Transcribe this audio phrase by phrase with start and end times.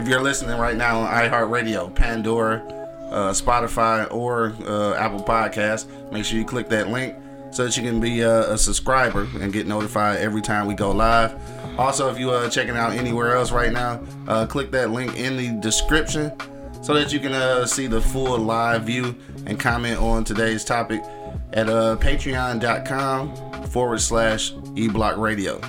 [0.00, 2.62] If you're listening right now on iHeartRadio, Pandora,
[3.10, 7.14] uh, Spotify, or uh, Apple Podcasts, make sure you click that link
[7.50, 10.90] so that you can be uh, a subscriber and get notified every time we go
[10.90, 11.38] live.
[11.78, 15.36] Also, if you are checking out anywhere else right now, uh, click that link in
[15.36, 16.32] the description
[16.80, 19.14] so that you can uh, see the full live view
[19.44, 21.02] and comment on today's topic
[21.52, 25.60] at uh, patreon.com forward slash eblock radio.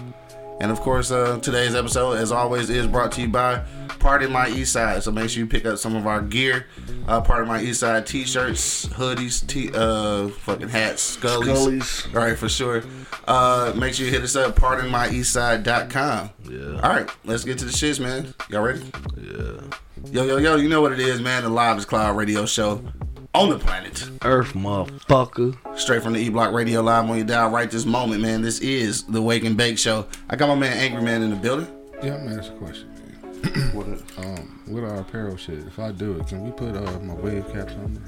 [0.61, 3.63] And of course, uh, today's episode, as always, is brought to you by
[3.97, 5.01] Part of My East Side.
[5.01, 6.67] So make sure you pick up some of our gear.
[7.07, 11.81] Uh, Part of My East Side t-shirts, hoodies, t- uh, fucking hats, scullies.
[11.81, 12.15] Scullies.
[12.15, 12.83] All right, for sure.
[13.27, 16.29] Uh, make sure you hit us up, pardonmyeastside.com.
[16.47, 16.79] Yeah.
[16.81, 18.31] All right, let's get to the shits, man.
[18.51, 18.83] Y'all ready?
[19.17, 19.61] Yeah.
[20.11, 21.41] Yo, yo, yo, you know what it is, man.
[21.41, 22.83] The Live is Cloud radio show
[23.33, 24.09] on the planet.
[24.23, 25.55] Earth, motherfucker.
[25.77, 28.41] Straight from the E Block Radio Live on your dial right this moment, man.
[28.41, 30.05] This is the Wake and Bake Show.
[30.29, 31.67] I got my man Angry Man in the building.
[32.03, 33.71] Yeah, I'm gonna ask a question, man.
[33.73, 34.19] What up?
[34.19, 37.45] Um, with our apparel shit, if I do it, can we put uh, my wave
[37.51, 38.01] caps on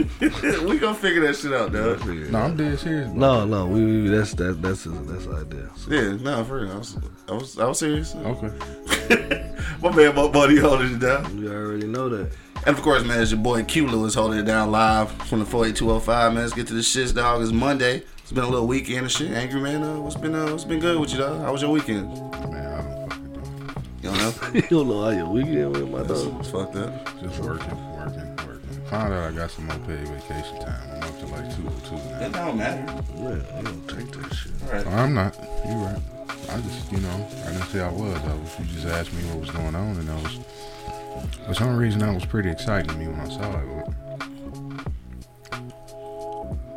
[0.20, 2.06] we gonna figure that shit out, dog.
[2.06, 3.08] No, I'm dead serious.
[3.08, 3.18] bro.
[3.18, 5.70] No, no, we, we that's that that's that's the idea.
[5.88, 6.72] Yeah, no, for real.
[6.72, 6.96] I was,
[7.28, 8.14] I was, I was serious.
[8.14, 8.50] Okay.
[9.82, 11.38] my man, my buddy, holding it down.
[11.38, 12.32] You already know that.
[12.66, 15.46] And of course, man, it's your boy Q Lewis holding it down live from the
[15.46, 16.42] 48205, man.
[16.42, 17.42] Let's get to the shits, dog.
[17.42, 18.02] It's Monday.
[18.18, 19.30] It's been a little weekend and shit.
[19.32, 21.40] Angry man, uh, what's been uh, what's been good with you, dog?
[21.40, 22.08] How was your weekend?
[22.50, 23.82] Man, I don't fucking know.
[24.02, 24.50] You don't know?
[24.54, 26.40] you don't know how your weekend went, my It's, dog.
[26.40, 27.20] it's fucked up.
[27.20, 28.86] Just working, working, working.
[28.90, 30.80] Found out I got some more paid vacation time.
[30.96, 32.26] I'm up to like 202 now.
[32.26, 33.02] It don't matter.
[33.16, 34.52] Yeah, you don't take that shit.
[34.66, 34.86] All right.
[34.86, 35.34] I'm not.
[35.66, 35.98] You right.
[36.50, 38.16] I just, you know, I didn't say I was.
[38.22, 38.58] I was.
[38.60, 40.38] You just asked me what was going on, and I was.
[41.50, 43.66] For some reason, that was pretty exciting to me when I saw it.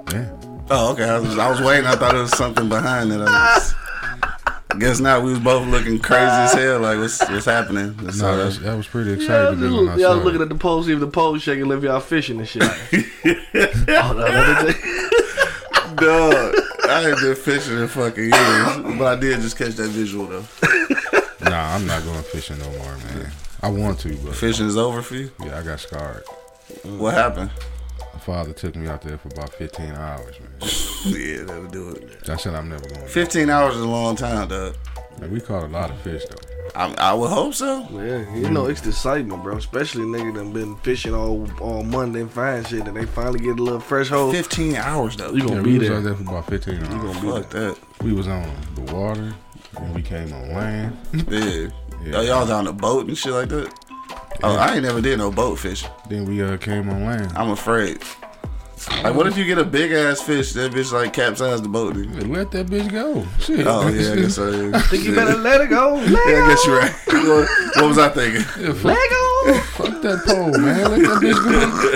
[0.03, 0.31] But, yeah.
[0.71, 1.03] Oh, okay.
[1.03, 1.85] I was, I was waiting.
[1.85, 3.21] I thought it was something behind it.
[3.21, 3.75] I was,
[4.71, 5.21] I guess not.
[5.21, 6.79] We was both looking crazy as hell.
[6.79, 7.95] Like, what's what's happening?
[7.97, 10.45] No, that's, that was pretty Yeah, exciting to me when I y'all saw looking it.
[10.45, 12.63] at the pole, see if the pole shaking, if y'all fishing and shit.
[12.63, 14.73] oh, no, let me
[15.97, 16.55] dog,
[16.89, 20.45] I ain't been fishing in fucking years, but I did just catch that visual though.
[21.47, 23.31] Nah, I'm not going fishing no more, man.
[23.63, 25.31] I want to, but Fishing is over for you.
[25.43, 26.23] yeah, I got scarred.
[26.83, 27.49] What happened?
[28.13, 30.49] My father took me out there for about 15 hours, man.
[31.05, 32.29] Yeah, that would do it.
[32.29, 33.05] I said I'm never going.
[33.07, 34.73] Fifteen hours is a long time, dog.
[35.21, 36.37] And we caught a lot of fish though.
[36.79, 37.85] I, I would hope so.
[37.91, 39.57] Yeah, you know it's the excitement, bro.
[39.57, 43.59] Especially nigga done been fishing all all Monday and find shit, and they finally get
[43.59, 44.31] a little fresh hole.
[44.31, 45.33] Fifteen hours though.
[45.33, 46.87] You gonna Yeah, be we was out there for about 15 hours.
[46.87, 47.77] You gonna be Fuck that.
[48.01, 49.33] We was on the water,
[49.77, 50.97] and we came on land.
[51.27, 51.67] Yeah.
[52.03, 52.17] Yeah.
[52.17, 53.73] Oh, y'all was on a boat and shit like that.
[54.43, 55.89] Oh, I ain't never did no boat fishing.
[56.09, 57.31] Then we uh, came on land.
[57.35, 58.01] I'm afraid.
[59.01, 61.95] Like, what if you get a big ass fish that bitch like capsize the boat?
[61.95, 62.15] Nigga?
[62.15, 63.25] Hey, Let that bitch go.
[63.39, 63.65] Shit.
[63.65, 64.71] Oh yeah, I guess so.
[64.73, 65.93] I Think you better let it go.
[65.95, 66.93] Let Yeah, I guess you're right.
[67.07, 68.41] what, what was I thinking?
[68.61, 69.59] Yeah, fuck, Let go.
[69.61, 70.91] fuck that pole, man.
[70.91, 71.43] Let that bitch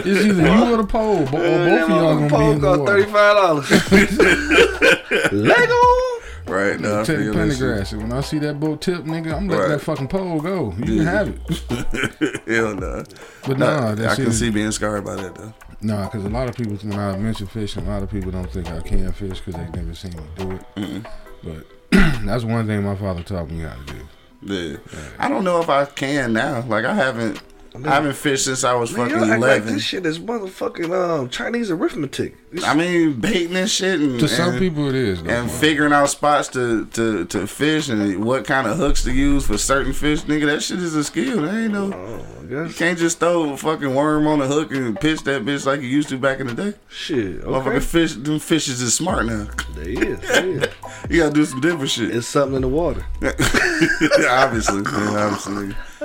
[0.06, 0.10] go.
[0.10, 2.62] It's either you or the pole, bo- or both of y'all gonna be pole in
[2.62, 2.92] the cost water.
[2.94, 5.34] thirty five dollars.
[5.34, 6.07] let go.
[6.48, 7.40] Right now, I Take feel the.
[7.40, 7.98] Pendergrass.
[7.98, 9.68] When I see that boat tip, nigga, I'm letting Right.
[9.70, 10.74] that fucking pole go.
[10.78, 12.42] You can have it.
[12.48, 13.04] Hell no.
[13.46, 15.54] But Nah, nah, I can is, see being scarred by that though.
[15.82, 18.50] nah, because a lot of people, when I mention fishing, a lot of people don't
[18.50, 21.06] think I can fish because they've never seen me do it.
[21.44, 21.66] But
[22.26, 24.00] that's one thing my father taught me how to do.
[24.44, 24.78] Yeah.
[25.20, 26.62] I don't know if I can now.
[26.66, 27.42] Like I haven't,
[27.86, 29.74] I haven't fished since I was Man, fucking you act like eleven.
[29.76, 32.36] this shit is motherfucking um, Chinese arithmetic.
[32.52, 35.22] This- I mean, baiting and shit, and To some and- people, it is.
[35.22, 35.60] Though, and man.
[35.60, 39.58] figuring out spots to, to, to fish and what kind of hooks to use for
[39.58, 40.46] certain fish, nigga.
[40.46, 41.42] That shit is a skill.
[41.42, 41.92] That ain't no.
[41.94, 45.66] oh, You can't just throw a fucking worm on a hook and pitch that bitch
[45.66, 46.74] like you used to back in the day.
[46.90, 47.42] Shit.
[47.44, 49.48] Motherfucking fish, them fishes is smart now.
[49.76, 50.20] There is.
[50.22, 50.64] There is.
[51.10, 52.14] You gotta do some different shit.
[52.14, 53.06] It's something in the water.
[53.22, 55.76] obviously, yeah, obviously.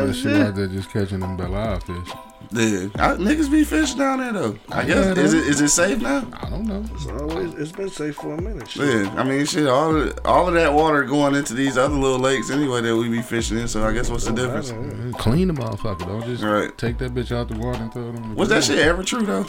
[0.00, 2.08] I'm the shit out there just catching them Belle Isle fish.
[2.52, 4.56] Yeah, I, niggas be fishing down there though.
[4.70, 6.26] I guess Yeah, is it is it safe now?
[6.32, 6.82] I don't know.
[6.94, 7.54] It's always.
[7.54, 8.68] It's been safe for a minute.
[8.68, 9.04] Shit.
[9.04, 9.68] Yeah, I mean shit.
[9.68, 13.08] All of all of that water going into these other little lakes anyway that we
[13.08, 13.68] be fishing in.
[13.68, 14.70] So I guess what's the difference?
[14.72, 14.94] I don't know.
[14.94, 16.06] Man, Clean the motherfucker.
[16.06, 16.76] Don't just Right.
[16.76, 19.04] take that bitch out the water and throw it on the Was that shit ever
[19.04, 19.44] true though?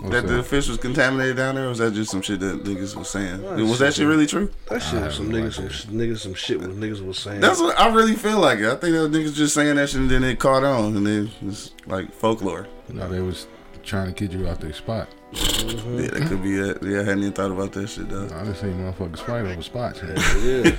[0.00, 2.62] What's that the fish was contaminated down there, or was that just some shit that
[2.64, 3.42] niggas was saying?
[3.42, 3.94] Nah, was that shit.
[3.94, 4.50] shit really true?
[4.68, 7.40] That shit was some niggas, some sh- niggas, some shit was niggas was saying.
[7.40, 8.58] That's what I really feel like.
[8.60, 8.66] It.
[8.66, 11.30] I think that niggas just saying that shit and then it caught on and then
[11.42, 12.68] it's like folklore.
[12.90, 13.46] No, they was
[13.82, 15.08] trying to get you out their spot.
[15.32, 15.98] Mm-hmm.
[15.98, 16.78] Yeah, that could be it.
[16.82, 18.24] Yeah, I hadn't even thought about that shit though.
[18.26, 20.02] I done seen motherfuckers fight over spots.
[20.02, 20.16] Man.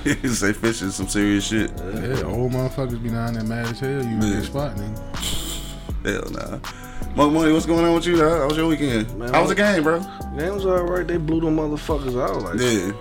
[0.04, 0.30] yeah.
[0.32, 1.70] Say fish is some serious shit.
[1.78, 3.90] Yeah, old motherfuckers be down there mad as hell.
[3.90, 4.30] You in Yeah.
[4.30, 5.60] their spot, nigga.
[6.04, 6.58] Hell nah.
[7.16, 8.16] Money, money, what's going on with you?
[8.16, 8.40] Dog?
[8.40, 9.14] How was your weekend?
[9.18, 10.00] Man, How was the game, bro?
[10.38, 11.06] Game was alright.
[11.06, 12.42] They blew them motherfuckers out.
[12.42, 12.92] Like, Yeah.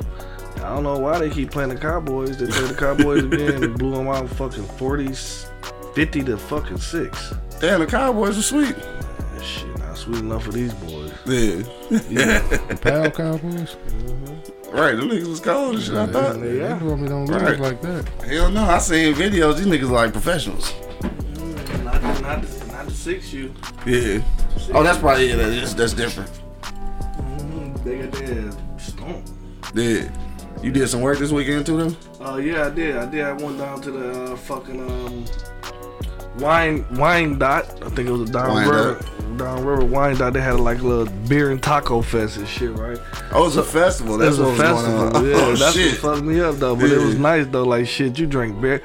[0.65, 2.37] I don't know why they keep playing the Cowboys.
[2.37, 3.61] They play the Cowboys again.
[3.61, 5.47] They blew them out fucking 40s,
[5.93, 7.33] 50 to fucking 6.
[7.61, 8.75] Damn, the Cowboys were sweet.
[8.75, 11.13] That shit not sweet enough for these boys.
[11.25, 11.61] Yeah.
[11.89, 13.75] The Pal Cowboys.
[13.87, 14.75] Mm-hmm.
[14.75, 16.39] Right, them niggas was cold and shit, I thought.
[16.39, 17.59] They, they normally don't lose Right.
[17.59, 18.07] like that.
[18.27, 19.57] Hell no, I seen videos.
[19.57, 20.71] These niggas like professionals.
[21.01, 22.45] Mm, not, not, not
[23.09, 23.51] 6 you.
[23.87, 24.21] Yeah.
[24.71, 25.37] Oh, that's probably yeah.
[25.37, 26.29] That's, that's different.
[27.83, 29.27] They got their stomp.
[29.73, 30.11] Yeah.
[30.61, 31.97] You did some work this weekend too, though.
[32.19, 32.97] Oh yeah, I did.
[32.97, 33.23] I did.
[33.23, 35.25] I went down to the uh, fucking um,
[36.37, 37.83] wine Wyandotte.
[37.83, 39.05] I think it was a down Wine river,
[39.37, 40.33] down river Wyandotte.
[40.33, 42.99] They had like a little beer and taco fest and shit, right?
[43.31, 44.19] Oh, it was a festival.
[44.19, 44.99] That's it what was was a festival.
[45.17, 45.25] on.
[45.25, 46.03] Yeah, oh that's shit.
[46.03, 46.75] what fucked me up though.
[46.75, 47.63] But it was nice though.
[47.63, 48.83] Like shit, you drink beer.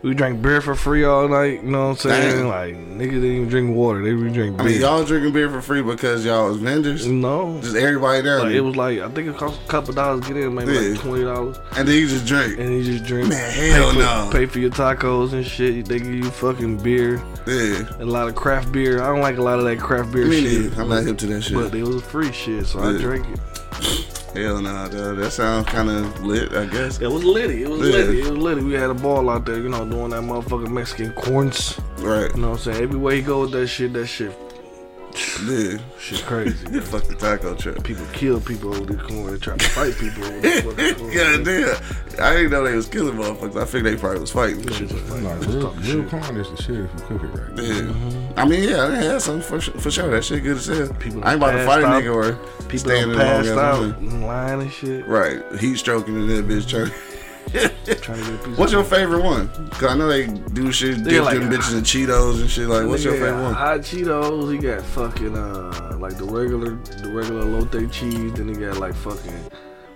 [0.00, 1.62] We drank beer for free all night.
[1.64, 2.36] You know what I'm saying?
[2.38, 2.48] Damn.
[2.48, 4.02] Like niggas didn't even drink water.
[4.04, 4.72] They would drink I beer.
[4.72, 7.04] mean, y'all drinking beer for free because y'all was vendors.
[7.06, 7.60] no.
[7.62, 10.34] Just everybody there, Like, it was like I think it cost a couple dollars to
[10.34, 10.80] get in, maybe Yeah.
[10.92, 12.58] like twenty dollars, and then you just drink.
[12.58, 13.28] and you just drink.
[13.28, 14.28] Man, hell pay for, no.
[14.32, 15.86] Pay for your tacos and shit.
[15.86, 17.20] They give you fucking beer.
[17.46, 17.82] Yeah.
[17.98, 19.02] a lot of craft beer.
[19.02, 20.60] I don't like a lot of that craft beer Me shit.
[20.62, 20.82] neither.
[20.82, 21.54] I'm not hip to that shit.
[21.54, 22.98] But it was free shit, so I Yeah.
[22.98, 23.40] drank it.
[24.34, 25.16] Hell no, dog.
[25.16, 27.00] That sounds kind of lit, I guess.
[27.00, 27.62] It was litty.
[27.64, 27.96] It was Yeah.
[27.96, 28.20] litty.
[28.20, 28.62] It was litty.
[28.62, 31.80] We had a ball out there, you know, doing that motherfucking Mexican corns.
[32.00, 32.32] Right.
[32.34, 32.82] You know what I'm saying?
[32.82, 34.32] Everywhere you go with that shit, that shit,
[35.44, 35.78] Yeah.
[35.98, 36.68] shit crazy.
[36.68, 36.80] man.
[36.82, 37.82] Fuck the taco truck.
[37.84, 39.32] people kill people over the corner.
[39.32, 41.14] They try to fight people over the fucking corn.
[41.14, 42.24] God damn.
[42.24, 43.60] I didn't know they was killing motherfuckers.
[43.60, 44.60] I figured they probably was fighting.
[44.62, 44.90] and shit.
[45.10, 47.58] Like, real, real corn is the shit if you cook it right.
[47.62, 48.32] Yeah.
[48.36, 50.10] I mean, yeah, I had some for, for sure.
[50.10, 50.88] That shit good as hell.
[50.94, 52.32] People I ain't about to fight a nigga or
[52.64, 53.90] People standing done long passed out, line.
[53.94, 55.06] and lying and shit.
[55.06, 55.40] Right.
[55.60, 56.90] Heat stroking in that bitch trying.
[57.52, 59.48] Trying to get a piece What's your favorite one?
[59.70, 62.68] Cause I know they do shit, They dip like- them bitches in Cheetos and shit.
[62.68, 63.54] Like, what's your favorite one?
[63.54, 64.52] Hot Cheetos.
[64.52, 66.70] He got fucking uh like the regular
[67.02, 68.32] the regular elote cheese.
[68.34, 69.40] Then he got like fucking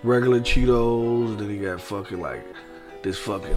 [0.03, 1.39] regular Cheetos.
[1.39, 2.45] Then he got fucking like
[3.03, 3.57] this fucking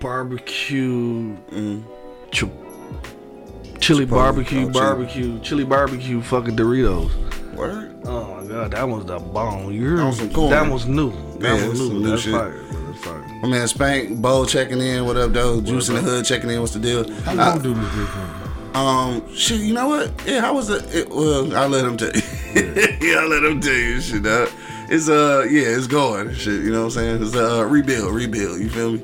[0.00, 1.82] barbecue Mm.
[2.30, 2.44] ch-
[3.80, 4.10] chili Chipotle.
[4.10, 7.10] barbecue Oh, barbecue chili barbecue fucking Doritos.
[7.54, 7.94] Word.
[8.04, 9.70] Oh my god, that was the bomb.
[9.72, 10.08] You hear That me?
[10.08, 10.50] was some corn.
[10.50, 11.10] That was new.
[11.38, 11.86] That Yeah, was that's new.
[11.88, 12.32] some new That's shit.
[12.34, 12.60] fire.
[13.02, 13.12] Bro.
[13.20, 13.40] That's fire.
[13.42, 15.04] My man Spank Bo checking in.
[15.04, 15.60] What up, though?
[15.60, 16.60] Juice in the hood checking in.
[16.60, 17.10] What's the deal?
[17.22, 18.08] How Uh, long do this big?
[18.74, 20.10] Um, shit, you know what?
[20.26, 20.94] Yeah, how was it?
[20.94, 22.22] it well, I'll let him tell you.
[23.02, 24.22] Yeah, I'll let him tell you shit.
[24.22, 24.48] Dog.
[24.88, 26.34] It's uh, yeah, it's going.
[26.34, 27.22] Shit, you know what I'm saying?
[27.22, 28.60] It's uh, rebuild, rebuild.
[28.60, 29.00] You feel me?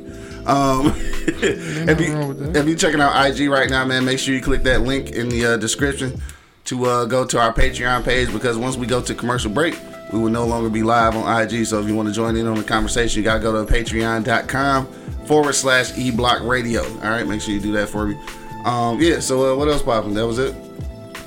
[0.46, 4.18] Um, if nothing wrong with you if you checking out IG right now, man, make
[4.18, 6.20] sure you click that link in the uh, description
[6.64, 9.78] to uh, go to our Patreon page because once we go to commercial break,
[10.12, 11.66] we will no longer be live on IG.
[11.66, 14.86] So if you want to join in on the conversation, you gotta go to patreon.com
[15.26, 16.82] forward slash eblock radio.
[16.82, 18.16] All right, make sure you do that for me.
[18.64, 19.20] Um, yeah.
[19.20, 20.14] So uh, what else popping?
[20.14, 20.54] That was it.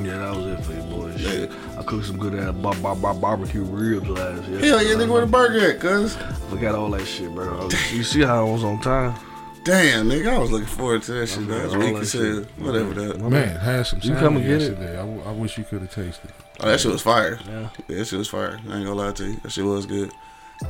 [0.01, 1.19] Yeah, that was it for you boys.
[1.21, 1.51] Shit.
[1.77, 4.59] I cooked some good ass bar- bar- bar- barbecue ribs last year.
[4.59, 5.79] Hell yeah, nigga, where the burger at?
[5.79, 6.15] Cuz
[6.49, 7.69] Forgot all that shit, bro.
[7.91, 9.13] You see how I was on time?
[9.63, 11.47] Damn, nigga, I was looking forward to that shit.
[11.47, 12.43] That was all weak that as hell.
[12.57, 13.19] Whatever that.
[13.19, 14.59] Man, had some You come and get it.
[14.71, 14.93] yesterday.
[14.93, 16.31] I, w- I wish you could have tasted.
[16.59, 17.39] Oh, that shit was fire.
[17.47, 17.69] Yeah.
[17.87, 18.59] Yeah, that shit was fire.
[18.69, 19.35] I ain't gonna lie to you.
[19.43, 20.11] That shit was good.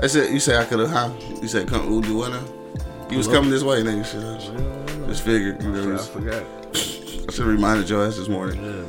[0.01, 1.09] I said, you said I could have, huh?
[1.41, 2.43] You said come, we'll do what now?
[3.09, 4.05] You was coming this way, nigga.
[4.05, 4.23] Shit.
[4.23, 5.95] I just- Just figured, you know.
[5.95, 6.43] I forgot.
[6.73, 8.63] I should have reminded your ass this morning.
[8.63, 8.83] Yeah.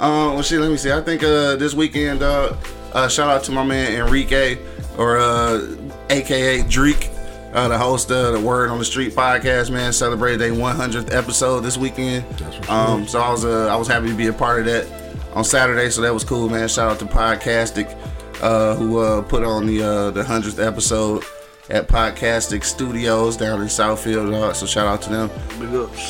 [0.00, 0.92] Um, well, shit, let me see.
[0.92, 2.54] I think uh, this weekend, uh,
[2.92, 4.58] uh, shout out to my man Enrique,
[4.98, 5.66] or uh,
[6.10, 7.08] AKA Dreek,
[7.52, 9.70] uh, the host of the Word on the Street podcast.
[9.70, 12.24] Man, celebrated their 100th episode this weekend.
[12.68, 14.86] Um, so I was uh, I was happy to be a part of that
[15.34, 15.90] on Saturday.
[15.90, 16.68] So that was cool, man.
[16.68, 17.94] Shout out to Podcastic,
[18.42, 21.24] uh, who uh, put on the uh, the 100th episode
[21.70, 24.30] at Podcastic Studios down in Southfield.
[24.30, 24.54] Dog.
[24.54, 25.28] So shout out to them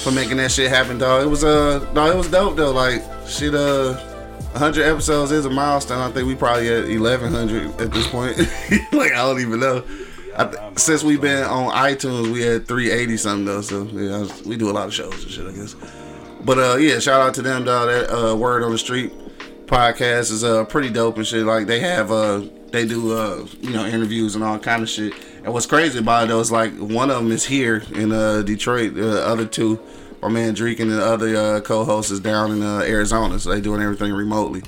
[0.03, 1.25] for making that shit happen, dog.
[1.25, 2.73] It was uh, no, it was dope though.
[2.73, 3.95] Like shit, uh,
[4.53, 5.99] 100 episodes is a milestone.
[5.99, 8.39] I think we probably at 1100 at this point.
[8.93, 9.83] like I don't even know.
[10.37, 13.61] I th- since we've been on iTunes, we had 380 something though.
[13.61, 15.75] So yeah, was- we do a lot of shows and shit, I guess.
[16.45, 17.89] But uh, yeah, shout out to them, dog.
[17.89, 19.13] That uh, word on the street
[19.67, 21.45] podcast is uh pretty dope and shit.
[21.47, 25.15] Like they have uh they do uh you know interviews and all kind of shit.
[25.45, 28.43] And what's crazy about it though is like one of them is here in uh
[28.43, 28.95] Detroit.
[28.95, 29.79] The other two,
[30.21, 33.39] my man Dreek and the other uh, co-host is down in uh, Arizona.
[33.39, 34.63] So they doing everything remotely.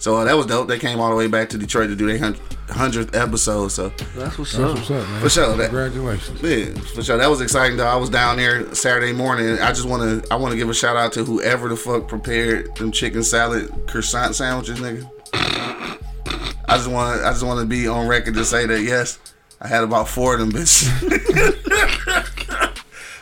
[0.00, 0.66] So uh, that was dope.
[0.66, 2.32] They came all the way back to Detroit to do their
[2.70, 3.68] hundredth episode.
[3.68, 4.74] So That's what's That's up.
[4.78, 5.20] what's up, man.
[5.20, 6.42] For sure, that- Congratulations.
[6.42, 7.18] yeah, for sure.
[7.18, 7.86] That was exciting though.
[7.86, 9.58] I was down there Saturday morning.
[9.60, 12.08] I just want to I want to give a shout out to whoever the fuck
[12.08, 15.08] prepared them chicken salad croissant sandwiches, nigga.
[15.34, 19.18] I just want I just want to be on record to say that yes,
[19.60, 20.88] I had about four of them bitches.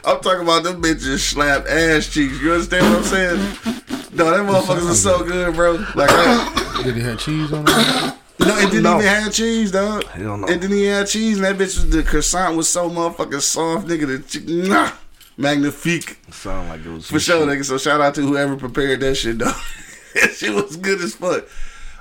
[0.05, 2.41] I'm talking about them bitches slap ass cheeks.
[2.41, 3.98] You understand what I'm saying?
[4.19, 5.73] No, that motherfuckers are so good, bro.
[5.95, 8.15] Like, I, Did it have cheese on it?
[8.41, 8.97] no, it didn't No.
[8.99, 10.05] even have cheese, dog.
[10.05, 10.47] Hell no.
[10.49, 13.87] It didn't even have cheese, and that bitch was the croissant was so motherfucking soft,
[13.87, 14.07] nigga.
[14.07, 14.91] The chicken, nah,
[15.37, 17.65] magnifique Sound like it was for sure, nigga.
[17.65, 19.53] So shout out to whoever prepared that shit, though.
[20.15, 21.45] that shit was good as fuck.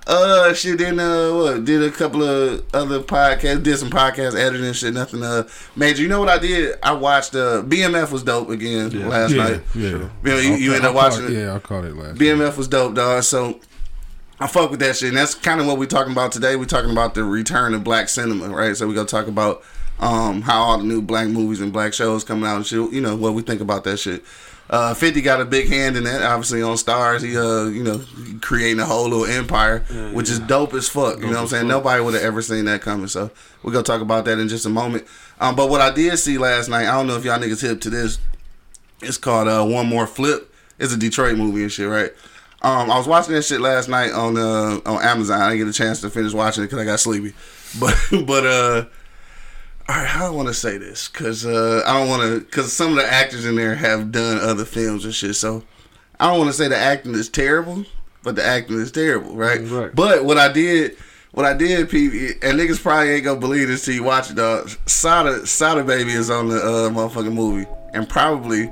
[0.07, 0.77] Uh, shit.
[0.77, 1.65] Then uh, what?
[1.65, 3.63] Did a couple of other podcasts.
[3.63, 4.93] Did some podcast editing shit.
[4.93, 6.01] Nothing uh major.
[6.01, 6.75] You know what I did?
[6.81, 9.61] I watched uh BMF was dope again last yeah, night.
[9.75, 9.89] yeah.
[9.89, 11.31] You, know, you, you ended up watching it.
[11.31, 12.17] Yeah, I caught it last.
[12.17, 13.23] BMF was dope, dog.
[13.23, 13.59] So
[14.39, 15.09] I fuck with that shit.
[15.09, 16.55] And that's kind of what we're talking about today.
[16.55, 18.77] We're talking about the return of black cinema, right?
[18.77, 19.63] So we're gonna talk about
[19.99, 22.91] um how all the new black movies and black shows coming out and shit.
[22.91, 24.23] You know what we think about that shit.
[24.69, 27.23] Uh, Fifty got a big hand in that, obviously on Starz.
[27.23, 28.03] He, uh, you know,
[28.41, 29.79] creating a whole little empire,
[30.11, 31.19] which is dope as fuck.
[31.19, 31.67] You know what I'm saying?
[31.69, 33.07] Nobody would have ever seen that coming.
[33.07, 33.31] So
[33.63, 35.07] we're gonna talk about that in just a moment.
[35.39, 37.79] Um, but what I did see last night, I don't know if y'all niggas hip
[37.81, 38.19] to this.
[39.01, 40.53] It's called uh, One More Flip.
[40.79, 42.11] It's a Detroit movie and shit, right?
[42.61, 45.41] Um, I was watching that shit last night on uh, on Amazon.
[45.41, 47.33] I didn't get a chance to finish watching it because I got sleepy.
[47.79, 48.85] But but uh,
[49.89, 51.07] all right, how do I want to say this?
[51.07, 52.39] Because uh, I don't want to.
[52.41, 55.35] Because some of the actors in there have done other films and shit.
[55.35, 55.63] So
[56.19, 57.85] I don't want to say the acting is terrible,
[58.21, 59.61] but the acting is terrible, right?
[59.61, 59.95] Right.
[59.95, 60.97] But what I did.
[61.31, 64.35] What I did, P, and niggas probably ain't gonna believe this till you watch it,
[64.37, 64.71] dog.
[64.87, 68.71] Sada, Sada Baby is on the uh, motherfucking movie, and probably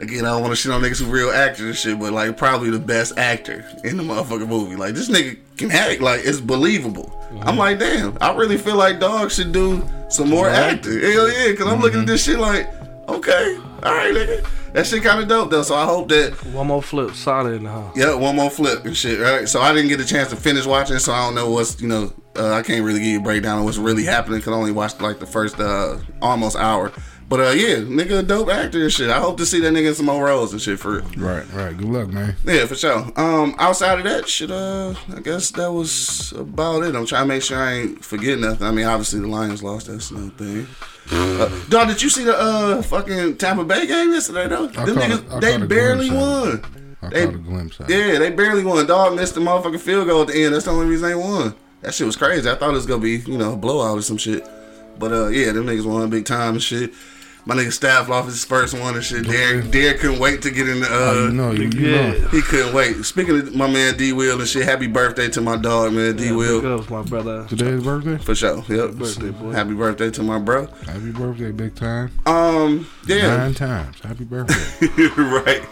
[0.00, 2.36] again, I don't want to shit on niggas who real actors and shit, but like
[2.36, 4.76] probably the best actor in the motherfucking movie.
[4.76, 7.14] Like this nigga can act, like it's believable.
[7.42, 11.00] I'm like, damn, I really feel like dog should do some more acting.
[11.00, 12.68] Hell yeah, because I'm looking at this shit like,
[13.08, 15.62] okay, all right, nigga, that shit kind of dope though.
[15.62, 17.96] So I hope that One more flip, solid in the house.
[17.96, 19.48] yeah, one more flip and shit, right?
[19.48, 21.88] So I didn't get a chance to finish watching, so I don't know what's, you
[21.88, 24.56] know, uh, I can't really give you a breakdown of what's really happening because I
[24.56, 26.92] only watched like the first uh, almost hour.
[27.28, 29.10] But uh, yeah, nigga, a dope actor and shit.
[29.10, 31.04] I hope to see that nigga in some more roles and shit for real.
[31.18, 31.76] Right, right.
[31.76, 32.36] Good luck, man.
[32.46, 33.12] Yeah, for sure.
[33.16, 36.94] Um, outside of that shit, uh, I guess that was about it.
[36.94, 38.66] I'm trying to make sure I ain't forget nothing.
[38.66, 39.88] I mean, obviously the Lions lost.
[39.88, 40.66] That's no thing.
[41.10, 44.70] Uh, dog, did you see the uh fucking Tampa Bay game yesterday though?
[44.76, 46.62] I Them caught a- they barely won.
[47.02, 47.94] I They- caught a glimpse of it.
[47.94, 48.86] Yeah, they barely won.
[48.86, 50.54] Dog missed the motherfucking field goal at the end.
[50.54, 51.54] That's the only reason they won.
[51.82, 52.48] That shit was crazy.
[52.50, 54.46] I thought it was gonna be, you know, a blowout or some shit.
[54.98, 56.92] But uh, yeah, them niggas won big time and shit.
[57.48, 59.26] My nigga staff lost his first one and shit.
[59.26, 60.86] Derek, Derek couldn't wait to get in the.
[60.86, 62.10] Uh, Oh, you know, you, you Yeah.
[62.12, 62.28] know.
[62.28, 63.02] he couldn't wait.
[63.06, 66.14] Speaking of my man D Will and shit, happy birthday to my dog, man.
[66.16, 66.78] D Big Will.
[66.78, 67.46] ups, my brother.
[67.48, 68.18] Today's birthday.
[68.18, 68.62] For sure.
[68.68, 68.90] Yep.
[68.96, 69.52] birthday, boy.
[69.52, 70.66] Happy birthday to my bro.
[70.84, 72.10] Happy birthday, big time.
[72.26, 73.38] Um, yeah.
[73.38, 73.98] Nine times.
[74.02, 75.06] Happy birthday.
[75.16, 75.62] right.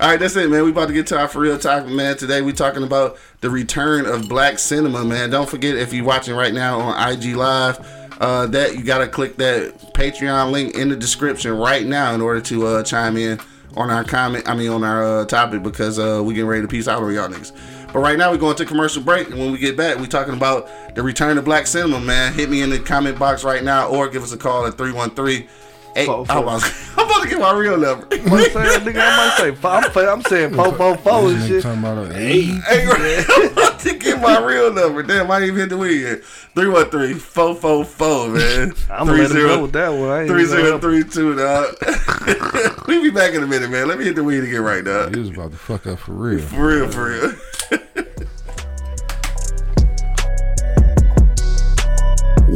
[0.00, 0.62] All right, that's it, man.
[0.62, 2.16] We about to get to our for real talk, man.
[2.16, 5.30] Today we talking about the return of black cinema, man.
[5.30, 7.84] Don't forget if you're watching right now on IG Live,
[8.20, 12.40] uh, that you gotta click that Patreon link in the description right now in order
[12.42, 13.38] to uh, chime in
[13.76, 14.48] on our comment.
[14.48, 17.12] I mean, on our uh, topic because uh, we getting ready to peace out on
[17.14, 17.52] y'all niggas.
[17.92, 20.34] But right now we're going to commercial break, and when we get back, we talking
[20.34, 22.32] about the return of black cinema, man.
[22.32, 25.48] Hit me in the comment box right now, or give us a call at 313
[25.96, 26.44] Hey, Four, I four.
[26.44, 26.62] was,
[26.98, 28.06] I'm about to get my real number.
[28.26, 31.42] What I'm saying, nigga, I might say, four- I'm, I'm saying four, four, four and
[31.48, 31.62] shit.
[31.62, 32.60] talking about a eight.
[32.64, 32.86] Hey,
[33.30, 35.02] I'm about to get my real number.
[35.02, 36.20] Damn, I ain't even hit the weed yet.
[36.54, 38.74] 313-444, man.
[38.90, 40.10] I'm gonna let him go with that one.
[40.10, 42.86] I ain't even gonna- 3032, dog.
[42.88, 43.88] we be back in a minute, man.
[43.88, 45.08] Let me hit the weed again right now.
[45.08, 46.40] He was about to fuck up for real.
[46.40, 47.32] For real, for real.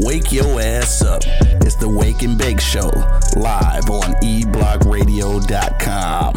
[0.04, 1.22] Wake your ass up.
[1.80, 2.90] The Wake and Bake Show,
[3.36, 6.34] live on eblockradio.com.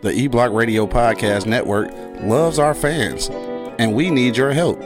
[0.00, 3.28] The eBlock Radio Podcast Network loves our fans,
[3.78, 4.80] and we need your help.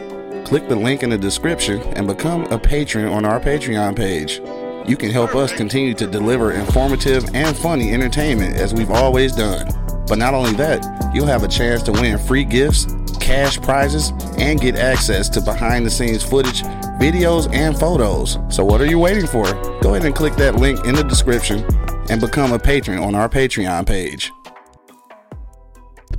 [0.45, 4.41] Click the link in the description and become a patron on our Patreon page.
[4.89, 9.69] You can help us continue to deliver informative and funny entertainment as we've always done.
[10.07, 12.87] But not only that, you'll have a chance to win free gifts,
[13.21, 16.63] cash prizes, and get access to behind the scenes footage,
[17.01, 18.39] videos, and photos.
[18.49, 19.45] So, what are you waiting for?
[19.81, 21.65] Go ahead and click that link in the description
[22.09, 24.31] and become a patron on our Patreon page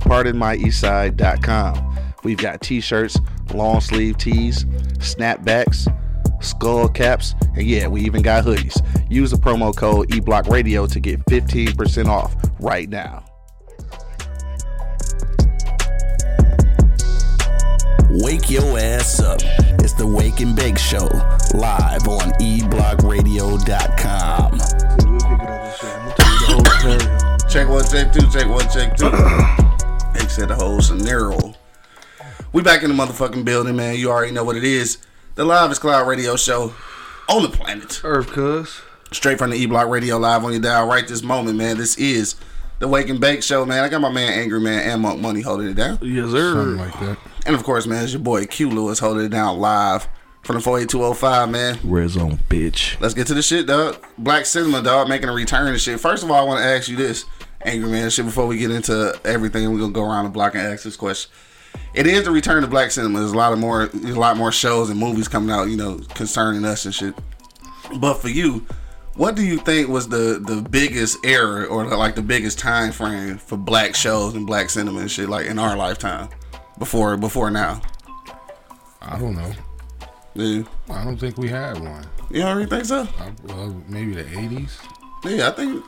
[0.08, 1.96] pardonmyeastside.com.
[2.24, 3.18] We've got t-shirts,
[3.52, 4.64] long sleeve tees,
[4.98, 5.86] snapbacks,
[6.42, 8.80] skull caps, and yeah, we even got hoodies.
[9.10, 13.24] Use the promo code eBlockRadio to get 15% off right now.
[18.20, 19.38] Wake your ass up.
[19.78, 21.06] It's the Wake and Bake Show,
[21.54, 24.58] live on eblockradio.com.
[25.08, 25.94] We'll pick it up and shit.
[25.94, 27.38] I'm gonna tell you the whole scenario.
[27.48, 29.08] Check one, check two, check one, check two.
[30.18, 31.54] They said the whole scenario.
[32.52, 33.94] We back in the motherfucking building, man.
[33.94, 34.98] You already know what it is.
[35.36, 36.74] The Live Cloud Radio Show
[37.28, 38.00] on the planet.
[38.02, 38.80] Earth, cuz.
[39.12, 41.76] Straight from the E Block Radio Live on your dial right this moment, man.
[41.76, 42.34] This is
[42.78, 43.84] the Wake and Bake Show, man.
[43.84, 45.98] I got my man Angry Man and Monk Money holding it down.
[46.02, 46.52] Yes, sir.
[46.52, 46.84] Something sir.
[46.84, 47.18] like that.
[47.46, 50.08] And of course, man, it's your boy Q Lewis holding it down live
[50.42, 51.78] from the 48205, man.
[51.84, 53.00] Red zone, bitch.
[53.00, 54.04] Let's get to the shit, dog.
[54.16, 56.00] Black cinema, dog, making a return and shit.
[56.00, 57.24] First of all, I want to ask you this,
[57.62, 60.62] Angry Man, shit, before we get into everything, we're gonna go around the block and
[60.62, 61.30] ask this question.
[61.94, 63.18] It is the return to black cinema.
[63.18, 65.76] There's a lot of more, there's a lot more shows and movies coming out, you
[65.76, 67.14] know, concerning us and shit.
[67.96, 68.66] But for you,
[69.18, 73.36] what do you think was the the biggest error or like the biggest time frame
[73.36, 76.28] for black shows and black cinema and shit, like in our lifetime,
[76.78, 77.82] before before now?
[79.02, 79.52] I don't know.
[80.34, 80.62] Yeah.
[80.90, 82.06] I don't think we had one.
[82.30, 83.08] You don't really think so?
[83.18, 84.72] I, well, maybe the 80s.
[85.24, 85.84] Yeah, I think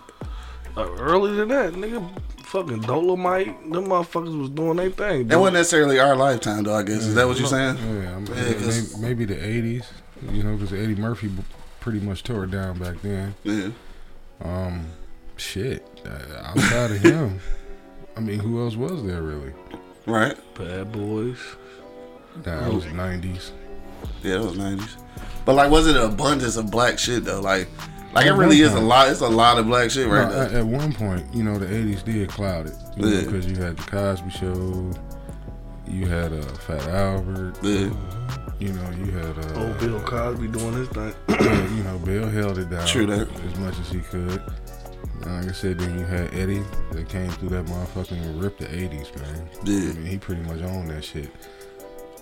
[0.77, 2.01] Uh, earlier than that, nigga,
[2.45, 5.29] fucking Dolomite, them motherfuckers was doing their thing.
[5.29, 6.75] that wasn't necessarily our lifetime, though.
[6.75, 7.77] I guess is that what you're saying?
[7.77, 9.85] Yeah, I'm, Yeah, 'cause- maybe, maybe the 80s.
[10.33, 11.43] You know, because Eddie Murphy b-
[11.81, 13.35] pretty much tore it down back then.
[13.45, 13.71] Yeah.
[14.43, 14.87] Um,
[15.37, 15.85] shit.
[16.05, 17.41] Uh, outside of him,
[18.17, 19.53] I mean, who else was there really?
[20.07, 20.37] Right.
[20.55, 21.39] Bad boys.
[22.47, 23.51] Nah, it was 90s.
[24.23, 24.97] Yeah, it was nineties.
[25.45, 27.41] But like, was it an abundance of black shit though?
[27.41, 27.69] Like,
[28.15, 29.11] like it really one is a lot.
[29.11, 30.43] It's a lot of black shit right No, now.
[30.43, 32.75] at, at one point, you know, the 80s did cloud it.
[32.97, 33.25] You Yeah.
[33.25, 34.91] because you had the Cosby Show,
[35.91, 37.91] you had uh, Fat Albert, Yeah.
[38.59, 41.15] you know, you had uh, Old Bill Cosby doing his thing.
[41.77, 43.29] you know, Bill held it down True that.
[43.45, 44.43] as much as he could.
[45.23, 48.59] And Like I said, then you had Eddie that came through that motherfucking and ripped
[48.61, 49.49] the 80s, man.
[49.65, 49.91] Yeah.
[49.91, 51.31] I mean, he pretty much owned that shit.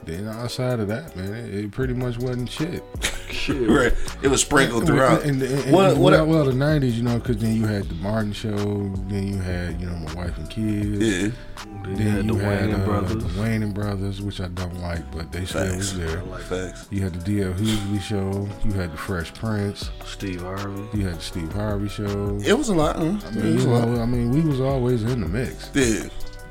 [0.09, 2.83] Then outside of that, man, it, it pretty much wasn't shit.
[3.31, 3.57] Shit.
[3.69, 3.93] Right.
[4.23, 5.23] It was sprinkled throughout.
[5.23, 7.85] And, and, and, What- what- well, well, the '90s, you know, because then you had
[7.89, 8.57] the Martin Show,
[9.09, 10.99] then you had, you know, my wife and kids.
[10.99, 11.31] Yeah.
[11.85, 12.33] Then Then you had the
[12.75, 13.23] Wayans uh, brothers.
[13.25, 15.77] the Wayans Brothers, which I don't like, but they still Facts.
[15.77, 16.21] was there.
[16.21, 16.87] Facts.
[16.91, 17.53] You had the D.L.
[17.53, 18.49] Hughley Show.
[18.65, 19.91] You had the Fresh Prince.
[20.05, 20.87] Steve Harvey.
[20.99, 22.39] You had the Steve Harvey Show.
[22.45, 22.97] It was a lot.
[22.97, 23.05] Huh?
[23.05, 23.89] I it mean, was a lot.
[23.89, 25.71] know, I mean, we was always in the mix.
[25.75, 26.09] Yeah.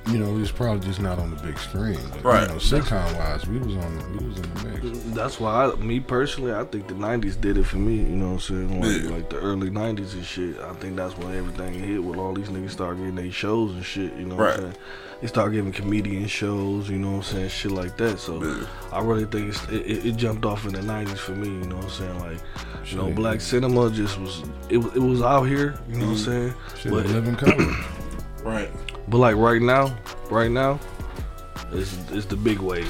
[0.09, 1.99] You know, it's probably just not on the big screen.
[2.11, 2.41] But, Right.
[2.43, 4.99] You know, sitcom wise, we was on, we was in the mix.
[5.15, 7.95] That's why, I, me personally, I think the '90s did it for me.
[7.95, 8.81] You know what I'm saying?
[8.81, 9.09] Like, Yeah.
[9.09, 10.59] like the early '90s and shit.
[10.59, 12.01] I think that's when everything hit.
[12.03, 14.13] With all these niggas start getting their shows and shit.
[14.13, 14.73] You know what I'm saying?
[15.21, 16.89] They start giving comedian shows.
[16.89, 17.49] You know what I'm saying?
[17.49, 18.19] Shit like that.
[18.19, 18.65] So Yeah.
[18.93, 21.47] I really think it's, it, it, it jumped off in the '90s for me.
[21.49, 22.19] You know what I'm saying?
[22.19, 22.37] Like,
[22.85, 25.77] you know, black cinema just was it, was- it was out here.
[25.89, 26.31] You know what I'm mm-hmm.
[26.31, 26.53] saying?
[26.77, 27.75] Shit, But, live in color.
[28.43, 28.69] Right.
[29.07, 29.95] But like right now,
[30.29, 30.79] right now,
[31.71, 32.85] it's it's the big wave.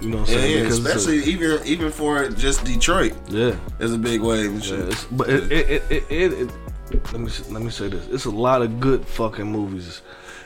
[0.00, 0.56] You know what I'm Yeah, saying?
[0.56, 0.62] yeah.
[0.64, 3.56] Because it's a- Especially even even for just Detroit, yeah.
[3.80, 4.88] it's a big wave and Yeah, shit.
[4.88, 6.32] it's, but it, it, it, it,
[6.90, 10.02] it, let me let me say this: it's a lot of good fucking movies.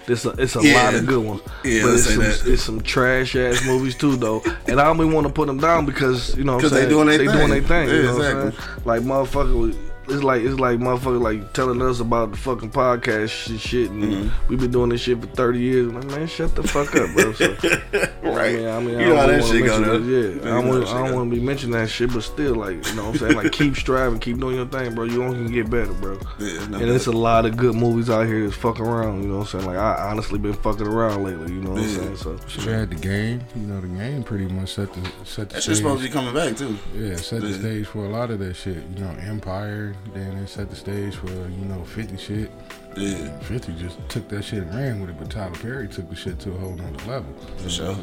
[0.06, 0.82] This a, it's a Yeah.
[0.84, 1.42] lot of good ones.
[1.64, 2.42] Yeah, but it's say some, that.
[2.46, 4.42] it's some trash ass movies too, though.
[4.66, 6.70] And I don't even want to put them down because you know what I'm 'Cause
[6.70, 7.36] they saying doing they they thing.
[7.36, 7.88] doing their thing.
[7.88, 8.64] Yeah, you know what I'm exactly.
[8.74, 8.84] saying?
[8.86, 13.60] Like motherfucker, it's like it's like motherfucker like telling us about the fucking podcast shit,
[13.60, 14.48] shit and Mm-hmm.
[14.48, 15.86] we've been doing this shit for 30 years.
[15.88, 17.32] I'm like, man, shut the fuck up, bro.
[17.34, 17.54] So,
[18.22, 18.54] Right.
[18.56, 20.20] I mean, I mean, You know how I that don't shit wanna go, mention though.
[20.20, 22.54] Yeah, You I don't, wanna, I don't want to be mentioning that shit, but still,
[22.54, 23.36] like, you know what I'm saying?
[23.36, 25.04] Like, keep striving, keep doing your thing, bro.
[25.04, 26.18] You only can get better, bro.
[26.38, 29.28] Yeah, no and it's a lot of good movies out here that's fucking around, you
[29.28, 29.66] know what I'm saying?
[29.66, 32.16] Like, I honestly been fucking around lately, you know what I'm saying?
[32.16, 33.42] So, You had the game.
[33.56, 35.64] You know, the game pretty much set the set the That stage.
[35.64, 36.76] shit's supposed to be coming back too.
[36.94, 38.76] Yeah, set the stage for a lot of that shit.
[38.96, 39.94] You know, Empire.
[40.14, 42.50] Then it set the stage for you know Fifty shit.
[42.96, 46.16] Yeah, Fifty just took that shit and ran with it, but Tyler Perry took the
[46.16, 47.32] shit to a whole nother level.
[47.58, 47.96] for sure.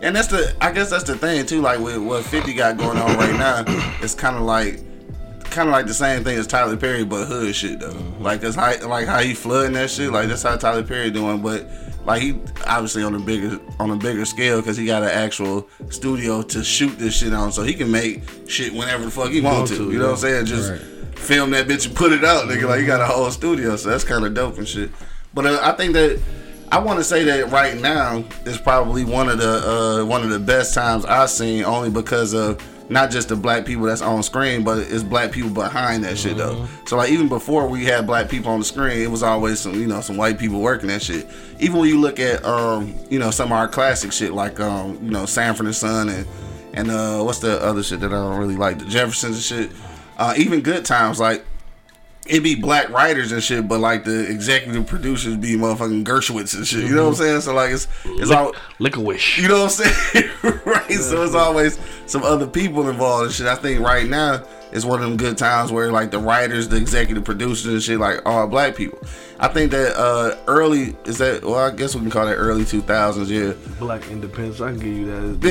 [0.00, 1.60] And that's the, I guess that's the thing too.
[1.60, 3.64] Like with what Fifty got going on right now,
[4.02, 4.80] it's kind of like,
[5.44, 7.90] kind of like the same thing as Tyler Perry, but hood shit though.
[7.90, 8.22] Mm-hmm.
[8.22, 10.10] Like it's how, like how he flooding that shit.
[10.12, 11.66] Like that's how Tyler Perry doing, but
[12.04, 15.68] like he obviously on a bigger on a bigger scale because he got an actual
[15.90, 19.40] studio to shoot this shit on, so he can make shit whenever the fuck he
[19.40, 19.90] want to.
[19.92, 20.46] You know what I'm saying?
[20.46, 20.80] Just Right.
[21.16, 22.68] Film that bitch and put it out, nigga.
[22.68, 24.90] Like you got a whole studio, so that's kind of dope and shit.
[25.34, 26.20] But uh, I think that
[26.70, 30.30] I want to say that right now is probably one of the uh, one of
[30.30, 34.22] the best times I've seen, only because of not just the black people that's on
[34.22, 36.66] screen, but it's black people behind that shit though.
[36.86, 39.74] So like even before we had black people on the screen, it was always some
[39.74, 41.26] you know some white people working that shit.
[41.58, 44.98] Even when you look at um you know some of our classic shit like um
[45.02, 46.26] you know Sanford and Son and
[46.74, 49.76] and uh what's the other shit that I don't really like the Jeffersons and shit.
[50.22, 51.44] Uh, even good times like
[52.26, 56.66] it be black writers and shit, but like the executive producers be motherfucking Gershwitz and
[56.66, 56.84] shit.
[56.84, 57.40] You know what I'm saying?
[57.40, 59.38] So like it's it's all Lick a wish.
[59.38, 60.30] you know what I'm saying?
[60.64, 60.92] right.
[60.92, 63.46] So it's always some other people involved and shit.
[63.46, 66.76] I think right now is one of them good times where like the writers, the
[66.76, 69.00] executive producers and shit, like all black people.
[69.40, 72.64] I think that uh early is that well, I guess we can call that early
[72.64, 73.54] two thousands, yeah.
[73.80, 74.60] Black independence.
[74.60, 75.06] I can give you
[75.38, 75.48] that.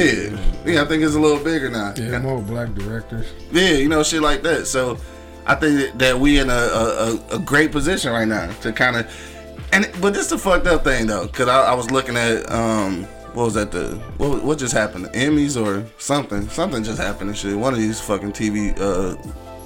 [0.66, 0.74] Yeah.
[0.74, 1.94] Yeah, I think it's a little bigger now.
[1.98, 3.28] Yeah, more black directors.
[3.52, 4.68] Yeah, you know, shit like that.
[4.68, 4.98] So
[5.46, 9.68] I think that- we in a, a, a, great position right now to kind of,
[9.74, 12.50] and but this is the fucked up thing though, because I, I was looking at
[12.52, 17.02] um what was that the what what just happened the Emmys or something something just
[17.02, 19.16] happened and shit one of these fucking TV uh,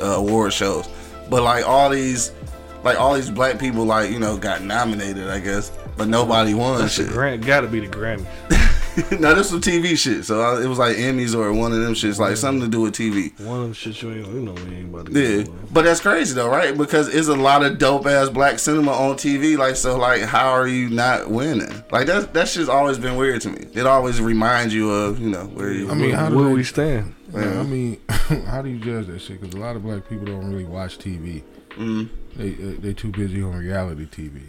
[0.04, 0.88] uh award shows,
[1.30, 2.32] but like all these
[2.84, 6.80] like all these black people like you know got nominated I guess, but nobody won
[6.80, 7.08] That's shit.
[7.08, 7.46] Grant.
[7.46, 8.26] Got to be the Grammy.
[9.20, 11.94] no, this was TV shit, so I, it was like Emmys or one of them
[11.94, 13.38] shits like something to do with TV.
[13.46, 14.28] One of them shit you ain't.
[14.28, 15.12] You know we ain't about to.
[15.12, 15.68] Yeah, get on.
[15.72, 16.78] but that's crazy though, right?
[16.78, 19.58] Because it's a lot of dope ass black cinema on TV.
[19.58, 21.84] Like, so, like, how are you not winning?
[21.92, 23.68] Like, that that shit's always been weird to me.
[23.74, 25.90] It always reminds you of, you know, where you.
[25.92, 27.16] I mean, how do Where they- we stand?
[27.34, 28.00] Yeah, I mean,
[28.48, 29.42] how do you judge that shit?
[29.42, 31.44] Because a lot of black people don't really watch TV.
[31.72, 32.10] Mm.
[32.38, 34.42] They uh, they too busy on reality TV.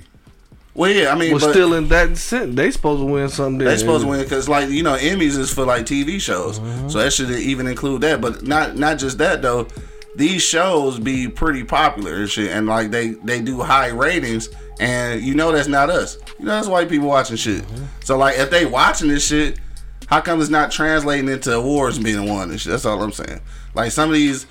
[0.77, 3.67] Well, yeah, I mean, but still in that sense, they supposed to win something.
[3.67, 6.89] they supposed to win because, like, you know, Emmys is for like TV shows, mm-hmm.
[6.91, 8.21] so that should even include that.
[8.21, 9.69] But not not just that though.
[10.15, 15.23] These shows be pretty popular and shit, and like they they do high ratings, and
[15.23, 16.19] you know that's not us.
[16.39, 17.62] You know that's white people watching shit.
[17.62, 17.85] Mm-hmm.
[18.05, 19.59] So like if they watching this shit,
[20.07, 22.73] how come it's not translating into awards being won and shit?
[22.73, 23.41] That's all I'm saying.
[23.75, 24.47] Like some of these,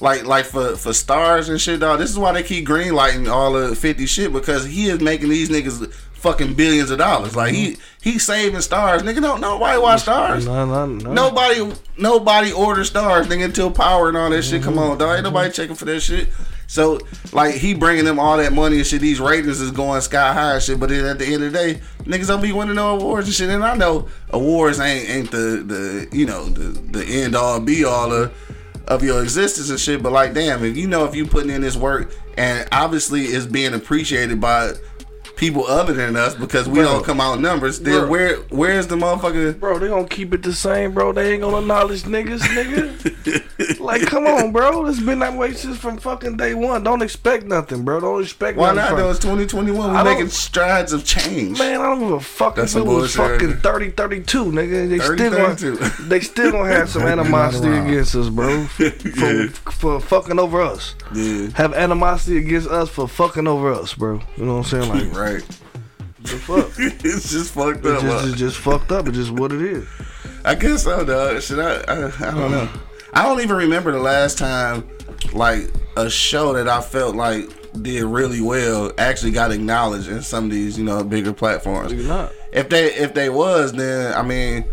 [0.00, 1.98] like like for for Starz and shit, dog.
[1.98, 5.48] This is why they keep greenlighting all the 50 shit because he is making these
[5.48, 5.92] niggas
[6.24, 7.36] fucking billions of dollars.
[7.36, 7.82] Like he mm-hmm.
[8.00, 9.00] he saving Starz.
[9.00, 10.46] Nigga don't nobody watch Starz.
[10.46, 11.12] No, no, no.
[11.12, 14.92] Nobody nobody orders Starz nigga until power and all that shit come mm-hmm.
[14.92, 15.16] on, dog.
[15.16, 15.54] Ain't nobody mm-hmm.
[15.54, 16.28] checking for that shit.
[16.66, 16.98] So
[17.32, 19.02] like he bringing them all that money and shit.
[19.02, 20.80] These ratings is going sky high and shit.
[20.80, 23.34] But then at the end of the day, niggas don't be winning no awards and
[23.34, 23.50] shit.
[23.50, 27.84] And I know awards ain't ain't the the you know the the end all be
[27.84, 28.34] all of
[28.88, 30.02] of your existence and shit.
[30.02, 33.46] But like damn, if you know if you putting in this work and obviously it's
[33.46, 34.72] being appreciated by
[35.36, 36.84] people other than us because we Bro.
[36.84, 38.08] don't come out numbers, then Bro.
[38.10, 39.58] where where's the motherfucker?
[39.58, 41.12] Bro, they gonna keep it the same, bro.
[41.12, 43.80] They ain't gonna acknowledge niggas, nigga.
[43.80, 44.86] like, come on, bro.
[44.86, 46.82] It's been that way since from fucking day one.
[46.82, 48.00] Don't expect nothing, bro.
[48.00, 48.60] Don't expect nothing.
[48.60, 48.76] Why nothing.
[48.76, 49.10] not from- though?
[49.10, 49.92] It's 2021.
[49.92, 51.58] We're making strides of change.
[51.58, 54.88] Man, I don't give a fuck That's if some it was fucking 30 32, nigga.
[54.88, 58.64] They 30, still gonna they still gonna have some animosity against us, bro.
[58.66, 59.46] For, Yeah.
[59.48, 60.94] for fucking over us.
[61.14, 61.48] Yeah.
[61.54, 64.20] Have animosity against us for fucking over us, bro.
[64.36, 64.88] You know what I'm saying?
[64.88, 65.60] Like Right.
[66.22, 66.70] the fuck.
[66.78, 68.02] it's just fucked up.
[68.02, 69.08] just, it's just fucked up.
[69.08, 69.88] It's just what it is.
[70.44, 71.40] I guess so, dog.
[71.40, 72.06] Should I, I?
[72.06, 72.68] I don't know.
[73.14, 74.88] I don't even remember the last time,
[75.32, 77.48] like a show that I felt like
[77.82, 81.92] did really well actually got acknowledged in some of these, you know, bigger platforms.
[82.52, 84.64] If they if they was, then I mean,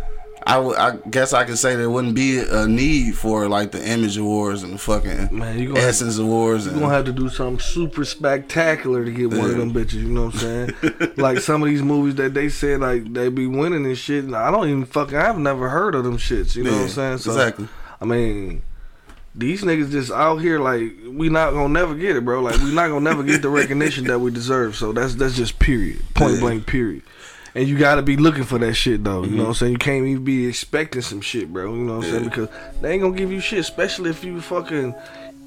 [0.45, 4.17] I I guess I could say there wouldn't be a need for like the Image
[4.17, 6.65] Awards and the fucking Man, you gonna have- Essence Awards.
[6.65, 9.93] You're gonna have to do something super spectacular to get one of them bitches.
[10.01, 11.11] You know what I'm saying?
[11.17, 14.23] like some of these movies that they said like they be winning and shit.
[14.23, 15.15] And I don't even fucking.
[15.17, 16.55] I've never heard of them shits.
[16.55, 17.17] You know what I'm saying?
[17.19, 17.67] So, exactly.
[18.01, 18.63] I mean,
[19.35, 22.41] these niggas just out here like we not gonna never get it, bro.
[22.41, 24.75] Like we not gonna never get the recognition that we deserve.
[24.75, 26.39] So that's that's just period, point Yeah.
[26.39, 27.03] blank period.
[27.53, 29.23] And you gotta be looking for that shit though.
[29.23, 29.47] You know what Mm-hmm.
[29.47, 29.71] I'm saying?
[29.73, 31.73] You can't even be expecting some shit, bro.
[31.73, 32.23] You know what I'm saying?
[32.25, 32.49] Because
[32.81, 34.95] they ain't gonna give you shit, especially if you fucking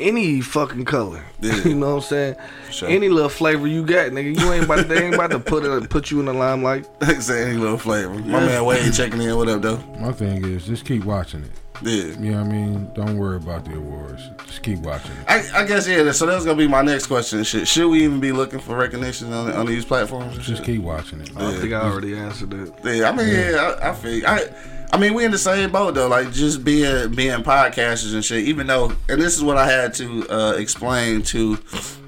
[0.00, 1.24] any fucking color.
[1.40, 1.62] Yeah.
[1.64, 2.36] you know what I'm saying?
[2.70, 2.88] Sure.
[2.88, 4.38] Any little flavor you got, nigga.
[4.38, 6.86] You ain't about they ain't about to put it put you in the limelight.
[7.20, 8.14] Say any little flavor.
[8.14, 9.36] My man Wade checking in.
[9.36, 9.78] What up, though?
[10.00, 11.50] My thing is just keep watching it.
[11.82, 12.04] Yeah.
[12.04, 12.90] You know what I mean?
[12.94, 14.30] Don't worry about the awards.
[14.46, 15.10] Just keep watching.
[15.26, 16.10] I, I guess yeah.
[16.12, 17.42] So that's gonna be my next question.
[17.44, 20.36] Should, should we even be looking for recognition on, on these platforms?
[20.36, 20.64] Just shit?
[20.64, 21.36] keep watching it.
[21.36, 22.96] I think I already answered that.
[22.96, 24.26] Yeah, I mean, yeah, I, I feel.
[24.26, 24.48] I,
[24.92, 26.06] I mean, we in the same boat though.
[26.06, 28.44] Like just being being podcasters and shit.
[28.44, 31.58] Even though, and this is what I had to uh, explain to,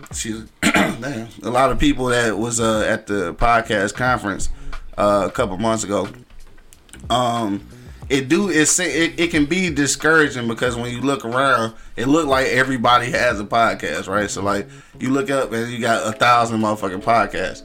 [0.09, 4.49] excuse, damn, a lot of people that was uh, at the podcast conference
[4.97, 6.09] uh, a couple months ago.
[7.11, 7.67] Um,
[8.09, 12.27] it do it, it it can be discouraging because when you look around, it look
[12.27, 14.31] like everybody has a podcast, right?
[14.31, 14.69] So like
[15.01, 17.63] you look up and you got a thousand motherfucking podcasts.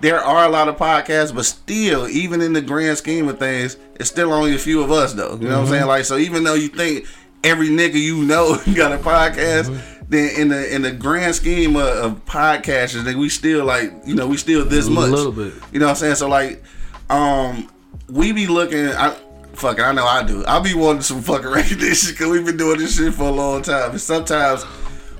[0.00, 3.76] There are a lot of podcasts, but still, even in the grand scheme of things,
[3.94, 5.36] it's still only a few of us though.
[5.36, 5.86] You know what I'm saying?
[5.86, 7.06] Like so, even though you think
[7.44, 11.82] every nigga you know got a podcast, then in the in the grand scheme of,
[11.82, 15.08] of podcasters, then we still like you know we still this much.
[15.08, 15.54] A little bit.
[15.72, 16.16] You know what I'm saying?
[16.16, 16.62] So like,
[17.08, 17.70] um,
[18.08, 18.88] we be looking.
[18.88, 19.16] I
[19.54, 20.44] fucking I know I do.
[20.46, 23.62] I be wanting some fucking recognition because we've been doing this shit for a long
[23.62, 23.92] time.
[23.92, 24.64] And sometimes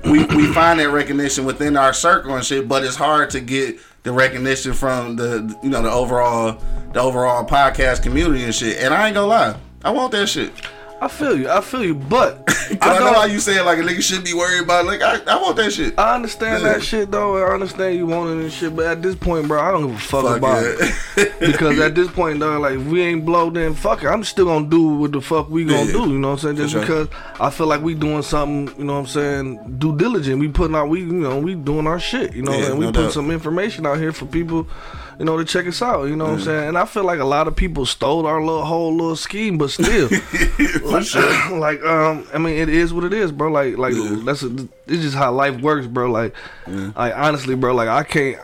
[0.03, 3.79] we we find that recognition within our circle and shit, but it's hard to get
[4.03, 6.61] the recognition from the you know the overall
[6.93, 8.77] the overall podcast community and shit.
[8.77, 10.51] And I ain't gonna lie, I want that shit.
[11.01, 11.49] I feel you.
[11.49, 11.93] I feel you.
[11.93, 14.85] But 'Cause I, know how you say it like a nigga shouldn't be worried about.
[14.85, 14.87] It.
[14.87, 15.93] Like I, I want that shit.
[15.99, 16.73] I understand Yeah.
[16.73, 17.37] that shit though.
[17.37, 19.99] I understand you wanting and shit, but at this point, bro, I don't give a
[19.99, 20.91] fuck, Fuck about yeah.
[21.17, 21.39] it.
[21.39, 24.07] because at this point, dog, like if we ain't blow, then fuck it.
[24.07, 25.91] I'm still gonna do what the fuck we gonna Yeah.
[25.91, 26.09] do.
[26.09, 26.55] You know what I'm saying?
[26.55, 26.81] Just sure.
[26.81, 27.07] because
[27.39, 28.75] I feel like we doing something.
[28.79, 29.75] You know what I'm saying?
[29.77, 30.39] Due diligent.
[30.39, 30.89] We putting out.
[30.89, 32.33] We you know we doing our shit.
[32.33, 33.13] You know, and we no put doubt.
[33.13, 34.67] some information out here for people.
[35.19, 36.05] You know to check us out.
[36.05, 36.69] You know what I'm saying?
[36.69, 39.69] And I feel like a lot of people stole our little whole little scheme, but
[39.69, 40.09] still.
[40.83, 41.15] like,
[41.51, 43.51] like, um, I mean, it is what it is, bro.
[43.51, 43.93] Like, like
[44.25, 44.53] that's a,
[44.87, 46.11] it's just how life works, bro.
[46.11, 46.33] Like,
[46.67, 47.73] like honestly, bro.
[47.73, 48.39] Like, I can't.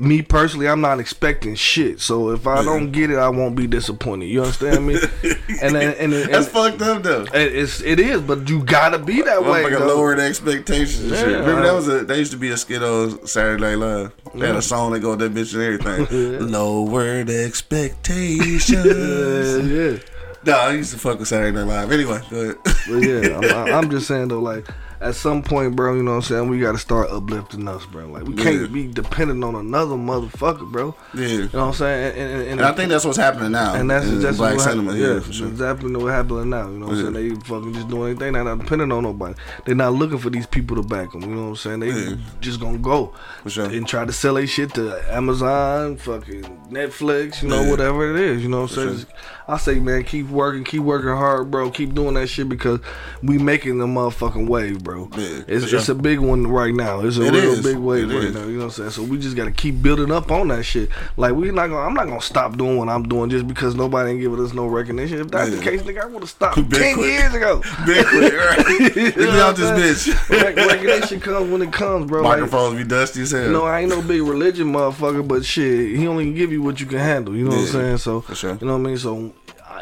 [0.00, 2.00] Me personally, I'm not expecting shit.
[2.00, 4.26] So if I don't get it, I won't be disappointed.
[4.26, 4.94] You understand me?
[5.62, 7.22] and then, and, and, That's and fucked up though.
[7.32, 9.62] it- it's it is, but you gotta be that way.
[9.62, 9.86] Motherfucker though.
[9.86, 11.28] lowered expectations and shit.
[11.30, 11.36] Yeah.
[11.38, 14.12] Remember that was a they used to be a skit on Saturday Night Live.
[14.34, 16.48] They had a song that go with that bitch and everything.
[16.50, 18.84] Lowered expectations.
[18.84, 19.56] Yeah,
[19.92, 19.98] yeah.
[20.44, 21.92] no, I used to fuck with Saturday Night Live.
[21.92, 22.56] Anyway, go ahead.
[22.64, 24.66] But yeah, I'm, I'm just saying though, like
[25.04, 26.48] at some point, bro, you know what I'm saying?
[26.48, 28.06] We gotta start uplifting us, bro.
[28.08, 28.66] Like we can't Yeah.
[28.68, 30.94] be dependent on another motherfucker, bro.
[31.14, 31.26] yeah.
[31.26, 32.12] You know what I'm saying?
[32.12, 33.74] And, and, and, And I think that's what's happening now.
[33.74, 34.94] and that's that's black what cinema.
[34.96, 35.48] Yeah, Yeah, for sure.
[35.48, 36.68] exactly what happening now.
[36.68, 37.28] You know what I'm saying?
[37.30, 38.32] They fucking just doing anything.
[38.32, 39.34] They're not depending on nobody.
[39.66, 41.20] They're not looking for these people to back them.
[41.22, 41.80] You know what I'm saying?
[41.80, 42.16] They Yeah.
[42.40, 43.12] just gonna go
[43.42, 43.64] For sure.
[43.66, 47.70] and try to sell their shit to Amazon, fucking Netflix, you know, Yeah.
[47.70, 48.42] whatever it is.
[48.42, 48.96] You know what I'm saying?
[48.98, 49.06] sure.
[49.46, 51.70] I say, man, keep working, keep working hard, bro.
[51.70, 52.80] Keep doing that shit because
[53.22, 55.10] we making the motherfucking wave, bro.
[55.16, 57.00] Yeah, it's, for it's a big one right now.
[57.00, 57.62] It's a It real is.
[57.62, 58.34] big wave It right is.
[58.34, 58.44] now.
[58.46, 58.90] You know what I'm saying?
[58.90, 60.88] So we just gotta keep building up on that shit.
[61.18, 64.12] Like we not gonna, I'm not gonna stop doing what I'm doing just because nobody
[64.12, 65.20] ain't giving us no recognition.
[65.20, 67.06] If that's the case, nigga, I would have stopped ten quick.
[67.06, 67.60] years ago.
[67.86, 68.64] Big quick, right?
[68.94, 70.30] Get me know out this bitch.
[70.30, 72.22] Rec- recognition comes when it comes, bro.
[72.22, 73.44] Like, Microphones be dusty as hell.
[73.44, 76.80] you know, I ain't no big religion motherfucker, but shit, he only give you what
[76.80, 77.36] you can handle.
[77.36, 77.98] You know what I'm saying?
[77.98, 78.56] So, sure.
[78.58, 78.96] you know what I mean?
[78.96, 79.32] So,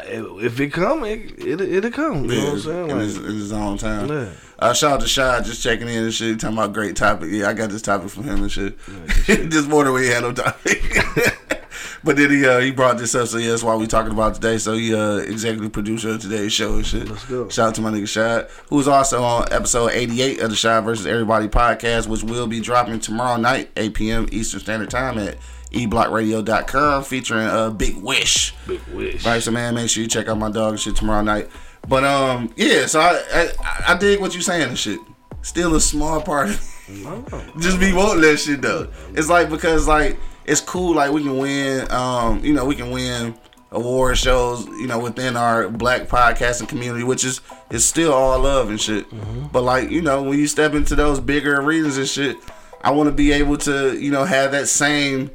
[0.05, 2.25] if it come, it, it it'll come.
[2.25, 2.89] You know what I'm saying?
[2.89, 4.09] in, his, Like, in his own time.
[4.09, 4.29] Yeah.
[4.59, 7.29] Uh, shout out to Shy just checking in and shit, talking about great topic.
[7.31, 8.77] Yeah, I got this topic from him and shit.
[9.27, 10.81] this morning we had no topic.
[12.03, 14.35] but then he uh, he brought this up, so yeah, that's why we talking about
[14.35, 14.57] today.
[14.57, 17.09] So he uh, executive producer of today's show and shit.
[17.09, 17.49] Let's go.
[17.49, 21.05] Shout out to my nigga Shy, who's also on episode 88 of the Shy versus
[21.05, 24.27] Everybody podcast, which will be dropping tomorrow night, 8 p.m.
[24.31, 25.37] Eastern Standard Time at
[25.73, 28.53] eblockradio.com, featuring uh, Big Wish.
[28.67, 29.25] big wish.
[29.25, 31.49] Right, so man, make sure you check out my dog and shit tomorrow night.
[31.87, 34.99] But um, yeah, so I I, I dig what you're saying and shit.
[35.41, 36.49] Still a small part.
[36.49, 38.89] of Just be wanting that shit though.
[39.13, 40.95] It's like because like it's cool.
[40.95, 41.89] Like we can win.
[41.91, 43.35] Um, you know, we can win
[43.71, 44.65] award shows.
[44.67, 49.05] You know, within our black podcasting community, which is is still all love and shit.
[49.51, 52.37] But like you know, when you step into those bigger arenas and shit,
[52.81, 55.31] I want to be able to you know have that same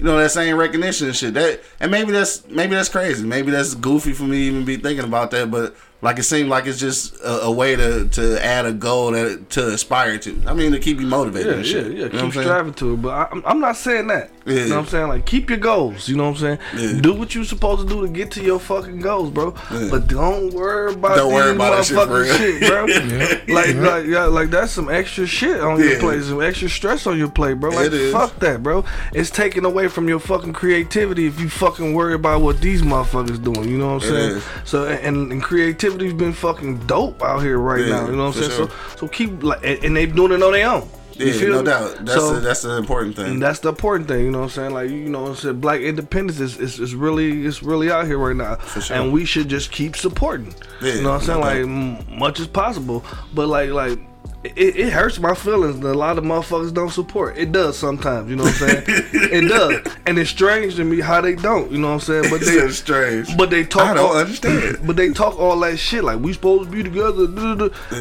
[0.00, 1.34] you know that same recognition and shit.
[1.34, 3.22] That and maybe that's maybe that's crazy.
[3.22, 5.50] Maybe that's goofy for me even be thinking about that.
[5.50, 9.10] But like it seemed like it's just a, a way to to add a goal
[9.12, 10.42] that to aspire to.
[10.46, 11.86] I mean to keep you motivated Yeah, and yeah, shit.
[11.86, 11.92] yeah.
[11.92, 14.30] You know Keep I'm striving to it, but I, I'm, I'm not saying that.
[14.46, 14.54] Yeah.
[14.54, 15.08] You know what I'm saying?
[15.08, 16.08] Like, keep your goals.
[16.08, 16.58] You know what I'm saying?
[16.94, 17.00] Yeah.
[17.02, 19.54] Do what you're supposed to do to get to your fucking goals, bro.
[19.90, 23.54] But don't worry about Don't worry these about that shit motherfucking shit, bro.
[23.54, 25.98] Like, like, yeah, like that's some extra shit on your Yeah.
[26.00, 27.70] plate, some extra stress on your plate, bro.
[27.70, 28.12] Like, It is.
[28.12, 28.84] fuck that, bro.
[29.12, 33.42] It's taken away from your fucking creativity if you fucking worry about what these motherfuckers
[33.42, 33.68] doing.
[33.68, 34.36] You know what I'm It saying?
[34.36, 34.44] is.
[34.64, 35.42] So, and, and
[35.90, 38.06] creativity's been fucking dope out here right Yeah, now.
[38.06, 38.50] You know what I'm saying?
[38.50, 38.68] sure.
[38.90, 40.88] So, so keep like, and, and they doing it on their own.
[41.14, 41.64] You Yeah, feel no me?
[41.66, 41.96] doubt.
[42.06, 43.26] That's So- the, that's the important thing.
[43.32, 44.72] and that's the important thing, you know what I'm saying?
[44.72, 48.06] Like you know what I'm saying, black independence is, is, is really it's really out
[48.06, 48.56] here right now.
[48.80, 48.96] sure.
[48.96, 50.54] And we should just keep supporting.
[50.80, 51.40] Yeah, you know what I'm saying?
[51.40, 53.04] no Like m- much as possible.
[53.34, 53.98] But like like
[54.42, 57.36] it, it hurts my feelings that a lot of motherfuckers don't support.
[57.36, 58.84] It does sometimes, you know what I'm saying?
[58.86, 59.94] it does.
[60.06, 62.22] And it's strange to me how they don't, you know what I'm saying?
[62.30, 63.36] But It's they just strange.
[63.36, 64.78] but they talk I don't all- understand.
[64.86, 67.26] But they talk all that shit like we supposed to be together,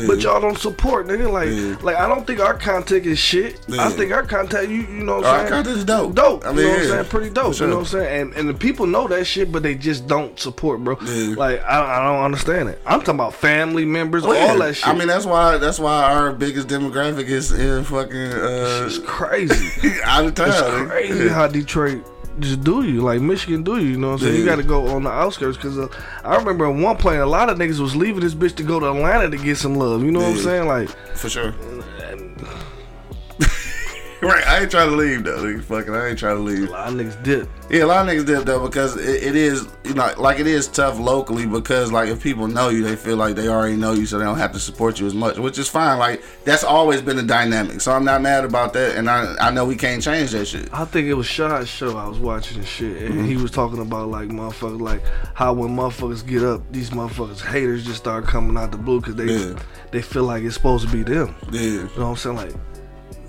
[0.07, 1.29] but y'all don't support, nigga.
[1.31, 1.75] Like, Yeah.
[1.85, 3.59] like I don't think our content is shit.
[3.77, 6.15] I think our content, you, you know, what Our I'm saying, content is dope.
[6.15, 6.45] Dope.
[6.45, 6.91] I you mean, know what I'm yeah.
[6.91, 7.05] saying?
[7.09, 7.53] Pretty dope.
[7.55, 7.67] Sure.
[7.67, 8.21] You know what I'm saying?
[8.21, 10.97] And and the people know that shit, but they just don't support, bro.
[11.01, 11.35] Yeah.
[11.35, 12.81] Like I, I don't understand it.
[12.85, 14.47] I'm talking about family members, Oh, yeah.
[14.47, 14.87] all that shit.
[14.87, 19.99] I mean, that's why that's why our biggest demographic is in fucking uh, it's crazy.
[20.03, 20.47] out of town.
[20.49, 22.05] It's crazy how Detroit
[22.39, 23.91] just do you like Michigan do you.
[23.91, 24.35] You know what I'm saying?
[24.37, 25.87] You got to go on the outskirts because uh,
[26.23, 28.79] I remember at one point a lot of niggas was leaving this bitch to go
[28.79, 30.03] to Atlanta to get some love.
[30.03, 30.67] You know what I'm saying?
[30.67, 31.53] Like For sure.
[34.27, 34.45] right.
[34.45, 35.37] I ain't trying to leave though.
[35.37, 36.67] Nigga, Fucking, I ain't trying to leave.
[36.67, 37.49] A lot of niggas dip.
[37.69, 40.47] Yeah, a lot of niggas did though because it, it is you know like it
[40.47, 43.93] is tough locally because like if people know you, they feel like they already know
[43.93, 45.99] you, so they don't have to support you as much, which is fine.
[45.99, 49.51] Like that's always been the dynamic, so I'm not mad about that, and I I
[49.51, 50.67] know we can't change that shit.
[50.73, 53.43] I think it was Shad's show I was watching and shit, and he mm-hmm.
[53.43, 55.01] was talking about like motherfuckers, like
[55.33, 59.15] how when motherfuckers get up, these motherfuckers haters just start coming out the blue because
[59.15, 59.59] they Yeah.
[59.91, 61.35] they feel like it's supposed to be them.
[61.51, 61.61] Yeah.
[61.61, 62.35] You know what I'm saying?
[62.35, 62.53] Like,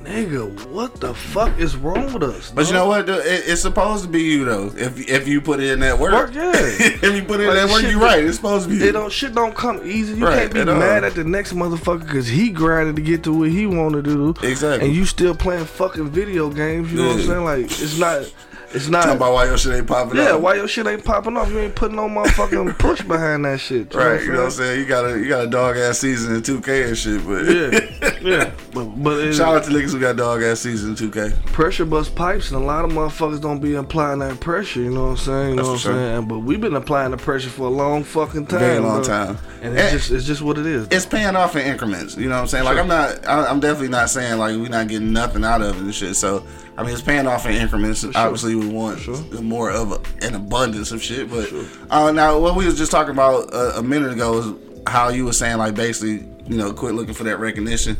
[0.03, 2.51] nigga, what the fuck is wrong with us?
[2.51, 3.07] But you know what?
[3.07, 3.19] dude?
[3.27, 4.73] It, it's supposed to be you though.
[4.77, 6.53] If if you put in that work, Work, yeah.
[6.55, 8.25] if you put in Like, that work, you right.
[8.25, 10.15] It's supposed to be It don't shit don't come easy.
[10.17, 10.79] You Right, can't be at all.
[10.79, 14.35] mad at the next motherfucker because he grinded to get to what he wanted to
[14.35, 14.47] do.
[14.47, 14.89] Exactly.
[14.89, 16.91] And you still playing fucking video games.
[16.93, 17.45] You know what I'm saying?
[17.45, 18.33] Like it's not.
[18.73, 19.03] It's not.
[19.05, 20.41] Talking about why your shit ain't popping yeah, up.
[20.43, 21.51] why your shit ain't popping off?
[21.51, 23.93] You ain't putting no motherfucking push behind that shit.
[23.95, 24.79] Right, you know what I'm saying?
[24.81, 28.19] You got a you got a dog ass season in 2K and shit, but Yeah,
[28.45, 28.51] yeah.
[28.73, 31.47] But but shout out to niggas who got dog ass season in 2K.
[31.47, 34.81] pressure bust pipes, and a lot of motherfuckers don't be applying that pressure.
[34.81, 35.51] You know what I'm saying?
[35.51, 36.13] You know That's what I'm sure.
[36.15, 36.29] saying?
[36.29, 38.61] But we've been applying the pressure for a long fucking time.
[38.61, 39.05] Very long bro.
[39.05, 39.39] time.
[39.63, 40.87] And it's And- just it's just what it is.
[40.93, 42.17] It's paying off in increments.
[42.17, 42.65] You know what I'm saying?
[42.65, 45.77] Like I'm not, I, I'm definitely not saying like we're not getting nothing out of
[45.77, 46.15] it and shit.
[46.15, 48.05] So I mean, it's paying off in increments.
[48.05, 51.29] Obviously, we want more of a, an abundance of shit.
[51.29, 51.53] But
[51.91, 54.55] uh, now, what we was just talking about uh, a minute ago is
[54.87, 57.97] how you were saying like basically, you know, quit looking for that recognition.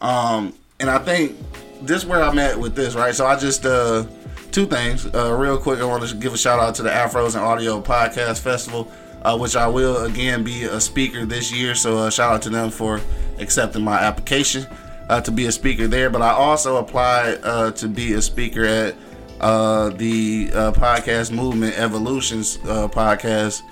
[0.00, 1.36] Um, and I think
[1.82, 3.14] this where I'm at with this, right?
[3.14, 4.06] So I just uh,
[4.52, 5.06] two things.
[5.06, 7.80] Uh, real quick, I want to give a shout out to the Afros and Audio
[7.80, 8.90] Podcast Festival,
[9.22, 11.74] uh, which I will again be a speaker this year.
[11.74, 13.00] So uh, shout out to them for
[13.38, 14.66] accepting my application
[15.10, 16.08] uh, to be a speaker there.
[16.08, 18.94] But I also applied uh, to be a speaker at
[19.40, 23.62] uh, the uh, podcast movement evolutions uh, podcast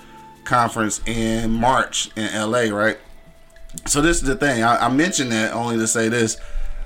[0.43, 2.97] conference in March in LA, right?
[3.85, 4.63] So this is the thing.
[4.63, 6.37] I, I mentioned that only to say this.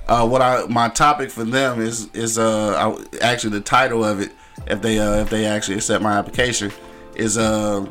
[0.06, 4.20] Uh, what I my topic for them is is uh I, actually the title of
[4.20, 4.32] it.
[4.66, 6.70] If they uh if they actually accept my application,
[7.16, 7.86] is uh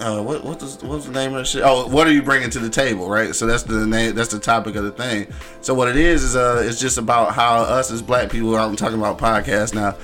[0.00, 1.62] uh what what was what's the name of that shit?
[1.64, 3.08] Oh, what are you bringing to the table?
[3.08, 3.34] Right.
[3.34, 4.14] So that's the name.
[4.14, 5.28] That's the topic of the thing.
[5.60, 8.56] So what it is is uh it's just about how us as black people.
[8.56, 9.96] I'm talking about podcasts now.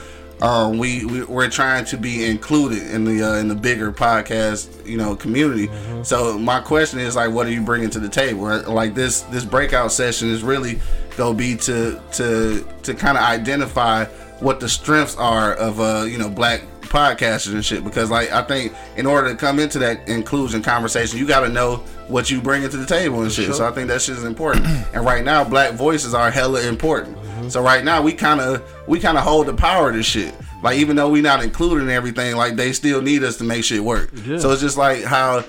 [0.43, 4.87] Um, we, we we're trying to be included in the uh, in the bigger podcast
[4.87, 5.69] you know community.
[6.03, 8.45] So my question is like, what are you bringing to the table?
[8.63, 10.81] Like this this breakout session is really
[11.17, 14.07] gonna be to to to kind of identify
[14.41, 17.85] what the strengths are of uh you know black podcasters and shit.
[17.85, 21.49] Because like I think in order to come into that inclusion conversation you got to
[21.49, 21.77] know
[22.09, 23.55] what you bring to the table and shit.
[23.55, 24.67] So I think that shit is important.
[24.93, 27.17] And right now black voices are hella important.
[27.53, 30.35] So right now we kind of we kind of hold the power of to shit.
[30.63, 33.65] Like even though we not included in everything like they still need us to make
[33.65, 34.11] shit work.
[34.39, 35.45] So it's just like how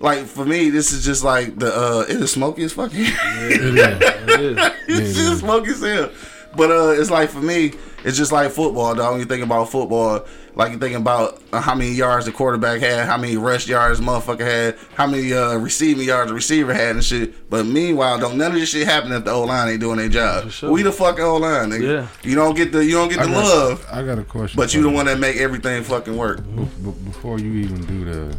[0.00, 3.08] like for me this is just like the uh it is smoky as fuck yeah,
[3.48, 4.58] It is.
[4.88, 6.10] it's just smoky as hell.
[6.56, 7.72] But uh, it's like for me,
[8.04, 9.12] it's just like football, dog.
[9.12, 12.80] When you think about football, like you thinking about uh, how many yards the quarterback
[12.80, 16.72] had, how many rush yards the motherfucker had, how many uh, receiving yards the receiver
[16.74, 17.48] had and shit.
[17.50, 20.08] But meanwhile, don't none of this shit happen if the O line ain't doing their
[20.08, 20.50] job.
[20.50, 20.70] sure.
[20.70, 21.82] We the fucking O line, nigga.
[21.82, 22.08] Yeah.
[22.28, 24.56] You don't get the you don't get the I got- love, I got a question.
[24.56, 26.44] but for you the one that make everything fucking work.
[26.54, 28.36] Be- be- before you even do the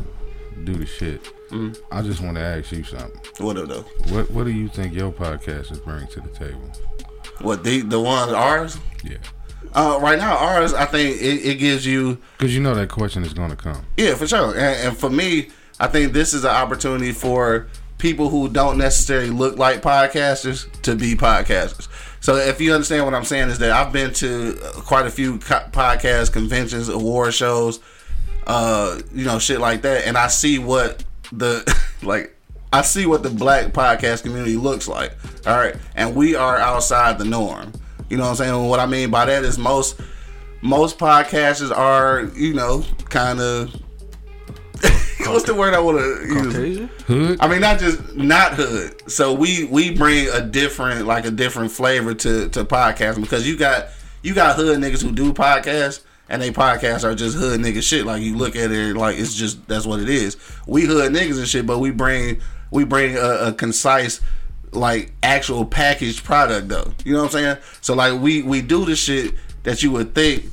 [0.63, 1.73] do the shit, Mm-hmm.
[1.95, 3.21] I just want to ask you something.
[3.37, 3.85] What up, though?
[4.09, 6.71] What What do you think your podcast is bringing to the table?
[7.39, 8.77] What the the one ours?
[9.03, 9.17] Yeah,
[9.75, 13.23] Uh, right now ours, I think it, it gives you because you know that question
[13.23, 13.85] is going to come.
[13.97, 14.51] Yeah, for sure.
[14.51, 19.29] And, and for me, I think this is an opportunity for people who don't necessarily
[19.29, 21.89] look like podcasters to be podcasters.
[22.21, 25.39] So if you understand what I'm saying is that I've been to quite a few
[25.39, 27.81] co- podcast conventions, award shows,
[28.47, 31.63] uh, you know, shit like that, and I see what the
[32.01, 32.31] like.
[32.73, 35.15] I see what the black podcast community looks like.
[35.47, 35.75] All right.
[35.95, 37.71] And we are outside the norm.
[38.15, 38.69] You know what I'm saying?
[38.69, 39.99] What I mean by that is most
[40.61, 43.73] most podcasters are, you know, kind of
[45.25, 46.53] what's the word I want to use?
[46.53, 46.87] Caucasian?
[47.07, 47.39] Hood.
[47.41, 49.11] I mean, not just not hood.
[49.11, 53.57] So we we bring a different like a different flavor to to podcasting because you
[53.57, 53.87] got
[54.21, 58.05] you got hood niggas who do podcasts and they podcasts are just hood nigga shit.
[58.05, 60.37] Like you look at it like it's just that's what it is.
[60.67, 62.39] We hood niggas and shit, but we bring
[62.71, 64.21] we bring a, a concise
[64.71, 66.93] like actual packaged product though.
[67.03, 67.57] You know what I'm saying?
[67.81, 70.45] So like we we do the shit that you would think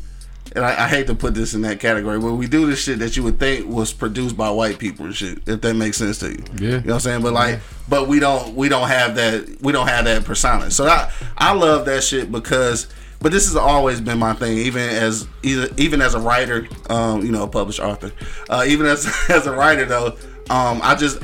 [0.54, 2.98] and I, I hate to put this in that category, but we do the shit
[2.98, 6.18] that you would think was produced by white people and shit, if that makes sense
[6.18, 6.44] to you.
[6.58, 6.60] Yeah.
[6.60, 7.22] You know what I'm saying?
[7.22, 10.70] But like but we don't we don't have that we don't have that persona.
[10.70, 12.88] So I I love that shit because
[13.20, 17.24] but this has always been my thing, even as either even as a writer, um,
[17.24, 18.10] you know, a published author.
[18.48, 20.16] Uh, even as as a writer though,
[20.50, 21.18] um, I just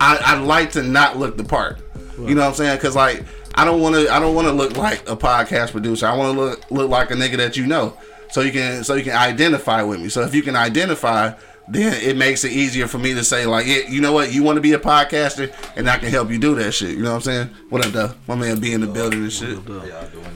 [0.00, 1.80] I, I like to not look the part.
[2.18, 2.76] You know what I'm saying?
[2.76, 4.12] Because like I don't want to.
[4.12, 6.06] I don't want to look like a podcast producer.
[6.06, 7.96] I want to look look like a nigga that you know,
[8.30, 10.08] so you can so you can identify with me.
[10.08, 11.32] So if you can identify,
[11.68, 14.42] then it makes it easier for me to say like, yeah, you know what, you
[14.42, 16.90] want to be a podcaster, and I can help you do that shit.
[16.96, 17.50] You know what I'm saying?
[17.70, 18.12] What up, though?
[18.28, 19.50] My man be in the building and shit.
[19.50, 19.84] Y'all doing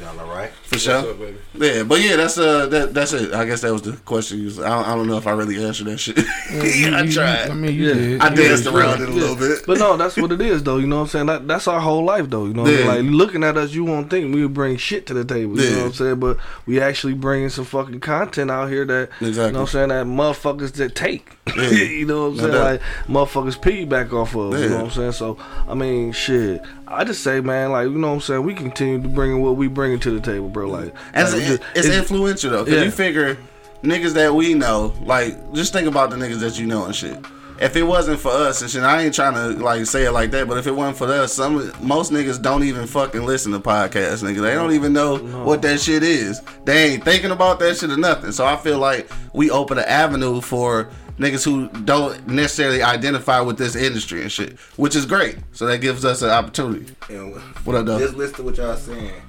[0.01, 0.51] y'all all right?
[0.65, 1.15] For sure.
[1.55, 3.33] Yeah, but yeah, that's uh, that, that's it.
[3.35, 4.41] I guess that was the question.
[4.63, 6.17] I don't, I don't know if I really answered that shit.
[6.51, 7.51] You- I you- tried.
[7.51, 7.95] I mean, you Yeah.
[7.95, 8.21] did.
[8.21, 8.75] I danced did.
[8.75, 9.61] around it a little bit.
[9.67, 10.79] But no, that's what it is, though.
[10.79, 11.27] You know what I'm saying?
[11.27, 12.47] That, that's our whole life, though.
[12.47, 12.87] You know, what I mean?
[12.87, 15.57] Like looking at us, you won't think we would bring shit to the table.
[15.59, 15.71] You Yeah.
[15.71, 16.21] know what I'm saying?
[16.21, 19.89] But we actually bringing some fucking content out here that you know what I'm saying
[19.91, 21.20] that motherfuckers that take.
[21.57, 21.63] Yeah.
[21.71, 22.53] you know what I'm No saying?
[22.53, 22.65] doubt.
[22.65, 24.59] Like motherfuckers piggyback off of.
[24.59, 25.13] You know what I'm saying?
[25.13, 25.37] So
[25.69, 26.63] I mean, shit.
[26.87, 28.45] I just say, man, like you know what I'm saying.
[28.45, 30.69] We continue to bring what we bringing to the table, bro.
[30.69, 30.97] Like, mm-hmm.
[31.15, 32.83] And like, we it's, just- it's influential though, cause Yeah.
[32.85, 33.37] you figure
[33.83, 37.19] niggas that we know, like just think about the niggas that you know and shit.
[37.61, 40.31] If it wasn't for us and shit, I ain't trying to like say it like
[40.31, 43.61] that, but if it wasn't for us, some most niggas don't even fucking listen to
[43.61, 44.41] podcasts, nigga.
[44.41, 46.41] They don't even know what that shit is.
[46.65, 48.33] They ain't thinking about that shit or nothing.
[48.33, 50.89] So I feel like we open an avenue for
[51.21, 55.37] niggas who don't necessarily identify with this industry and shit, which is great.
[55.53, 56.87] So that gives us an opportunity.
[57.11, 57.99] And What up, though?
[57.99, 59.21] Just listen to what y'all saying.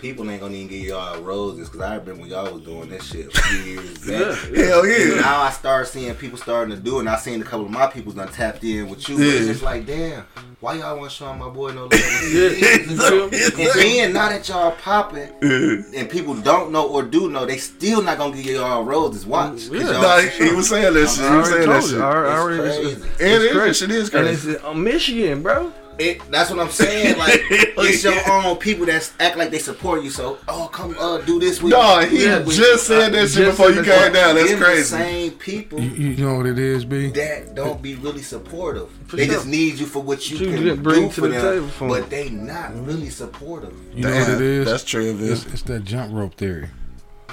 [0.00, 3.04] People ain't gonna even give y'all roses because I remember when y'all was doing this
[3.10, 4.54] shit a few years back.
[4.54, 5.20] Hell yeah.
[5.20, 7.70] Now I start seeing people starting to do it, and I seen a couple of
[7.72, 9.16] my people done tapped in with you.
[9.16, 9.32] Yeah.
[9.32, 10.24] It's just like, damn,
[10.60, 11.92] why y'all want to show my boy no love?
[12.26, 12.48] Yeah.
[12.78, 18.02] and then now that y'all popping, and people don't know or do know, they still
[18.02, 19.24] not gonna give y'all roses.
[19.26, 19.62] Watch.
[19.72, 19.80] Yeah.
[19.80, 21.18] y'all- Nah, he was saying that shit.
[21.20, 21.92] He I was saying already that shit.
[21.92, 22.02] you.
[22.02, 23.08] I already- I It's already- crazy.
[23.24, 23.52] It It's is.
[23.52, 23.74] crazy.
[23.86, 25.72] Shit is And it's uh, Michigan, bro.
[25.98, 27.16] It, that's what I'm saying.
[27.18, 30.10] Like it's your own people that act like they support you.
[30.10, 33.70] So, oh, come uh, do this with Dog, he Yeah, just said that shit before
[33.70, 34.34] you came down.
[34.34, 34.82] That's Them The crazy.
[34.84, 37.08] same people You, you know what it is, B?
[37.12, 38.90] that don't be really supportive.
[39.06, 39.34] For they sure.
[39.36, 41.54] just need you for what you You can can bring do to for the them,
[41.54, 43.74] table for but they not really supportive.
[43.94, 44.66] You know what it is?
[44.66, 45.32] That's true, man.
[45.32, 46.68] It's, it's that jump rope theory.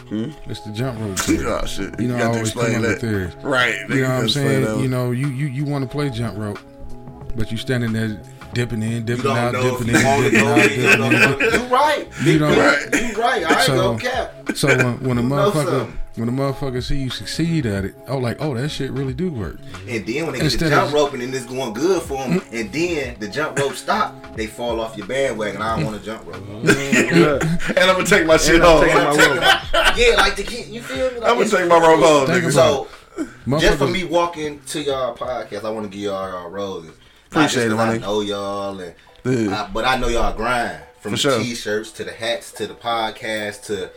[0.07, 0.32] Hmm?
[0.45, 1.45] It's the jump rope theory.
[1.47, 1.99] Oh shit!
[1.99, 3.11] You know, I got to always come explain up that.
[3.11, 3.43] with.
[3.43, 3.76] Right.
[3.89, 4.80] You know what I'm saying?
[4.82, 6.59] You know, you you, you want to play jump rope,
[7.36, 8.22] but you standing there
[8.53, 11.53] dipping in, You dipping out, know dipping in, want to dipping out, You don't dipping
[11.53, 11.61] in.
[11.61, 12.07] You right.
[12.23, 13.01] You know- Right.
[13.01, 13.43] You right.
[13.45, 14.33] I ain't So- gonna cap.
[14.55, 18.37] So when, when a motherfucker when a motherfucker see you succeed at it, oh like
[18.39, 19.57] oh that shit really do work.
[19.89, 22.17] And then when they get the jump of- rope and then it's going good for
[22.17, 22.59] them, mm.
[22.59, 25.61] and then the jump rope stop, they fall off your bandwagon.
[25.61, 26.35] I don't want to jump rope.
[26.47, 28.85] and I'm gonna take my shit And I'm home.
[28.85, 29.97] taking my rope.
[29.97, 30.67] yeah, like the kid.
[30.67, 31.19] You feel me?
[31.19, 32.51] Like, gonna take my rope home, nigga.
[32.51, 32.87] So
[33.59, 36.91] just for me walking to y'all podcast, I want to give y'all y'all roses.
[37.41, 37.79] Appreciate it, 'cause.
[37.79, 38.93] I know y'all, and
[39.25, 39.63] Yeah.
[39.63, 41.39] I- but I know y'all grind from For the sure.
[41.39, 43.89] t-shirts to the hats to the podcast to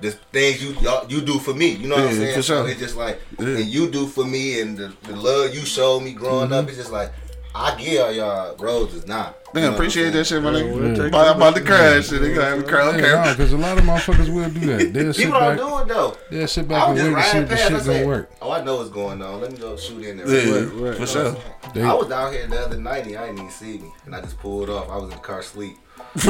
[0.00, 1.68] the things you y'all, you do for me.
[1.70, 2.34] You know what I'm saying?
[2.34, 2.68] for So sure.
[2.68, 3.44] it's just like Yeah.
[3.46, 3.56] Mm-hmm.
[3.62, 6.68] and you do for me, and the, the love you showed me growing up.
[6.68, 7.12] It's just like
[7.56, 9.32] I give y'all, y'all roses now.
[9.54, 10.96] You know Man, what appreciate I'm that shit, my Yeah, we'll nigga.
[10.96, 11.68] take About, that about the shit.
[11.68, 12.20] crash shit.
[12.20, 12.94] They got crash.
[12.96, 13.30] Yeah, no, Okay.
[13.32, 14.92] because a lot of motherfuckers will do that.
[14.92, 16.16] They'll sit People don't back, do it though.
[16.32, 18.30] they'll sit back and just wait to see if the shit gonna work.
[18.42, 19.40] "Oh, I know what's going on.
[19.40, 21.36] Let me go shoot in there." Yeah, real quick." for sure.
[21.72, 23.92] They- I was down here the other night and I didn't even see me.
[24.06, 24.90] And I just pulled off.
[24.90, 25.76] I was in the car asleep.
[26.14, 26.28] he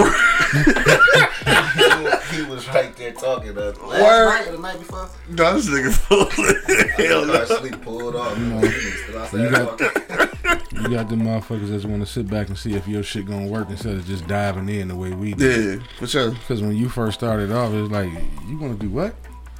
[2.42, 3.78] was right there talking to us.
[3.78, 4.28] Last Word.
[4.28, 5.08] night or the night before?
[5.30, 6.28] No, this nigga full.
[6.28, 6.32] I
[7.02, 7.54] Hell in the car no.
[7.56, 8.36] asleep, pulled off.
[8.38, 8.66] know, And
[9.16, 10.33] I said, you got- "Fuck."
[10.82, 13.46] You got the motherfuckers that want to sit back and see if your shit gonna
[13.46, 15.78] work instead of just diving in the way we do.
[15.78, 16.30] Yeah, for sure.
[16.32, 18.10] Because when you first started off, it was like,
[18.48, 19.14] you want to do what?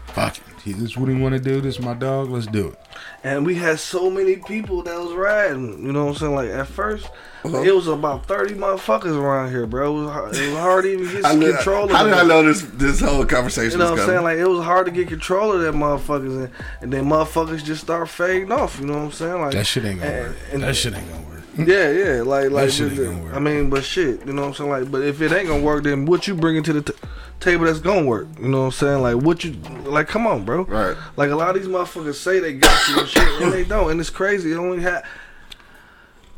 [0.09, 0.54] Fuck it.
[0.73, 1.61] This is what he want to do.
[1.61, 2.31] This is my dog.
[2.31, 2.79] Let's do it.
[3.23, 5.85] And we had so many people that was riding.
[5.85, 6.35] You know what I'm saying?
[6.35, 7.05] Like at 1st
[7.45, 7.63] Uh-huh.
[7.63, 9.95] it was about 30 motherfuckers around here, bro.
[9.97, 12.13] It was hard, it was hard to even get I control of how did.
[12.15, 14.23] I know this this whole conversation You know what I'm saying?
[14.23, 16.51] Like it was hard to get control of that motherfuckers, and,
[16.81, 18.81] and then motherfuckers just start fading off.
[18.81, 19.41] You know what I'm saying?
[19.41, 20.37] Like That shit ain't gonna and- work.
[20.53, 21.31] and- that shit ain't gonna work.
[21.57, 22.71] Yeah, yeah, like like.
[22.71, 23.35] shit but ain't gonna work.
[23.35, 24.71] I mean, but shit, you know what I'm saying?
[24.71, 26.99] Like, but if it ain't gonna work, then what you bringing to the t-
[27.41, 28.29] table that's gonna work?
[28.41, 29.03] You know what I'm saying?
[29.03, 29.53] Like, what you
[29.85, 30.09] like?
[30.09, 30.65] Come on, bro.
[30.65, 30.97] Right.
[31.17, 33.91] Like a lot of these motherfuckers say they got you and shit, and they don't,
[33.91, 34.53] and it's crazy.
[34.53, 35.03] It only ha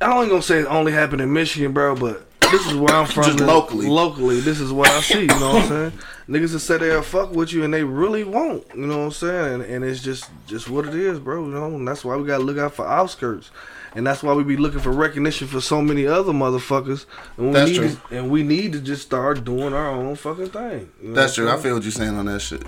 [0.00, 3.06] I only gonna say it only happened in Michigan, bro, but this is where I'm
[3.06, 3.24] from.
[3.24, 3.88] Just locally.
[3.88, 5.22] Locally, this is what I see.
[5.22, 5.92] You know what I'm saying?
[6.28, 8.64] Niggas that say they'll fuck with you and they really won't.
[8.74, 9.54] You know what I'm saying?
[9.54, 11.44] And, and it's just just what it is, bro.
[11.44, 13.50] You know, and that's why we gotta look out for outskirts.
[13.96, 17.06] And that's why we be looking for recognition for so many other motherfuckers.
[17.38, 17.88] And we That's need true.
[17.88, 20.92] To, and we need to just start doing our own fucking thing.
[21.02, 21.50] You know That's true.
[21.50, 22.62] I feel what you're saying on that shit.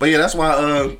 [0.00, 0.50] But yeah, that's why.
[0.50, 0.96] Uh,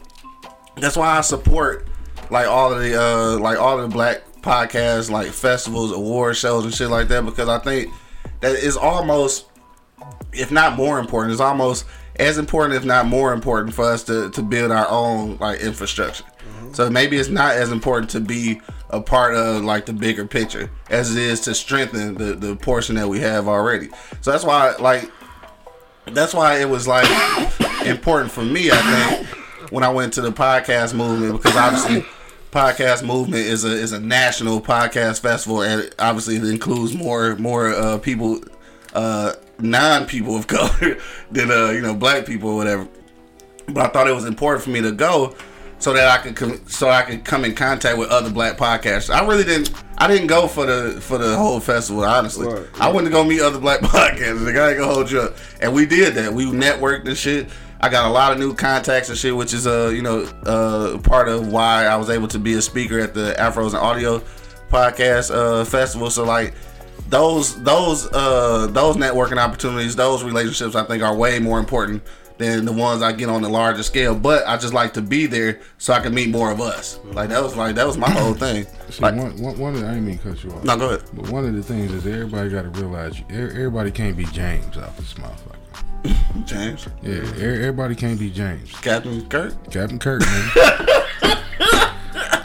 [0.77, 1.89] that's why I support
[2.31, 6.65] like all of the uh, like all of the black podcasts, like festivals, award shows,
[6.65, 7.93] and shit like that, because I think
[8.41, 9.47] that is almost,
[10.33, 14.31] if not more important, it's almost as important, if not more important, for us to
[14.31, 16.25] to build our own like infrastructure.
[16.73, 18.61] So maybe it's not as important to be
[18.91, 22.97] a part of like the bigger picture as it is to strengthen the the portion
[22.97, 23.89] that we have already.
[24.21, 25.11] So that's why like
[26.07, 27.07] that's why it was like
[27.87, 28.71] important for me.
[28.71, 29.27] I think
[29.71, 32.07] when I went to the podcast movement because obviously
[32.51, 37.71] podcast movement is a is a national podcast festival and obviously it includes more more
[37.75, 38.41] uh, people
[38.95, 40.99] uh, non people of color
[41.31, 42.89] than uh, you know black people or whatever.
[43.69, 45.35] But I thought it was important for me to go
[45.83, 49.13] so that I could com- so I could come in contact with other black podcasters.
[49.13, 52.47] I really didn't I didn't go for the for the whole festival honestly.
[52.47, 54.45] Right, I went to go meet other black podcasters.
[54.45, 56.33] The guy ain't gonna hold you up, and we did that.
[56.33, 57.49] We networked and shit.
[57.81, 60.99] I got a lot of new contacts and shit, which is uh you know uh
[60.99, 64.21] part of why I was able to be a speaker at the Afros and Audio
[64.71, 66.11] podcast uh festival.
[66.11, 66.55] So like
[67.09, 72.05] those those uh those networking opportunities, those relationships, I think are way more important
[72.39, 74.15] than the ones I get on the larger scale.
[74.15, 76.99] But I just like to be there so I can meet more of us.
[77.05, 78.67] Like that was like that was my whole thing.
[78.91, 80.65] See, Like, one, one, one of the, I didn't mean to cut you off.
[80.65, 81.03] no, go ahead.
[81.13, 84.97] But one of the things is everybody got to realize everybody can't be James out
[84.97, 85.57] this motherfucker.
[86.47, 87.23] James, Yeah,
[87.59, 88.73] everybody can't be James.
[88.81, 89.55] Captain Kirk.
[89.71, 90.51] Captain Kirk, man.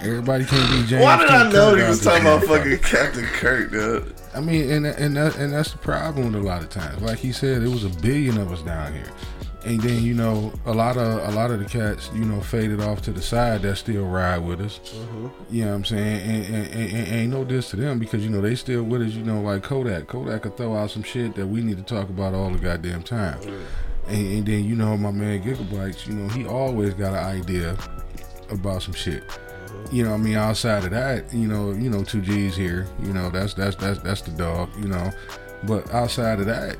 [0.01, 1.03] everybody can't be James.
[1.03, 4.13] Why did I know Kirk he was talking about fucking Captain Kirk, dude?
[4.35, 7.01] I mean, and and that, and that's the problem a lot of times.
[7.01, 9.09] Like he said, it was a billion of us down here,
[9.65, 12.79] and then you know a lot of a lot of the cats, you know, faded
[12.79, 14.79] off to the side that still ride with us.
[14.79, 15.27] Mm-hmm.
[15.49, 16.21] You know what I'm saying?
[16.21, 19.01] And, and, and, and ain't no diss to them because you know they still with
[19.01, 19.13] us.
[19.13, 20.07] You know, like Kodak.
[20.07, 23.03] Kodak could throw out some shit that we need to talk about all the goddamn
[23.03, 23.39] time.
[24.07, 26.07] And, and then you know my man Gigabytes.
[26.07, 27.77] You know he always got an idea
[28.49, 29.27] about some shit.
[29.27, 29.95] Mm-hmm.
[29.95, 32.87] You know, I mean, outside of that, you know, you know, two G's here.
[33.03, 34.69] You know, that's that's that's that's the dog.
[34.79, 35.11] You know,
[35.63, 36.77] but outside of that,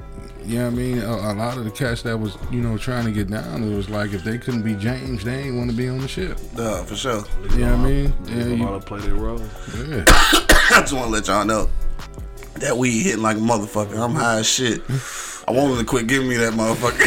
[0.47, 2.77] you know, what I mean, a, a lot of the cats that was, you know,
[2.77, 5.69] trying to get down, it was like if they couldn't be James, they ain't want
[5.69, 6.39] to be on the ship.
[6.55, 7.23] Duh, for sure.
[7.51, 8.13] You know what I mean?
[8.25, 9.39] Yeah, Yeah, you, to play their role.
[9.39, 10.03] yeah.
[10.07, 11.69] I just want to let y'all know
[12.55, 13.99] that weed hitting like a motherfucker.
[13.99, 14.81] I'm high as shit.
[15.47, 16.97] I want him to quit giving me that motherfucker.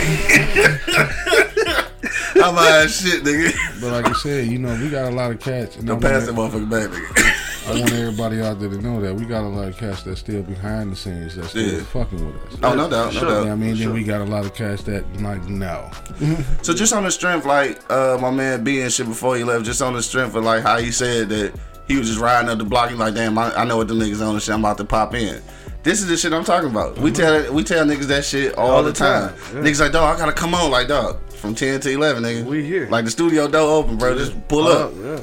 [2.42, 3.80] I'm high as shit, nigga.
[3.80, 5.76] But like I said, you know, we got a lot of cats.
[5.76, 7.39] And I Don't pass that motherfucker back, nigga.
[7.68, 10.16] I want everybody out there to know that we got a lot of cats that
[10.16, 11.82] still behind the scenes that's still Yeah.
[11.84, 12.58] fucking with us.
[12.62, 13.48] Oh, no doubt, no You know what.
[13.50, 15.90] I mean, then we got a lot of cats that like no.
[16.62, 19.64] So just on the strength, like uh, my man B and shit before he left,
[19.64, 21.52] just on the strength of like how he said that
[21.86, 22.90] he was just riding up the block.
[22.90, 24.54] He's like, damn, I, I know what the niggas on and shit.
[24.54, 25.40] I'm about to pop in.
[25.82, 26.98] This is the shit I'm talking about.
[26.98, 29.30] We tell we tell niggas that shit all, All the the time.
[29.30, 29.62] time, yeah.
[29.70, 32.44] Niggas like, dog, I gotta come on, like dog, from ten to eleven, nigga.
[32.44, 32.88] We here.
[32.90, 34.16] Like the studio door open, bro.
[34.16, 35.20] Just pull up yeah.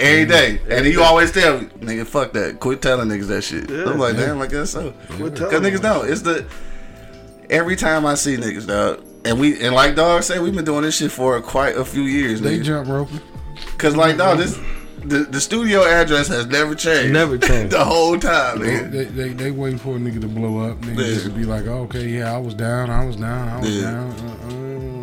[0.00, 0.58] Every day.
[0.62, 2.60] And then you always tell me, nigga, fuck that.
[2.60, 3.68] Quit telling niggas that shit.
[3.70, 3.84] Yeah.
[3.90, 4.92] I'm like, damn, I guess so.
[5.10, 6.00] Quit Cause telling niggas them.
[6.00, 6.10] don't.
[6.10, 6.46] It's the
[7.50, 9.04] every time I see niggas, dog.
[9.24, 12.02] And we and like dog say, we've been doing this shit for quite a few
[12.02, 12.64] years, They nigga.
[12.64, 13.20] jump roping.
[13.76, 14.58] Cause like dog, this
[15.04, 17.12] the, the studio address has never changed.
[17.12, 17.72] Never changed.
[17.76, 18.90] the whole time, They, nigga.
[18.90, 20.80] they, they, they waiting for a nigga to blow up.
[20.80, 21.14] Nigga Yeah.
[21.14, 23.76] just to be like, oh, okay, yeah, I was down, I was down, I was
[23.76, 23.82] Yeah.
[23.90, 24.10] down.
[24.10, 24.97] Uh-uh.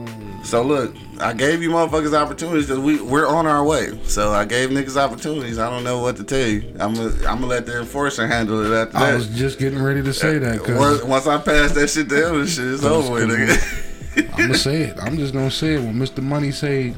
[0.45, 3.99] So look, I gave you motherfuckers opportunities because we we're on our way.
[4.05, 5.57] So I gave niggas opportunities.
[5.57, 6.61] I don't know what to tell you.
[6.79, 9.17] I'm gonna I'm gonna let the enforcer handle it after I that.
[9.17, 12.35] was just getting ready to say that Once, because once I pass that shit to
[12.35, 14.29] him, shit is over with, nigga.
[14.33, 14.97] I'm gonna say it.
[15.01, 16.21] I'm just gonna say it when Mr.
[16.21, 16.93] Money say,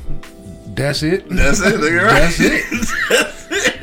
[0.76, 1.30] "That's it.
[1.30, 2.04] That's it, nigga.
[2.04, 2.20] Right?
[2.20, 3.74] That's it.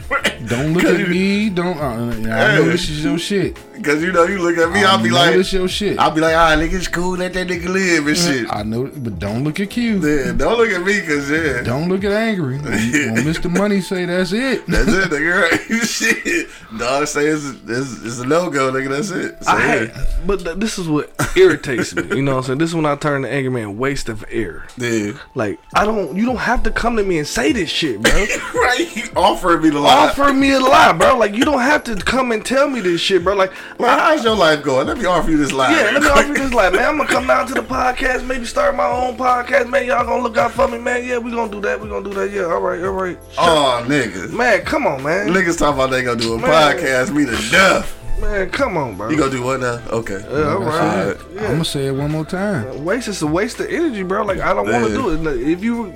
[0.48, 1.48] Don't look at me.
[1.48, 1.78] Don't.
[1.78, 3.58] Uh, I know this is your shit.
[3.84, 5.98] Cause you know you look at me, I I'll be know like, this your shit.
[5.98, 8.46] I'll be like, ah, nigga, it's cool, let that nigga live and shit.
[8.50, 9.98] I know, but don't look at Q.
[9.98, 12.58] Yeah, don't look at me, cause yeah, Don't look at angry.
[12.64, 13.50] When, when Mr.
[13.50, 14.66] Money say that's it.
[14.68, 15.50] that's it, nigga.
[15.50, 15.80] Right?
[15.86, 18.88] shit, dog say it's, it's, it's a no go, nigga.
[18.88, 19.44] That's it.
[19.44, 20.06] So, I yeah.
[20.26, 22.04] but th- this is what irritates me.
[22.16, 22.58] You know what I'm saying?
[22.58, 24.66] This is when I turn to angry man, waste of air.
[24.78, 25.12] yeah.
[25.34, 28.12] Like I don't, you don't have to come to me and say this shit, bro.
[28.12, 30.08] right, you offered me the lie.
[30.08, 31.16] Offer me a lie, bro.
[31.18, 33.34] Like you don't have to come and tell me this shit, bro.
[33.34, 34.86] Like Man, how's your life going?
[34.86, 35.76] Let me offer you this life.
[35.76, 38.24] Yeah, let me offer you this like, man, I'm gonna come down to the podcast,
[38.24, 39.86] maybe start my own podcast, man.
[39.86, 41.04] Y'all gonna look out for me, man.
[41.04, 41.80] Yeah, we gonna do that.
[41.80, 42.30] We gonna do that.
[42.30, 43.18] Yeah, all right, all right.
[43.36, 44.32] Oh, niggas.
[44.32, 45.28] Man, come on, man.
[45.28, 46.50] Niggas talking about they gonna do a Man.
[46.50, 48.00] podcast, me to death.
[48.20, 49.10] Man, come on, bro.
[49.10, 49.82] You gonna do what now?
[49.90, 50.20] Okay.
[50.30, 51.16] Yeah, all right.
[51.30, 52.84] I'm gonna say it one more time.
[52.84, 54.24] Waste is a waste of energy, bro.
[54.24, 55.48] Like I don't want to do it.
[55.50, 55.92] If you,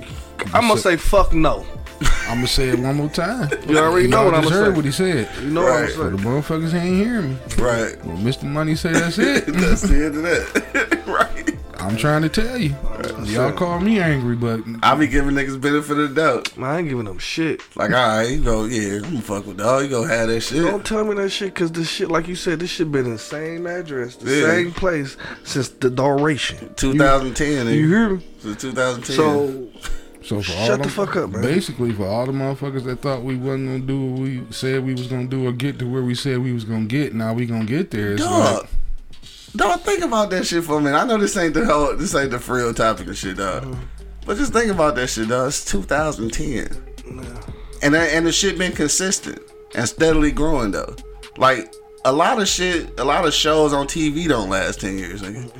[0.53, 1.65] I'm gonna say fuck no.
[2.27, 3.49] I'm gonna say it one more time.
[3.69, 4.53] You already know Y'all what I'm saying.
[4.53, 4.75] gonna heard say.
[4.75, 5.29] what he said.
[5.43, 5.71] You know Right.
[5.81, 6.11] What I'm saying.
[6.11, 7.37] The motherfuckers ain't hearing me.
[7.57, 8.05] Right.
[8.05, 8.43] When Mr.
[8.43, 11.03] Money say that's it, That's the end of that.
[11.07, 11.55] right.
[11.79, 12.75] I'm trying to tell you.
[13.23, 16.57] Y'all call me angry, but I be giving niggas benefit of the doubt.
[16.57, 17.61] Man, I ain't giving them shit.
[17.77, 19.83] Like, all right, you go, yeah, I'm gonna fuck with dog.
[19.83, 20.61] You gonna have that shit.
[20.63, 23.17] Don't tell me that shit, cause this shit, like you said, this shit been the
[23.17, 24.45] same address, the Yeah.
[24.47, 26.73] same place since the duration.
[26.75, 28.25] 2010, You, you hear me?
[28.39, 29.15] Since 2010.
[29.15, 29.67] So
[30.29, 31.41] So for all Shut them, the fuck up, man.
[31.41, 34.93] Basically, for all the motherfuckers that thought we wasn't gonna do what we said we
[34.93, 37.47] was gonna do or get to where we said we was gonna get, now we
[37.47, 38.13] gonna get there.
[38.13, 38.61] It's Dog.
[38.61, 38.69] like,
[39.55, 40.95] Dog, think about that shit for a minute.
[40.95, 43.63] I know this ain't the whole, this ain't the for real topic and shit, dog.
[43.63, 43.83] Mm-hmm.
[44.27, 45.47] But just think about that shit, dog.
[45.47, 46.77] It's 2010,
[47.81, 49.41] and that, and the shit been consistent
[49.73, 50.95] and steadily growing though.
[51.37, 51.73] Like
[52.05, 55.51] a lot of shit, a lot of shows on TV don't last 10 years, nigga.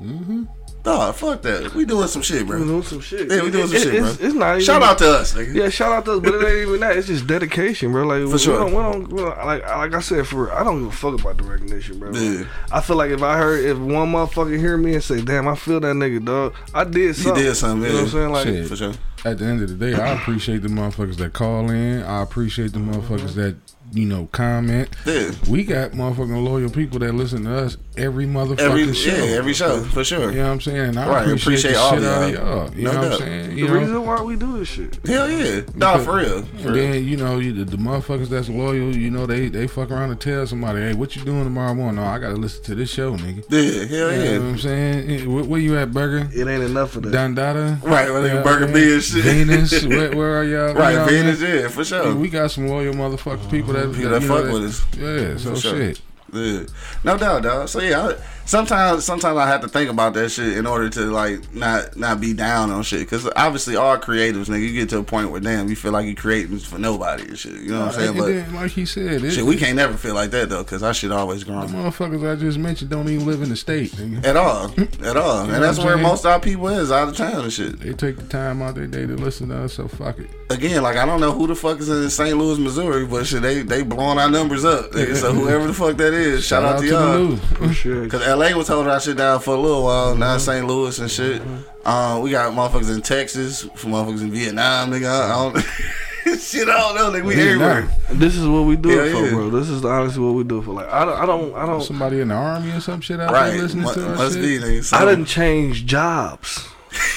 [0.00, 0.44] Mm-hmm.
[0.84, 1.72] Dog, fuck that.
[1.74, 2.60] We doing some shit, bro.
[2.60, 3.30] We doing some shit.
[3.30, 4.26] Yeah, we doing some It- shit, it's, bro.
[4.26, 5.54] It's not even, Shout out to us, nigga.
[5.54, 6.98] Yeah, shout out to us, but it ain't even that.
[6.98, 8.04] It's just dedication, bro.
[8.06, 8.58] Like we, sure.
[8.58, 11.18] don't, we, don't, we don't like like I said, for I don't give a fuck
[11.18, 12.12] about the recognition, bro.
[12.12, 12.44] Yeah.
[12.70, 15.54] I feel like if I heard if one motherfucker hear me and say, "Damn, I
[15.54, 17.42] feel that nigga, dog," I did You something.
[17.42, 18.30] did something, You know what I'm saying?
[18.32, 18.68] Like, Shit.
[18.68, 18.92] For sure.
[19.24, 22.02] At the end of the day, I appreciate the motherfuckers that call in.
[22.02, 23.56] I appreciate the motherfuckers that
[23.92, 24.88] you know comment.
[25.06, 25.30] Yeah.
[25.48, 29.14] We got motherfucking loyal people that listen to us every motherfucking Every, show.
[29.14, 30.32] yeah, every show, for sure.
[30.32, 30.78] You know what I'm saying?
[30.80, 32.44] And I Right, appreciate, appreciate the all shit out of y'all.
[32.66, 32.74] y'all.
[32.74, 33.18] You No know what I'm doubt.
[33.20, 33.54] saying?
[33.56, 33.72] the know?
[33.74, 34.98] reason why we do this shit.
[35.06, 35.60] Hell yeah.
[35.76, 36.42] Nah, for real.
[36.42, 36.74] For And real.
[36.74, 40.10] then you know you, the, the motherfuckers that's loyal, you know they they fuck around
[40.10, 42.02] and tell somebody, hey, what you doing tomorrow morning?
[42.02, 43.44] No, I gotta listen to this show, nigga.
[43.48, 43.60] Yeah,
[43.96, 44.38] hell You know yeah.
[44.38, 45.10] what I'm saying?
[45.10, 46.28] Eh, Where, where you at, Burger?
[46.34, 47.12] It ain't enough of that.
[47.14, 47.80] Dondada?
[47.82, 48.72] Right, well, Yeah, Burger yeah.
[48.74, 49.13] B and shit.
[49.22, 49.84] Venus?
[49.86, 50.74] where, where are y'all?
[50.74, 51.24] Right, You know what I mean?
[51.36, 52.04] Venus, yeah, for sure.
[52.04, 54.84] Yeah, we got some loyal motherfuckers, people that, People that know, fuck with us.
[54.96, 55.76] Yeah, so For sure.
[55.78, 56.00] shit.
[56.32, 56.62] Yeah.
[57.04, 57.68] No doubt, dog.
[57.68, 58.16] So yeah, I,
[58.46, 62.20] sometimes sometimes I have to think about that shit in order to like not not
[62.20, 63.08] be down on shit.
[63.08, 66.06] Cause obviously all creatives, nigga, you get to a point where damn, you feel like
[66.06, 67.52] you're creating for nobody and shit.
[67.52, 68.18] You know what I'm saying?
[68.18, 70.82] But then, like he said, it, shit, we can't never feel like that though, cause
[70.82, 73.92] our shit always the motherfuckers I just mentioned don't even live in the state.
[73.92, 74.24] Nigga.
[74.24, 74.66] At all,
[75.06, 77.52] at all, know and that's where most of our people is out of town and
[77.52, 77.80] shit.
[77.80, 80.30] They take the time out their day to listen to us, so fuck it.
[80.50, 82.36] Again, like I don't know who the fuck is in St.
[82.36, 84.92] Louis, Missouri, but shit, they they blowing our numbers up.
[84.92, 85.16] Nigga.
[85.16, 87.12] So whoever the fuck that is, shout, out, to y'all.
[87.12, 87.40] the news.
[87.40, 88.08] For sure.
[88.14, 90.66] Cause LA was holding our shit down for a little while, now St.
[90.66, 91.40] Louis and shit.
[91.84, 95.08] Um, we got motherfuckers in Texas, motherfuckers in Vietnam, nigga.
[95.08, 97.24] I don't, shit, I don't know, nigga.
[97.24, 97.70] We Vietnam.
[97.70, 97.96] everywhere.
[98.10, 99.30] This is what we do it for, yeah.
[99.30, 99.50] bro.
[99.50, 100.72] This is honestly what we do for.
[100.72, 101.82] Like, I don't, I don't, I don't.
[101.82, 104.36] Somebody in the army or some shit out Right, there listening must, to our must
[104.36, 104.84] be, nigga.
[104.84, 106.58] So, I didn't change jobs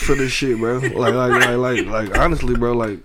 [0.05, 0.79] for this shit, bro.
[0.81, 2.73] Like, like, like, like, like, honestly, bro.
[2.73, 2.99] Like,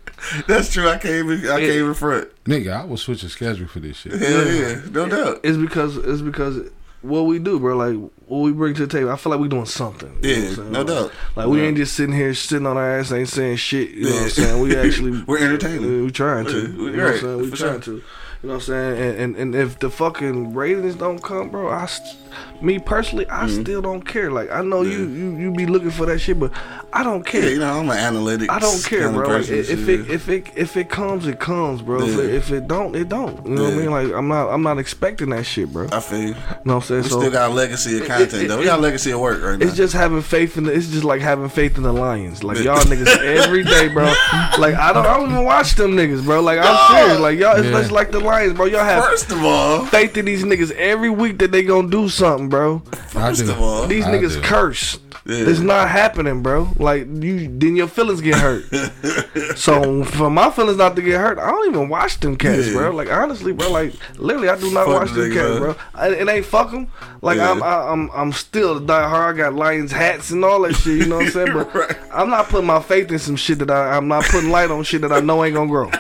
[0.47, 0.89] That's true.
[0.89, 2.29] I can't even, I can't even front.
[2.45, 4.13] Nigga, I was switching a schedule for this shit.
[4.13, 5.41] Hell yeah, no doubt.
[5.45, 6.69] it's because it's because
[7.03, 7.77] what we do, bro.
[7.77, 9.11] Like, what we bring to the table.
[9.11, 10.19] I feel like we doing something.
[10.23, 11.13] Yeah, no doubt.
[11.37, 11.67] Like, we Yeah.
[11.69, 13.91] ain't just sitting here sitting on our ass, ain't saying shit.
[13.91, 14.63] You know what I'm saying?
[14.63, 16.05] We actually We're entertaining.
[16.05, 16.53] We trying to.
[16.53, 17.39] Yeah, You know what right, I'm saying?
[17.39, 17.99] We for trying sure.
[17.99, 18.03] to.
[18.43, 18.99] You know what I'm saying?
[19.03, 22.17] And, and and if the fucking ratings don't come, bro, I, st-
[22.61, 23.63] me personally, I Mm-hmm.
[23.63, 24.33] still don't care.
[24.33, 26.51] Like I know you, you you be looking for that shit, but
[26.93, 27.45] I don't care.
[27.45, 28.51] Yeah, you know, I'm an analytic.
[28.51, 29.29] I don't care, kind of bro.
[29.37, 32.03] Like, person, if it if it if it comes, it comes, bro.
[32.03, 33.47] If, it, if it don't, it don't.
[33.47, 33.91] You know what I mean?
[33.93, 35.87] Like I'm not I'm not expecting that shit, bro.
[35.93, 36.27] I feel you.
[36.29, 37.03] you know what I'm saying?
[37.05, 38.59] We so still got a legacy of content, it- though.
[38.59, 39.65] We got a legacy of work right now.
[39.67, 40.73] it's just having faith in the.
[40.73, 42.43] It's just like having faith in the Lions.
[42.43, 44.13] Like y'all niggas every day, bro.
[44.59, 46.41] Like I don't, I don't even watch them niggas, bro.
[46.41, 47.21] Like I'm serious.
[47.21, 47.81] Like y'all, it's Yeah.
[47.81, 48.65] just like the Lions, bro.
[48.67, 52.09] Y'all have First of all, faith in these niggas every week that they gonna do
[52.09, 52.79] something, bro.
[53.09, 54.41] First of all, These I niggas do.
[54.43, 54.99] curse.
[55.25, 55.37] Yeah.
[55.47, 56.69] It's not happening, bro.
[56.79, 58.65] Like you, then your feelings get hurt.
[59.57, 62.73] so for my feelings not to get hurt, I don't even watch them cats, Yeah.
[62.73, 62.91] bro.
[62.91, 63.71] Like honestly, bro.
[63.71, 65.77] Like literally, I do not Fuck watch them niggas, cats, bro.
[65.95, 66.89] I, it ain't fuck them.
[67.21, 67.53] Like Yeah.
[67.53, 69.37] I'm, I, I'm, I'm still die hard.
[69.37, 70.99] I got Lions hats and all that shit.
[70.99, 71.53] You know what I'm saying?
[71.53, 71.97] But Right.
[72.13, 74.83] I'm not putting my faith in some shit that I, I'm not putting light on
[74.83, 75.91] shit that I know ain't gonna grow.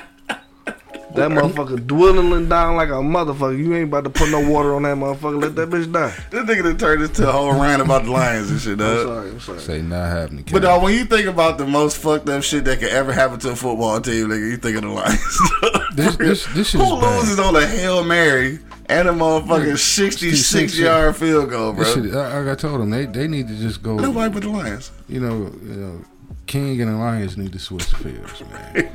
[1.15, 3.59] That motherfucker dwindling down like a motherfucker.
[3.59, 5.41] You ain't about to put no water on that motherfucker.
[5.43, 6.15] Let that bitch die.
[6.31, 9.31] this nigga done turned into a whole rant about the Lions and shit, I'm sorry.
[9.31, 9.59] I'm sorry.
[9.61, 10.45] Say not happening.
[10.51, 13.39] But dog, when you think about the most fucked up shit that could ever happen
[13.41, 15.41] to a football team, nigga, you think of the Lions.
[15.95, 17.45] This- this- this shit Who is bad.
[17.47, 21.85] on a Hail Mary and a motherfucking 66 66 yard field goal, bro?
[21.85, 23.97] Shit, I, like I told them, they they need to just go.
[23.99, 24.91] Nobody but the Lions.
[25.09, 26.05] You know, you know,
[26.53, 28.73] King and Alliance need to switch fields, man.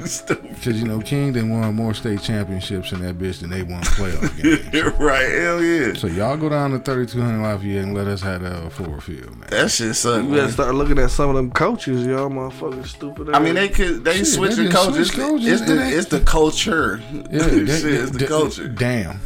[0.57, 3.81] Because you know, King done won more state championships in that bitch than they won
[3.81, 4.31] playoff
[4.71, 4.93] games.
[4.99, 5.93] right, hell yeah.
[5.93, 9.31] So y'all go down to 3200 Lafayette and let us have that uh, Ford Field,
[9.39, 9.47] man.
[9.49, 10.51] That shit suck, You gotta man.
[10.51, 13.29] start looking at some of them coaches, y'all motherfucking stupid.
[13.33, 15.07] I mean, they could they Shit, switching they coaches.
[15.07, 17.01] switch coaches, It's and the they- it's the culture.
[17.31, 18.67] Yeah, shit, it's the they- culture.
[18.67, 19.19] Damn.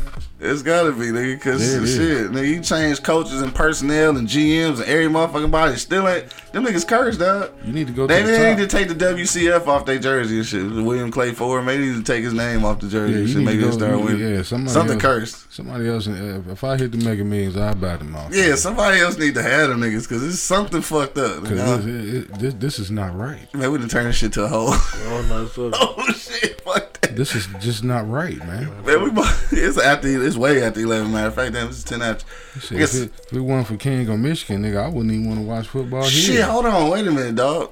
[0.44, 1.96] It's gotta be, nigga, cause Yeah, it is.
[1.96, 5.76] shit, nigga, you change coaches and personnel and GMs and every motherfucking body.
[5.76, 7.52] Still ain't them niggas cursed, dog.
[7.64, 8.58] You need to go They, to the they top.
[8.58, 10.64] need to take the WCF off their jersey and shit.
[10.66, 13.34] William Clay Ford, maybe need to take his name off the jersey Yeah, and you
[13.34, 13.38] shit.
[13.38, 14.34] need Maybe to they go- start you- winning.
[14.36, 15.54] yeah, somebody Something else- cursed.
[15.54, 18.34] Somebody else, uh, if I hit the Mega Millions, I'll buy them off.
[18.34, 21.44] Yeah, somebody else need to have them niggas because it's something fucked up.
[21.44, 21.88] Because nigga.
[21.88, 23.54] it, it, this, this is not right.
[23.54, 24.70] Man, we done turned this shit to a whole.
[24.74, 25.74] Oh, no, fuck.
[25.80, 26.91] oh shit, fuck that.
[27.12, 28.70] This is just not right, man.
[28.86, 31.12] Man, we bu- it's after it's way after eleven.
[31.12, 32.26] Matter of fact, damn, it's ten after.
[32.60, 32.95] Shit, Yes.
[32.95, 35.45] if, it, if it wasn't for King or Michigan, nigga, I wouldn't even want to
[35.45, 36.10] watch football here.
[36.38, 37.72] Shit, hold on, wait a minute, dog.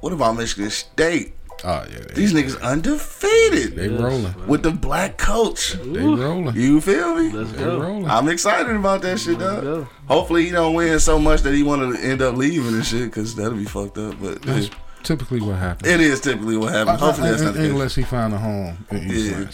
[0.00, 1.34] What about Michigan State?
[1.62, 4.34] Oh yeah, they, These niggas undefeated they rolling.
[4.46, 5.74] with the black coach.
[5.74, 6.56] They rolling.
[6.56, 7.30] You feel me?
[7.30, 7.80] Let's They go.
[7.80, 8.08] rolling.
[8.10, 9.62] I'm excited about that shit, dog.
[9.62, 9.88] go.
[10.08, 13.04] Hopefully he don't win so much that he want to end up leaving and shit,
[13.04, 14.14] because that'll be fucked up.
[14.20, 14.70] But That's
[15.02, 15.88] typically what happens.
[15.90, 17.00] it is typically what happens.
[17.00, 17.70] Hopefully that's not the case.
[17.70, 19.46] unless he find a home Yeah.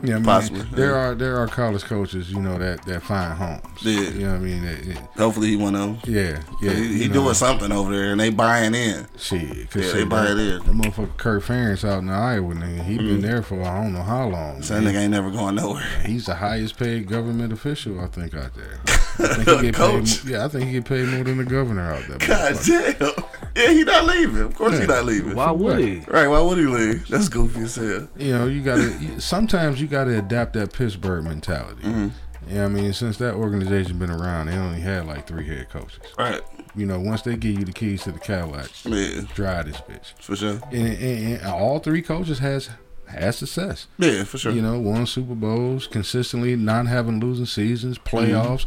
[0.00, 0.96] Yeah, I mean, Possibly, there yeah.
[0.96, 3.62] are there are college coaches, you know, that that find homes.
[3.82, 4.00] Yeah.
[4.00, 4.64] you know what I mean.
[4.64, 6.14] That- that- Hopefully he one of them.
[6.14, 6.72] yeah, yeah.
[6.72, 9.08] he he know, doing something over there, and they buying in.
[9.18, 10.58] Shit, cause Yeah, they buy that, it in.
[10.58, 13.20] That motherfucker Kirk Ferentz out in Iowa, nigga, he been mm-hmm.
[13.22, 14.60] there for I don't know how long.
[14.60, 15.82] That nigga ain't never going nowhere.
[16.06, 18.78] He's the highest paid government official, I think, out there.
[18.86, 20.22] I think he get Coach.
[20.22, 20.30] paid.
[20.30, 22.18] Yeah, I think he get paid more than the governor out there.
[22.18, 23.24] God damn.
[23.56, 24.42] Yeah, he not leaving.
[24.42, 25.34] Of course he not leaving.
[25.34, 26.00] Why would he?
[26.08, 26.28] Right?
[26.28, 27.08] Why would he leave?
[27.08, 28.08] That's goofy as hell.
[28.16, 29.20] You know, you gotta.
[29.20, 31.82] Sometimes you gotta adapt that Pittsburgh mentality.
[31.82, 32.08] Mm-hmm.
[32.48, 35.98] Yeah, I mean, since that organization been around, they only had like three head coaches.
[36.18, 36.40] Right?
[36.74, 40.12] You know, once they give you the keys to the Cadillac, Yeah, drive this bitch.
[40.22, 40.60] for sure.
[40.70, 42.70] And, and, and all three coaches has
[43.06, 43.86] has success.
[43.98, 44.52] Yeah, for sure.
[44.52, 48.16] You know, won Super Bowls consistently, not having losing seasons, Mm-hmm.
[48.16, 48.66] playoffs.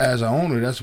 [0.00, 0.82] As an owner, that's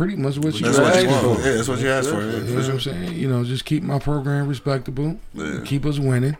[0.00, 1.40] pretty much what you that's what you ask for.
[1.46, 2.22] Yeah, that's what you asked for.
[2.22, 2.70] Yeah, You know what.
[2.70, 3.12] I'm saying?
[3.12, 5.18] You know, just keep my program respectable.
[5.34, 5.60] Yeah.
[5.66, 6.38] Keep us winning.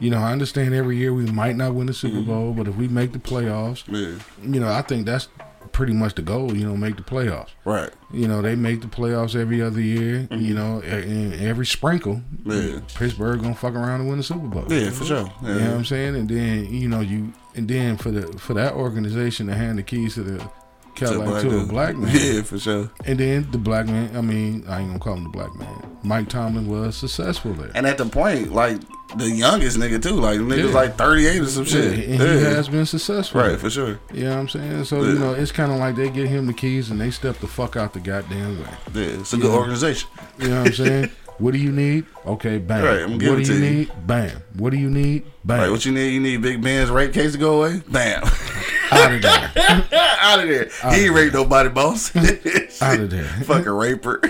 [0.00, 2.26] You know, I understand every year we might not win the Super Mm-hmm.
[2.26, 5.28] Bowl, but if we make the playoffs, Yeah, you know, I think that's
[5.70, 6.56] pretty much the goal.
[6.56, 7.50] You know, make the playoffs.
[7.64, 7.90] right.
[8.12, 10.26] You know, they make the playoffs every other year.
[10.32, 12.50] You know, and every sprinkle, Mm-hmm.
[12.50, 12.80] Yeah.
[12.96, 14.64] Pittsburgh gonna fuck around and win the Super Bowl.
[14.68, 15.32] Yeah, for sure.
[15.42, 15.48] Yeah.
[15.54, 16.16] You know what I'm saying?
[16.16, 19.84] And then you know you, and then for the for that organization to hand the
[19.84, 20.50] keys to the
[20.98, 22.90] Cadillac to a black man, Yeah, for sure.
[23.06, 24.16] and then the black man.
[24.16, 25.96] I mean, I ain't gonna call him the black man.
[26.02, 27.70] Mike Tomlin was successful there.
[27.74, 28.80] And at the point, like
[29.16, 30.74] the youngest nigga too, like niggas Yeah.
[30.74, 32.08] like 38 or some Yeah, shit.
[32.08, 32.50] and he Yeah.
[32.50, 33.40] has been successful.
[33.40, 33.98] Right, for sure.
[34.12, 34.84] You know what I'm saying?
[34.84, 35.12] So Yeah.
[35.12, 37.46] you know, it's kind of like they get him the keys and they step the
[37.46, 38.68] fuck out the goddamn way.
[38.94, 39.56] Yeah, it's a good Yeah.
[39.58, 40.08] organization.
[40.38, 41.10] You know what I'm saying?
[41.38, 42.04] what do you need?
[42.26, 42.84] Okay, bam.
[42.84, 43.60] Right, I'm what do you you.
[43.60, 43.92] need?
[44.06, 44.42] Bam.
[44.56, 45.24] What do you need?
[45.44, 45.60] Bam.
[45.60, 46.10] Right, what you need?
[46.10, 47.80] You need Big Ben's rape case to go away?
[47.88, 48.22] Bam.
[48.90, 49.52] out of there.
[50.20, 50.68] Out of there.
[50.92, 52.14] He ain't rape nobody, boss.
[52.82, 53.24] Out of there.
[53.44, 54.20] Fucking raper.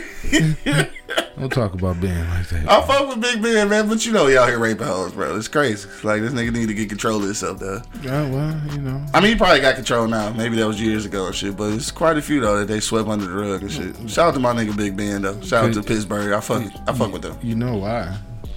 [1.38, 2.68] Don't talk about being like that.
[2.68, 5.36] I fuck with Big Ben, man, but you know he out here raping hoes, bro.
[5.36, 5.88] It's crazy.
[6.02, 7.80] Like this nigga need to get control of himself, though.
[8.02, 9.04] Yeah, well, you know.
[9.14, 10.30] I mean, he probably got control now.
[10.32, 12.80] Maybe that was years ago or shit, but it's quite a few though that they
[12.80, 13.94] swept under the rug and shit.
[14.10, 15.40] Shout out to my nigga Big Ben though.
[15.42, 16.32] Shout out to Pittsburgh.
[16.32, 17.38] I fuck, I fuck with them.
[17.42, 18.16] You know why?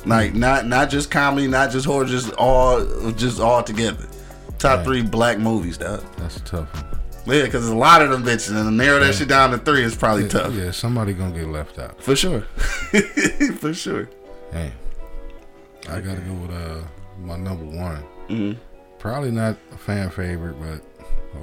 [0.05, 4.05] Like not not just comedy, not just horror, just all just all together.
[4.57, 4.85] Top Right.
[4.85, 6.03] three black movies, dog.
[6.17, 6.85] That's a tough one.
[7.25, 9.57] Yeah, because there's a lot of them bitches, and to narrow that shit down to
[9.57, 10.53] three is probably Yeah, tough.
[10.55, 12.01] yeah, somebody gonna get left out.
[12.03, 12.41] For sure.
[13.59, 14.09] For sure.
[14.51, 14.71] Hey,
[15.89, 16.81] I gotta go with uh
[17.21, 18.03] my number one.
[18.29, 18.57] Mhm.
[19.03, 20.81] Probably not a fan favorite, but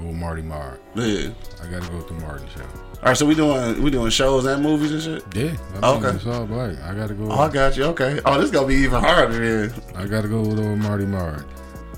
[0.02, 0.78] old Marty Marr.
[0.94, 1.28] Yeah.
[1.62, 2.62] I gotta go with the Martin Show.
[2.62, 5.36] All right, so we doing we doing shows and movies and shit.
[5.36, 5.52] Yeah,
[5.82, 6.16] I think Okay.
[6.16, 6.80] it's all black.
[6.82, 7.24] I gotta go.
[7.24, 7.84] With, Oh, I got you.
[7.84, 8.18] Okay.
[8.24, 9.66] Oh, this gonna be even harder.
[9.68, 9.82] Then.
[9.94, 11.44] I gotta go with old Marty Marr.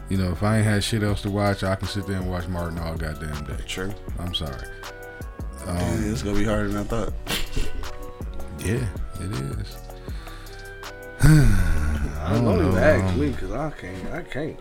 [0.09, 2.29] You know, if I ain't had shit else to watch, I can sit there and
[2.29, 3.63] watch Martin all goddamn day.
[3.65, 3.95] True.
[4.19, 4.67] I'm sorry.
[5.65, 7.13] Yeah, Um, it's gonna be harder than I thought.
[8.67, 8.85] yeah,
[9.21, 9.77] it is.
[11.23, 14.13] I don't, don't even know, ask um, me because I can't.
[14.13, 14.59] I can't.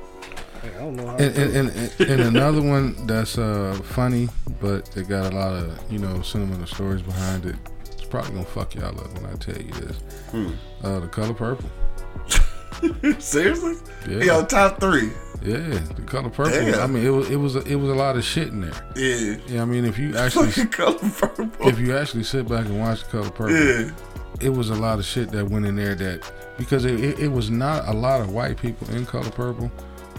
[0.63, 1.09] I don't know.
[1.09, 5.53] And, and, and, and, and another one that's uh, funny, but it got a lot
[5.53, 7.55] of you know sentimental stories behind it.
[7.85, 9.97] It's probably gonna fuck y'all up when I tell you this.
[10.31, 10.51] Hmm.
[10.83, 11.69] Uh, the color purple.
[13.19, 13.75] Seriously?
[14.07, 15.11] Yeah, Yo, top three.
[15.43, 16.51] yeah, the color purple.
[16.51, 16.79] Damn.
[16.79, 18.87] I mean, it was it was a, it was a lot of shit in there.
[18.95, 19.37] Yeah.
[19.47, 21.67] Yeah, I mean, if you actually color purple.
[21.67, 23.91] if you actually sit back and watch the color purple, yeah.
[24.39, 27.27] it was a lot of shit that went in there that because it, it, it
[27.27, 29.71] was not a lot of white people in color purple,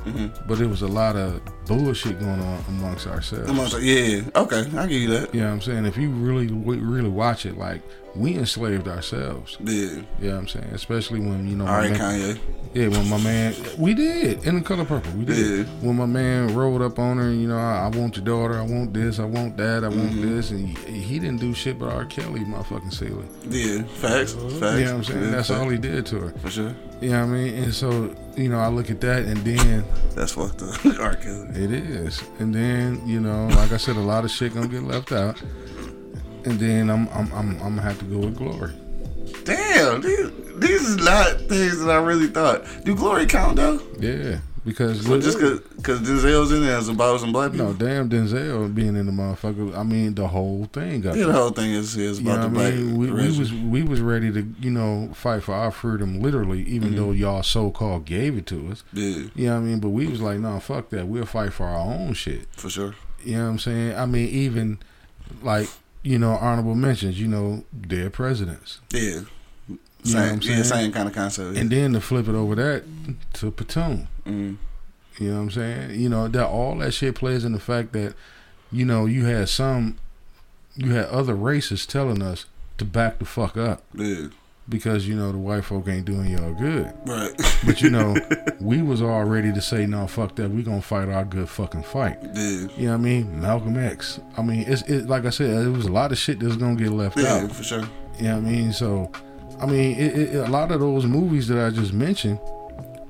[0.05, 0.49] Mm-hmm.
[0.49, 3.49] but it was a lot of bullshit going on amongst ourselves.
[3.49, 4.23] I'm yeah.
[4.37, 5.35] Okay, I give you that.
[5.35, 5.87] You know I'm saying?
[5.87, 7.83] If you really really watch it, like
[8.15, 9.57] we enslaved ourselves.
[9.61, 9.75] Yeah.
[9.75, 10.67] You know what I'm saying?
[10.73, 12.39] Especially when you know, All my right, man, Kanye.
[12.75, 15.67] yeah, when my man, we did in the color purple, we did.
[15.67, 15.73] Yeah.
[15.81, 18.59] When my man rolled up on her, and you know, I, I want your daughter,
[18.59, 20.37] I want this, I want that, I want Mm-hmm.
[20.37, 22.05] this, and he, he didn't do shit but R.
[22.05, 23.31] Kelly, motherfucking ceiling.
[23.49, 23.83] Yeah.
[23.85, 24.33] Facts.
[24.35, 24.35] Facts.
[24.35, 25.23] You know what I'm saying?
[25.25, 25.61] Yeah, That's facts.
[25.61, 26.31] all he did to her.
[26.41, 26.75] For sure.
[27.01, 27.55] You know I mean?
[27.65, 29.85] And so, you know, I look at that and then
[30.15, 30.85] That's fucked up.
[31.01, 31.15] R.
[31.17, 31.49] Kelly.
[31.55, 32.23] It is.
[32.39, 35.41] And then, you know, like I said, a lot of shit gonna get left out.
[36.45, 38.73] And then I'm I'm I'm, I'm gonna have to go with glory.
[39.45, 42.65] Damn, these, these is not things that I really thought.
[42.85, 43.81] Do glory count though?
[43.99, 44.39] Yeah.
[44.65, 47.67] Because So just cause, cause Denzel's in there as about some black people.
[47.69, 49.77] no, damn Denzel being in the motherfucker.
[49.77, 52.49] I mean, the whole thing got Yeah, the whole thing is, is You about know
[52.49, 52.97] the I black mean?
[52.97, 56.91] We, we was we was ready to you know fight for our freedom literally, even
[56.91, 56.97] Mm-hmm.
[56.97, 58.85] though y'all so called gave it to us.
[58.93, 59.81] yeah, You know what I mean?
[59.81, 61.09] But we was like, no, fuck that.
[61.09, 62.47] We'll fight for our own shit.
[62.53, 62.95] for sure.
[63.25, 63.97] You know what I'm saying?
[63.97, 64.79] I mean, even
[65.43, 65.69] like
[66.05, 67.21] you know honorable mentions.
[67.21, 68.81] You know, dead presidents.
[68.93, 69.23] Yeah.
[70.05, 70.65] You know what Same, I'm yeah, saying?
[70.65, 71.57] same kind of concept.
[71.57, 72.85] And then to flip it over that
[73.35, 74.09] to Platoon.
[74.27, 74.57] mm,
[75.19, 76.01] You know what I'm saying?
[76.01, 78.15] You know that all that shit plays in the fact that
[78.73, 79.97] you know you had some,
[80.77, 82.47] you had other races telling us
[82.79, 84.29] to back the fuck up yeah,
[84.69, 86.93] because you know the white folk ain't doing y'all good.
[87.07, 87.31] right.
[87.65, 88.17] But you know,
[88.61, 90.51] we was all ready to say no, fuck that.
[90.51, 92.19] We gonna fight our good fucking fight.
[92.35, 93.41] yeah, You know what I mean?
[93.41, 94.19] Malcolm X.
[94.37, 96.75] I mean, it's it like I said, it was a lot of shit that's gonna
[96.77, 97.53] get left yeah, out.
[97.53, 97.85] for sure.
[98.19, 98.73] You know what I mean?
[98.73, 99.13] So,
[99.63, 102.39] I mean, it, it, a lot of those movies that I just mentioned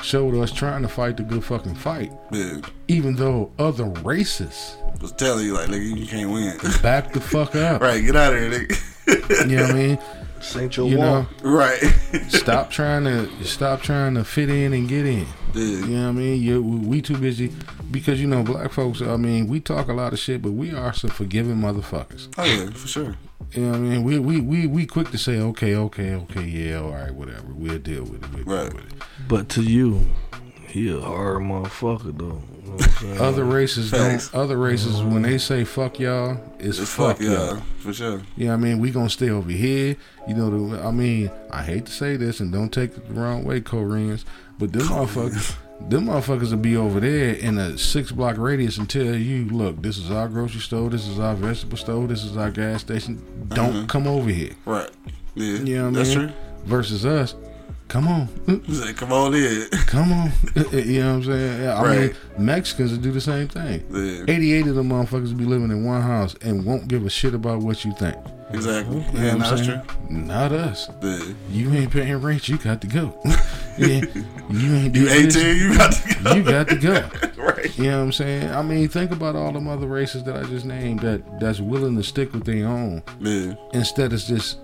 [0.03, 5.12] showed us trying to fight the good fucking fight, Yeah, even though other races was
[5.12, 6.57] telling you like, nigga, you can't win.
[6.82, 7.80] back the fuck up.
[7.80, 9.48] right, get out of here, nigga.
[9.48, 9.98] You know what I mean?
[10.40, 11.80] Saint your You know, right.
[12.28, 15.26] stop trying to stop trying to fit in and get in.
[15.55, 16.42] yeah, You know what I mean?
[16.42, 17.53] You, we too busy
[17.92, 19.00] because you know black folks.
[19.00, 22.28] I mean, we talk a lot of shit, but we are some forgiving motherfuckers.
[22.38, 23.16] oh yeah, for sure.
[23.53, 24.03] You know what I mean?
[24.05, 27.47] We we we we quick to say okay, okay, okay, yeah, all right, whatever.
[27.49, 28.47] We'll deal with it.
[28.47, 28.70] We'll Right.
[28.70, 29.03] deal with it.
[29.28, 30.07] But to you,
[30.68, 32.43] he a hard motherfucker though.
[32.62, 33.20] You know what I'm?
[33.20, 34.28] Other races Facts.
[34.30, 34.40] don't.
[34.43, 35.12] Other races mm-hmm.
[35.12, 37.57] when they say fuck y'all, it's, It's fuck, fuck y'all.
[37.57, 38.22] yeah, for sure.
[38.36, 38.78] You know what I mean?
[38.78, 39.97] We gonna stay over here.
[40.26, 43.14] You know, the, I mean, I hate to say this and don't take it the
[43.14, 44.24] wrong way, Koreans,
[44.59, 45.55] but them motherfuckers,
[45.88, 49.82] them motherfuckers will be over there in a six block radius and tell you, look,
[49.82, 53.22] this is our grocery store, this is our vegetable store, this is our gas station.
[53.48, 53.86] Don't mm-hmm.
[53.86, 54.52] come over here.
[54.64, 54.90] Right.
[55.34, 56.28] Yeah, You know what that's I mean?
[56.28, 56.36] true.
[56.64, 57.34] Versus us,
[57.88, 58.28] come on,
[58.68, 59.66] like, come on in.
[59.86, 60.32] come on.
[60.72, 61.66] you know what I'm saying?
[61.68, 62.00] I Right.
[62.00, 63.84] mean, Mexicans will do the same thing.
[63.90, 67.34] Yeah, 88 of them motherfuckers be living in one house and won't give a shit
[67.34, 68.16] about what you think.
[68.50, 68.96] exactly.
[68.96, 69.82] You know Yeah, what I'm that's saying?
[70.08, 70.16] true.
[70.16, 70.88] Not us.
[71.02, 71.24] Yeah.
[71.50, 73.20] You ain't paying rent, you got to go.
[73.78, 74.00] Yeah,
[74.50, 76.34] you ain't You doing this, 18, you got to go.
[76.34, 77.42] you got to go.
[77.42, 77.78] right.
[77.78, 78.50] You know what I'm saying?
[78.50, 81.96] I mean, think about all them other races that I just named that that's willing
[81.96, 84.58] to stick with their own Yeah, instead of just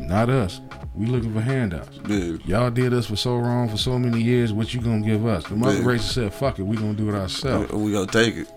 [0.00, 0.60] not us.
[0.94, 1.98] We looking for handouts.
[2.08, 4.52] yeah, Y'all did us for so wrong for so many years.
[4.52, 5.44] What you gonna give us?
[5.44, 8.48] The mother races said, "Fuck it, we gonna do it ourselves." we gonna take it.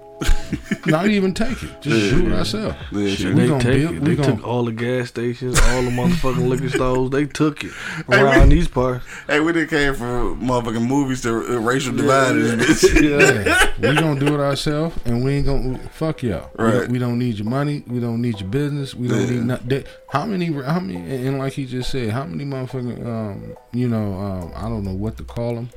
[0.86, 2.12] Not even take it, just Yeah.
[2.22, 2.76] do it ourselves.
[2.92, 3.34] Yeah, Shit, sure.
[3.36, 4.04] we they gonna take build- it.
[4.06, 7.10] They gonna- took all the gas stations, all the motherfucking liquor stores.
[7.12, 7.72] They took it
[8.10, 9.06] around these parts.
[9.28, 13.02] Hey, we done came from motherfucking movies to racial divide in this bitch.
[13.02, 16.50] Yeah, we gonna do it ourselves, and we ain't gonna fuck y'all.
[16.58, 17.84] We, don't, we don't need your money.
[17.88, 18.94] We don't need your business.
[18.96, 19.30] We don't Yeah.
[19.32, 19.84] need nothing.
[20.10, 20.48] How many?
[20.52, 21.28] How many?
[21.28, 24.94] And like he just said, how many motherfucking um, you know, um, I don't know
[24.94, 25.70] what to call them,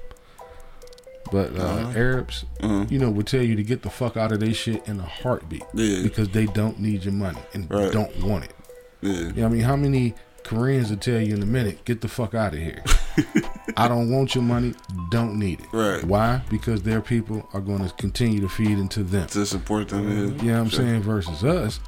[1.34, 1.98] but uh, Uh-huh.
[1.98, 2.84] Arabs, Uh-huh.
[2.88, 5.08] you know, would tell you to get the fuck out of their shit in a
[5.20, 7.90] heartbeat Yeah, because they don't need your money and Right.
[7.92, 8.54] don't want it.
[9.02, 9.62] yeah, You know I mean?
[9.62, 10.14] How many
[10.44, 12.82] Koreans will tell you in a minute, get the fuck out of here.
[13.78, 14.74] I don't want your money,
[15.10, 15.66] don't need it.
[15.72, 16.04] Right.
[16.04, 16.42] Why?
[16.50, 19.26] Because their people are going to continue to feed into them.
[19.28, 20.04] to support them.
[20.06, 20.80] Yeah, You know what I'm Sure.
[20.80, 21.02] saying?
[21.02, 21.80] Versus us,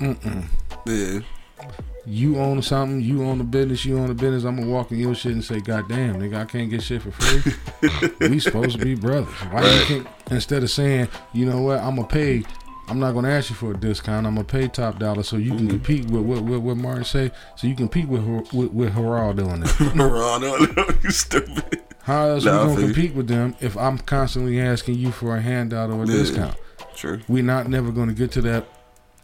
[0.00, 0.44] mm-mm.
[0.86, 1.20] yeah,
[2.08, 4.44] You own something, you own a business, you own a business.
[4.44, 7.02] I'm gonna walk in your shit and say, God damn, nigga, I can't get shit
[7.02, 7.52] for free.
[8.28, 9.28] we supposed to be brothers.
[9.50, 12.44] Why you can't instead of saying, you know what, I'm gonna pay
[12.88, 14.26] I'm not gonna ask you for a discount.
[14.26, 15.68] I'm gonna pay top dollar so you can mm-hmm.
[15.68, 17.30] compete with what what, what Martin say.
[17.56, 19.94] So you compete with Her- with, with Geraldo that.
[19.94, 21.82] Ron, no, you stupid.
[22.02, 25.42] How else Nah, we gonna compete with them if I'm constantly asking you for a
[25.42, 26.12] handout or a Yeah.
[26.14, 26.56] discount?
[26.94, 27.20] True.
[27.28, 28.66] We're not never gonna get to that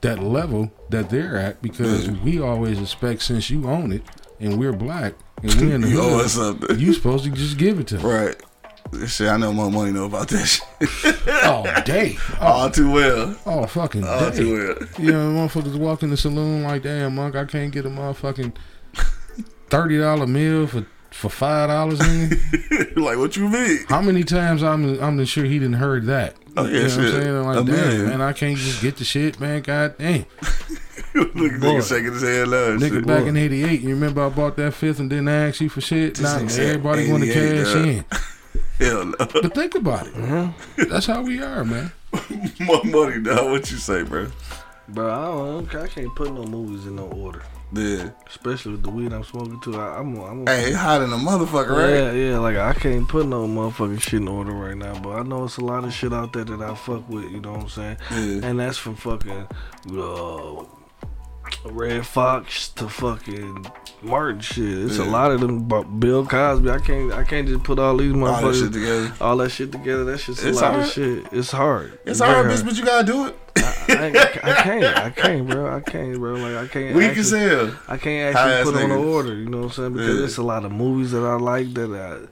[0.05, 2.15] that level that they're at because Yeah.
[2.23, 4.03] we always expect since you own it
[4.41, 6.79] and we're black and we're in the You hood, something.
[6.79, 8.07] you supposed to just give it to them.
[8.07, 8.37] Right.
[9.07, 11.19] Shit, I know more money know about that shit.
[11.47, 12.17] Oh day.
[12.41, 13.37] All Oh, too well.
[13.47, 14.37] oh fucking All day.
[14.37, 14.89] too well.
[15.05, 18.53] You know, motherfuckers walk in the saloon like, damn, monk, I can't get a motherfucking
[19.69, 21.99] thirty dollar meal for for five dollars.
[22.97, 23.85] like, what you mean?
[23.89, 26.37] How many times I'm I'm sure he didn't heard that.
[26.57, 26.97] Oh, yeah, you know shit.
[26.99, 27.29] what I'm saying?
[27.29, 28.07] I'm A like, damn, million.
[28.09, 29.63] man, I can't just get the shit, man.
[29.63, 30.25] God damn.
[31.15, 31.47] Look at Boy.
[31.49, 32.81] nigga shaking his head loud.
[32.81, 33.07] Nigga, shit.
[33.07, 36.15] back in '88, you remember I bought that fifth and didn't ask you for shit.
[36.17, 37.87] This Now nigga said everybody want to 88, cash dog.
[37.87, 38.05] in.
[38.79, 39.15] Hell no.
[39.19, 40.15] But think about it.
[40.17, 40.49] Uh-huh.
[40.89, 41.93] That's how we are, man.
[42.61, 43.51] more money, dog.
[43.51, 44.27] What you say, bro?
[44.89, 45.25] Bro, I
[45.71, 45.75] don't.
[45.77, 47.43] I can't put no movies in no order.
[47.73, 48.11] Yeah.
[48.29, 49.77] especially with the weed I'm smoking too.
[49.77, 51.91] I, I'm, I'm, Hey, it hot in a motherfucker, right?
[51.91, 55.23] Yeah, yeah, like I can't put no motherfucking shit in order right now, but I
[55.23, 57.63] know it's a lot of shit out there that I fuck with, you know what
[57.63, 57.97] I'm saying?
[58.13, 58.47] Yeah.
[58.49, 59.49] And that's from fucking
[59.91, 60.65] uh,
[61.65, 63.67] Redd Foxx to fucking
[64.03, 64.79] Martin shit.
[64.79, 65.61] It's a lot of them.
[65.67, 68.73] But Bill Cosby, I can't, I can't just put all these All that motherfuckers, shit
[68.73, 69.13] together.
[69.21, 70.05] all that shit together.
[70.05, 70.81] That's just a lot hard.
[70.85, 71.27] of shit.
[71.33, 71.99] It's hard.
[72.05, 73.37] It's hard, bitch, but you gotta do it.
[73.57, 75.75] I, ain't- I can't, I can't, bro.
[75.77, 76.35] I can't, bro.
[76.35, 76.97] Like I can't.
[76.97, 77.81] Weak as actually- hell.
[77.89, 79.93] I can't actually put on the order, you know what I'm saying?
[79.95, 80.19] Because Yeah.
[80.21, 82.27] there's a lot of movies that I like that I,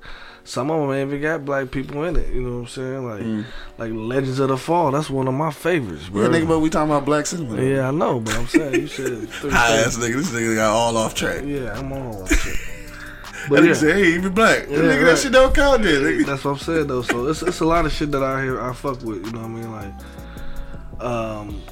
[0.45, 3.07] some of them even got black people in it, you know what I'm saying?
[3.09, 3.45] Like Mm.
[3.79, 6.23] like Legends of the Fall, that's one of my favorites, bro.
[6.23, 7.63] Yeah, nigga, but we talking about black cinema.
[7.63, 10.15] yeah, I know, but I'm saying you said three High ass nigga.
[10.17, 11.43] This nigga got all off track.
[11.45, 12.55] Yeah, I'm all that shit.
[12.55, 14.67] That But nigga yeah, said, hey, even black.
[14.69, 15.19] Yeah, nigga, that right.
[15.19, 16.27] shit don't count then, nigga.
[16.27, 17.03] that's what I'm saying though.
[17.03, 19.41] So it's it's a lot of shit that I hear I fuck with, you know
[19.41, 19.73] what I mean?
[19.73, 21.63] Like, um,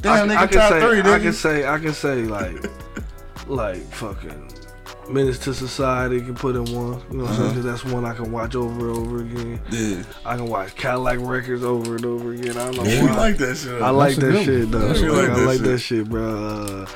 [0.00, 1.32] Damn, I, nigga, I can top say, three, I can nigga.
[1.34, 2.56] say, I can say, like,
[3.46, 4.50] like fucking
[5.08, 7.00] Menace to Society can put in one.
[7.10, 7.54] You know what I'm saying?
[7.54, 9.60] 'Cause that's one I can watch over and over again.
[9.70, 10.02] Yeah.
[10.24, 12.56] I can watch Cadillac Records over and over again.
[12.56, 13.16] I don't know You why.
[13.16, 13.82] like that shit.
[13.82, 14.70] I like That's a that shit one.
[14.70, 14.78] though.
[14.88, 15.38] That's a good Like.
[15.38, 16.22] I like That that shit, bro.
[16.24, 16.86] Uh,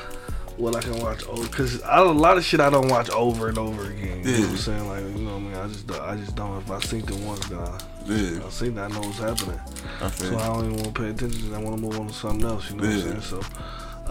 [0.57, 3.57] what I can watch over because a lot of shit I don't watch over and
[3.57, 4.21] over again.
[4.25, 4.87] You know what I'm saying?
[4.89, 5.55] Like you know what I mean?
[5.55, 6.57] I just don't- I just don't.
[6.57, 9.59] If I seen it once, then I, Yeah, I seen that I know what's happening.
[10.01, 10.37] I So.
[10.37, 11.53] I don't even want to pay attention.
[11.53, 12.69] I want to move on to something else.
[12.71, 13.21] You know what I'm saying?
[13.21, 13.41] So,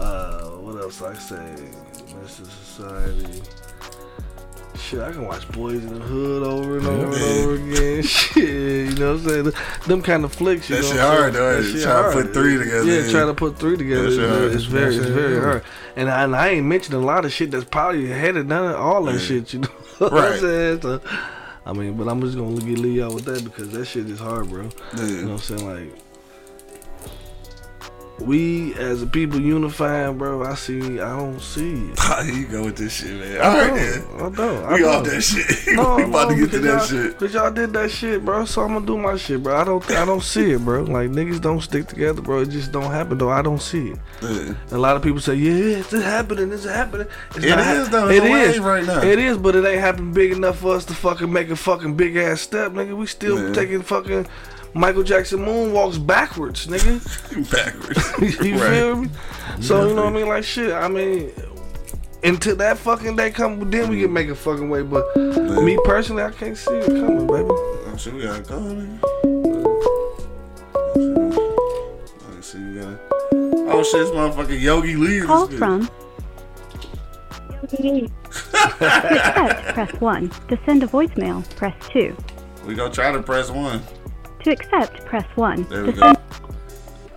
[0.01, 1.53] uh, what else I say?
[2.23, 2.47] Mr.
[2.65, 3.41] Society.
[4.79, 8.01] Shit, I can watch Boyz n the Hood over and over and over again.
[8.03, 8.37] Shit,
[8.89, 9.51] you know what I'm saying?
[9.87, 10.69] Them kind of flicks.
[10.69, 11.45] You That know shit what I'm hard, saying?
[11.45, 13.11] though, That shit Try to put three together, Yeah, yeah.
[13.11, 14.09] trying to put three together.
[14.09, 15.63] Shit It's very, it's very shit hard.
[15.95, 18.71] And I, and I ain't mentioned a lot of shit that's probably ahead of none
[18.73, 19.19] of all that Yeah.
[19.19, 19.53] shit.
[19.53, 19.67] You know
[19.99, 20.33] what Right.
[20.33, 20.81] I'm saying?
[20.81, 21.01] So,
[21.65, 24.19] I mean, but I'm just gonna get Lee out with that because that shit is
[24.19, 24.63] hard, bro.
[24.63, 25.67] You know what I'm saying?
[25.67, 26.01] Like,
[28.21, 30.43] we as a people unifying, bro.
[30.43, 31.99] I see, I don't see it.
[32.35, 33.37] You go with this shit, man?
[33.37, 34.33] I All right, don't.
[34.33, 34.63] I don't.
[34.65, 34.95] I We don't.
[34.95, 35.75] off that shit.
[35.75, 37.17] No, we about no, to get to that shit.
[37.19, 38.45] Cause y'all did that shit, bro.
[38.45, 39.55] So I'm gonna do my shit, bro.
[39.55, 40.83] I don't, I don't see it, bro.
[40.83, 42.41] Like niggas don't stick together, bro.
[42.41, 43.29] It just don't happen, though.
[43.29, 43.99] I don't see it.
[44.21, 44.53] Yeah.
[44.71, 47.07] A lot of people say, yeah, it's happening, it's happening.
[47.35, 48.09] It's It not is, though.
[48.09, 49.01] It It's a is wave right now.
[49.03, 51.95] It is, but it ain't happened big enough for us to fucking make a fucking
[51.95, 52.95] big ass step, nigga.
[52.95, 54.27] We still taking fucking
[54.73, 56.99] Michael Jackson moonwalks backwards, nigga.
[57.51, 58.41] Backwards.
[58.45, 58.69] you Right.
[58.69, 59.09] feel me?
[59.61, 60.27] So you know what I mean?
[60.27, 60.71] Like shit.
[60.71, 61.31] I mean,
[62.23, 64.13] until that fucking day come, then we can mm.
[64.13, 64.83] make a fucking way.
[64.83, 67.47] But me personally, I can't see it coming, baby.
[67.49, 68.99] Oh, shit, we gotta go, nigga.
[72.27, 72.99] Let me see, we gotta.
[73.71, 75.19] Oh shit, this motherfucking Yogi Lee.
[75.19, 75.59] in Call this bitch.
[75.59, 75.89] from.
[77.67, 78.11] to
[79.73, 80.29] press 1.
[80.29, 82.15] To send a voicemail, press 2.
[82.65, 83.81] We gonna try to press one.
[84.43, 85.63] To accept, press 1.
[85.63, 86.13] There we go.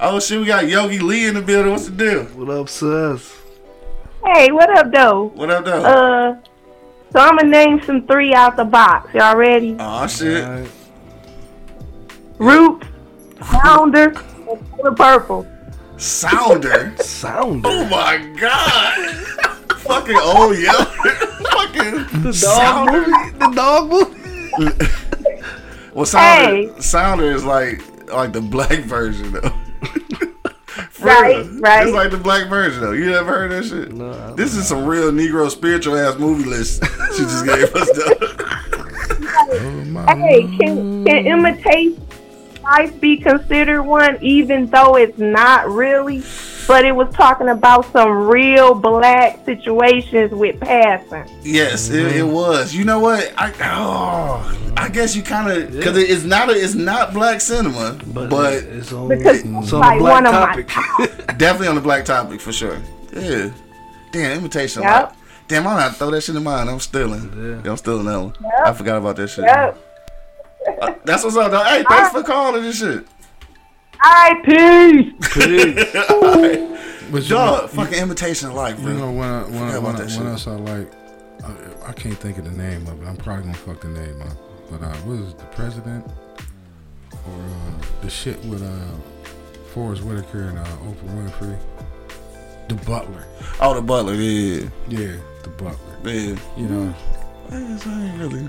[0.01, 1.71] Oh shit, we got Yogi Lee in the building.
[1.73, 2.25] What's the deal?
[2.25, 3.39] What up, sus?
[4.25, 5.27] Hey, what up, though?
[5.35, 5.83] What up, though?
[5.85, 6.37] Uh,
[7.13, 9.15] so I'm gonna name some three out the box.
[9.15, 9.77] Y'all ready?
[9.79, 10.45] oh shit.
[10.45, 10.71] Alright.
[12.39, 12.87] Roots,
[13.63, 14.09] Sounder,
[14.51, 15.47] and Color Purple.
[15.99, 16.93] Sounder.
[16.99, 17.63] Sound.
[17.65, 19.15] Oh my god.
[19.83, 20.73] Fucking old yo.
[21.53, 23.07] Fucking The dog Sounder.
[23.07, 23.31] movie.
[23.39, 24.87] The dog movie.
[25.95, 26.81] Well, Sounder, Hey.
[26.81, 27.83] Sounder is like
[28.13, 29.41] like the black version though.
[30.91, 31.61] For Right, real.
[31.61, 31.87] right.
[31.87, 32.93] It's like the black version though.
[32.93, 33.93] You never heard that shit?
[33.93, 36.83] No, I don't This is some real Negro spiritual ass movie list
[37.17, 38.15] she just gave us though.
[39.95, 42.01] Oh, Hey, can can imitation
[42.63, 46.23] life be considered one, even though it's not really?
[46.67, 51.25] But it was talking about some real black situations with passing.
[51.43, 52.75] yes, it, it was.
[52.75, 53.33] You know what?
[53.37, 57.99] I oh, I guess you kind of because it's not a, it's not black cinema,
[58.07, 61.27] but, it's on, Because it's on like the black one of my topic.
[61.39, 62.79] definitely on the black topic for sure.
[63.15, 63.51] Yeah.
[64.13, 64.83] Damn, imitation.
[64.83, 65.03] Yep.
[65.03, 65.17] Like,
[65.49, 66.69] damn, I'm gonna throw that shit in mine.
[66.69, 67.63] I'm stealing.
[67.65, 67.71] Yeah.
[67.71, 68.35] I'm stealing that one.
[68.65, 69.45] I forgot about that shit.
[69.45, 69.79] Yep.
[70.81, 71.65] Uh, that's what's up, though.
[71.65, 73.05] Hey, thanks for calling this shit.
[74.05, 75.13] All right, peace.
[77.11, 80.09] But you Dog, fucking imitation of life, you know when I, when, I, about when,
[80.11, 80.91] I, when else I like,
[81.45, 83.07] I, I can't think of the name of it.
[83.07, 84.37] I'm probably gonna fuck the name up.
[84.71, 86.07] But uh, what is it, the president
[87.13, 88.97] or uh, the shit with uh,
[89.75, 91.59] Forest Whitaker and uh, Oprah Winfrey?
[92.69, 93.27] The Butler.
[93.61, 95.77] Oh, the butler, yeah, Yeah, the Butler.
[96.05, 96.37] yeah.
[96.57, 96.95] You know,
[97.51, 98.49] I guess I ain't really.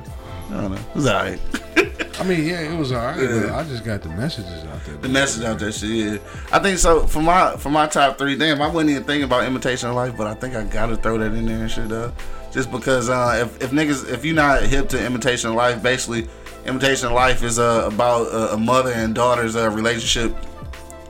[0.52, 0.82] I don't know.
[0.96, 1.40] It's alright.
[2.20, 3.18] I mean, yeah, it was alright.
[3.18, 3.58] Yeah.
[3.58, 4.98] I just got the messages out there.
[4.98, 5.90] The message out there, shit.
[5.90, 6.18] Yeah,
[6.52, 7.08] I think so.
[7.08, 10.16] For my for my top three, damn, I wasn't even thinking about imitation of life,
[10.16, 11.92] but I think I gotta throw that in there and shit.
[11.92, 12.12] Uh,
[12.52, 16.28] just because uh, if if niggas if you're not hip to imitation of life, basically,
[16.66, 20.36] imitation of life is uh, about uh, a mother and daughter's uh, relationship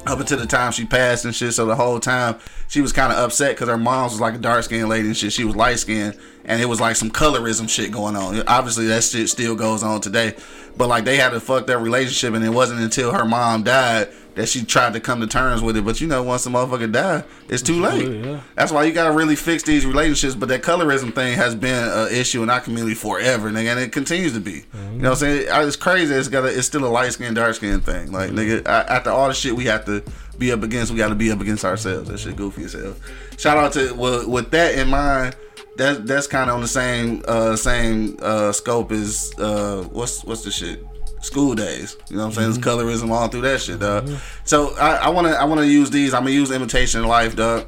[0.06, 1.54] up until the time she passed and shit.
[1.54, 4.38] So the whole time she was kind of upset because her mom was like a
[4.38, 5.34] dark skinned lady and shit.
[5.34, 8.42] She was light skinned and it was like some colorism shit going on.
[8.48, 10.36] Obviously that shit still goes on today,
[10.78, 14.10] but like they had to fuck up relationship and it wasn't until her mom died
[14.36, 15.86] that she tried to come to terms with it.
[15.86, 18.42] But you know, once the motherfucker die, it's too late.
[18.56, 20.36] That's why you gotta really fix these relationships.
[20.36, 23.92] But that colorism thing has been an issue in our community forever, nigga, and it
[23.92, 24.52] continues to be.
[24.52, 25.48] You know what I'm saying?
[25.68, 26.14] It's crazy.
[26.14, 28.12] It's got it's still a light skin, dark skin thing.
[28.12, 30.04] Like nigga, I, after all the shit we have to
[30.40, 32.10] be up against, we got to be up against ourselves.
[32.10, 32.96] That shit goofy as hell.
[33.38, 35.36] Shout out to with, with that in mind.
[35.78, 40.44] That that's kind of on the same uh same uh scope as uh what's what's
[40.44, 40.86] the shit
[41.24, 41.98] school days.
[42.10, 42.50] You know what I'm saying?
[42.50, 44.10] It's colorism all through that shit, dog.
[44.44, 46.14] So I, I wanna I wanna use these.
[46.14, 47.68] I'm gonna use imitation life, dog.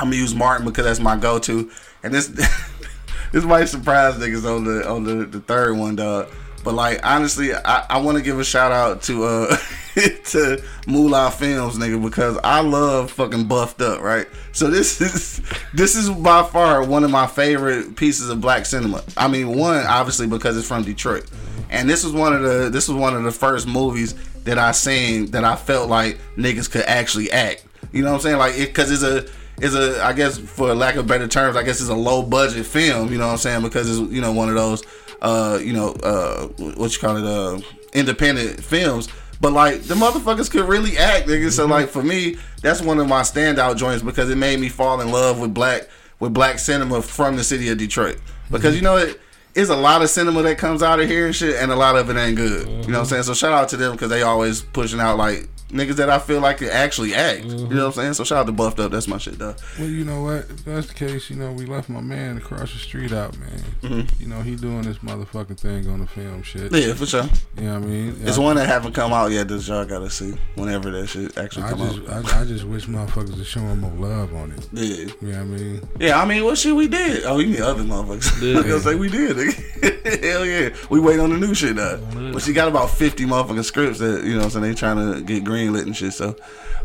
[0.00, 1.70] I'm gonna use Martin because that's my go-to.
[2.02, 2.26] And this
[3.32, 6.28] this might surprise niggas on the on the, the third one, dog.
[6.64, 9.56] But like honestly, I, I want to give a shout out to uh
[10.24, 14.26] to Moolah Films, nigga, because I love fucking buffed up, right?
[14.52, 15.42] So this is
[15.74, 19.04] this is by far one of my favorite pieces of black cinema.
[19.16, 21.30] I mean, one obviously because it's from Detroit,
[21.70, 24.72] and this was one of the this was one of the first movies that I
[24.72, 27.64] seen that I felt like niggas could actually act.
[27.92, 28.38] You know what I'm saying?
[28.38, 31.62] Like, it because it's a it's a I guess for lack of better terms, I
[31.62, 33.12] guess it's a low budget film.
[33.12, 33.62] You know what I'm saying?
[33.62, 34.82] Because it's you know one of those
[35.22, 36.46] uh you know uh
[36.76, 37.60] what you call it uh
[37.92, 39.08] independent films.
[39.40, 41.50] But like the motherfuckers could really act, nigga.
[41.50, 45.00] So like for me, that's one of my standout joints because it made me fall
[45.00, 45.88] in love with black
[46.20, 48.20] with black cinema from the city of Detroit.
[48.50, 49.20] Because you know it
[49.54, 51.96] it's a lot of cinema that comes out of here and shit, and a lot
[51.96, 52.66] of it ain't good.
[52.66, 53.22] You know what I'm saying?
[53.24, 56.40] So shout out to them because they always pushing out like niggas that I feel
[56.40, 57.44] like can actually act.
[57.44, 58.14] You know what I'm saying?
[58.14, 58.92] So shout out to Buffed Up.
[58.92, 59.54] That's my shit, though.
[59.78, 60.50] Well, you know what?
[60.50, 63.62] If that's the case, you know, we left my man across the street out, man.
[63.82, 64.20] Mhm.
[64.20, 66.72] You know, he doing this motherfucking thing on the film shit.
[66.72, 67.28] Yeah, for sure.
[67.56, 68.16] You know what I mean?
[68.22, 69.48] It's I- one that haven't come out yet.
[69.48, 72.34] That y'all gotta see whenever that shit actually I come just, out.
[72.34, 74.68] I, I just wish motherfuckers would show him more love on it.
[74.72, 74.84] Yeah.
[74.96, 75.88] You know what I mean?
[75.98, 77.24] Yeah, I mean, what shit we did?
[77.24, 78.32] Oh, you mean other motherfuckers?
[78.44, 78.52] Yeah.
[78.54, 79.36] I was gonna say we did.
[80.24, 81.96] Hell yeah, we wait on the new shit now.
[82.32, 85.12] But she got about fifty motherfucking scripts that you know, what I'm saying they trying
[85.14, 86.12] to get greenlit and shit.
[86.12, 86.36] So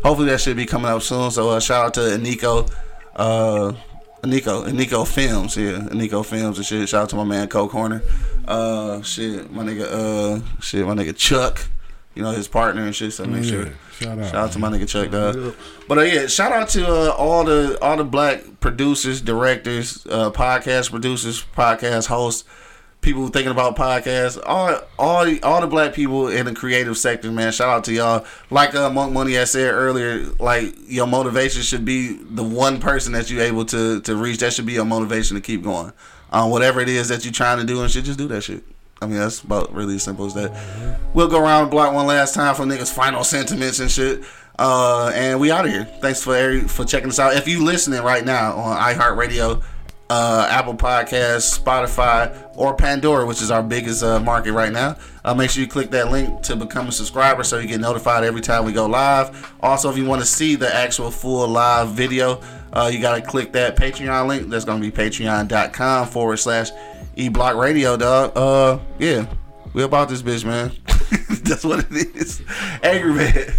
[0.02, 1.30] hopefully that should be coming out soon.
[1.30, 2.66] So uh, shout out to Nico,
[3.16, 3.72] uh,
[4.24, 6.88] Nico, Nico Films, yeah, Nico Films and shit.
[6.88, 8.02] Shout out to my man Coke Corner,
[8.46, 11.66] Uh, shit, my nigga, uh, shit, my nigga Chuck.
[12.14, 13.12] You know his partner and shit.
[13.12, 13.68] So make Yeah, sure.
[13.92, 15.54] shout out, Shout out to my nigga Chuck, dog.
[15.88, 20.30] But uh, yeah, shout out to uh, all the all the black producers, directors, uh,
[20.32, 22.44] podcast producers, podcast hosts,
[23.00, 27.52] people thinking about podcasts, all all all the black people in the creative sector, man.
[27.52, 28.24] Shout out to y'all.
[28.50, 33.12] Like uh, Monk Money I said earlier, like your motivation should be the one person
[33.12, 34.38] that you're able to to reach.
[34.38, 35.92] That should be your motivation to keep going.
[36.32, 38.62] Um, whatever it is that you're trying to do and shit, just do that shit.
[39.02, 40.52] I mean, that's about really as simple as that.
[41.14, 44.22] We'll go around the block one last time for niggas' final sentiments and shit.
[44.58, 45.86] Uh, and we out of here.
[46.02, 47.34] Thanks for every, for checking us out.
[47.34, 49.62] If you listening right now on iHeartRadio,
[50.10, 55.32] uh, Apple Podcasts, Spotify, or Pandora, which is our biggest uh, market right now, uh,
[55.32, 58.40] make sure you click that link to become a subscriber so you get notified every
[58.40, 59.54] time we go live.
[59.60, 62.42] Also, if you want to see the actual full live video,
[62.72, 64.48] uh, you got to click that Patreon link.
[64.48, 66.70] That's going to be patreon.com forward slash
[67.16, 68.32] eblock radio, dog.
[68.34, 69.26] Uh, yeah,
[69.74, 70.72] we about this bitch, man.
[71.44, 72.42] That's what it is.
[72.82, 73.54] Angry man.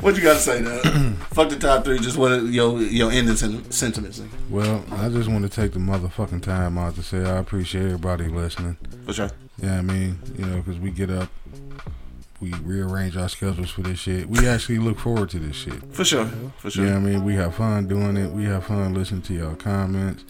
[0.00, 0.82] What you got to say, dog?
[1.30, 1.98] Fuck the top three.
[1.98, 4.22] Just what your your ending sen- sentiments.
[4.48, 8.28] Well, I just want to take the motherfucking time out to say I appreciate everybody
[8.28, 8.78] listening.
[9.04, 9.30] For sure.
[9.62, 11.28] Yeah, I mean, you know, because we get up,
[12.40, 14.26] we rearrange our schedules for this shit.
[14.26, 15.82] We actually look forward to this shit.
[15.94, 16.26] For sure.
[16.56, 16.86] For sure.
[16.86, 18.30] Yeah, I mean, we have fun doing it.
[18.30, 20.24] We have fun listening to y'all comments.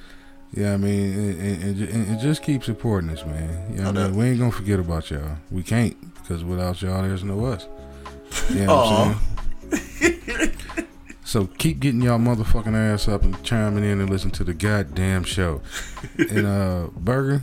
[0.53, 3.77] Yeah, I mean, and, and, and, just keep supporting us, man.
[3.77, 5.37] Yeah, I mean, we ain't gonna forget about y'all.
[5.53, 7.69] We can't because without y'all, there's no us.
[8.49, 9.40] You know what I'm saying?
[11.25, 15.23] So keep getting y'all motherfucking ass up and chiming in and listen to the goddamn
[15.23, 15.63] show.
[16.19, 17.43] and uh, Burger,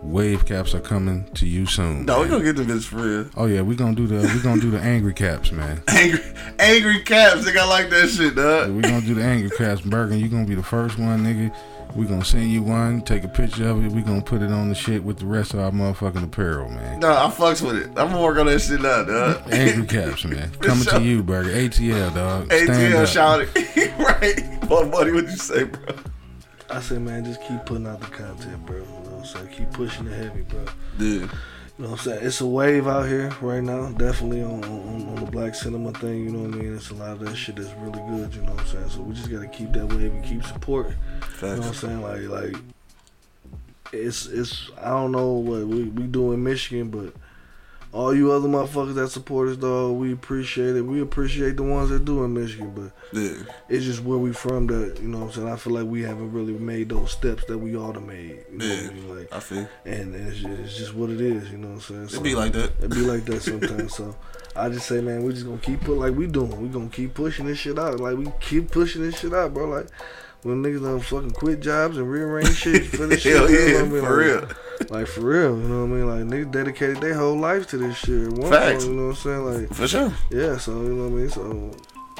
[0.00, 2.06] wave caps are coming to you soon.
[2.06, 2.30] No, we man.
[2.40, 3.30] gonna get the bitch for real.
[3.36, 5.82] Oh yeah, we gonna do the we gonna do the angry caps, man.
[5.88, 6.20] Angry,
[6.58, 7.44] angry caps.
[7.46, 8.70] Nigga, I like that shit, dog.
[8.70, 10.16] we gonna do the angry caps, Burger.
[10.16, 11.54] You gonna be the first one, nigga.
[11.94, 13.92] We gonna send you one, take a picture of it.
[13.92, 16.98] We're gonna put it on the shit with the rest of our motherfucking apparel, man.
[16.98, 17.86] No, I fucks with it.
[17.90, 19.42] I'm gonna work on that shit now, dog.
[19.52, 20.50] Angry caps, man.
[20.60, 20.98] Coming sure.
[20.98, 21.50] to you, Burger.
[21.50, 22.52] ATL, dog.
[22.52, 23.08] Stand ATL up.
[23.08, 23.98] shout it.
[23.98, 24.64] right.
[24.68, 25.94] What buddy would you say, bro?
[26.70, 28.78] I say, man, just keep putting out the content, bro.
[28.78, 29.48] You know what I'm saying?
[29.48, 30.64] Keep pushing it heavy, bro.
[30.98, 31.30] Dude.
[31.76, 32.24] You know what I'm saying?
[32.24, 36.24] It's a wave out here right now, definitely on, on, on the black cinema thing,
[36.24, 36.76] you know what I mean?
[36.76, 38.90] It's a lot of that shit that's really good, you know what I'm saying?
[38.90, 40.94] So we just gotta keep that wave and keep supporting.
[41.42, 42.00] You know what I'm saying?
[42.02, 42.62] Like like
[43.92, 47.12] it's it's I don't know what we, we do in Michigan, but
[47.94, 50.82] all you other motherfuckers that support us, dog, we appreciate it.
[50.82, 53.34] We appreciate the ones that do in Michigan, but Yeah.
[53.68, 55.48] it's just where we from that, you know what I'm saying?
[55.48, 58.44] I feel like we haven't really made those steps that we ought to made.
[58.52, 58.74] You know Yeah.
[58.90, 59.16] I mean?
[59.16, 59.68] Like, I feel.
[59.84, 62.20] and it's just, it's just what it is, you know what I'm saying?
[62.20, 62.72] It be like that.
[62.82, 63.94] It be like that sometimes.
[63.94, 64.14] so
[64.56, 66.60] I just say, man, we just gonna keep put like we doing.
[66.60, 68.00] We gonna keep pushing this shit out.
[68.00, 69.68] Like we keep pushing this shit out, bro.
[69.68, 69.86] Like
[70.44, 73.34] when niggas done fucking quit jobs and rearrange shit for this shit.
[73.36, 73.90] Hell you know yeah, I mean?
[73.90, 74.48] for Like- real.
[74.90, 76.06] Like for real, you know what I mean?
[76.30, 78.28] Like niggas dedicated their whole life to this shit.
[78.32, 78.84] One Facts.
[78.84, 79.44] point, you know what I'm saying?
[79.68, 80.12] Like For sure.
[80.30, 81.30] yeah, so you know what I mean.
[81.30, 81.70] So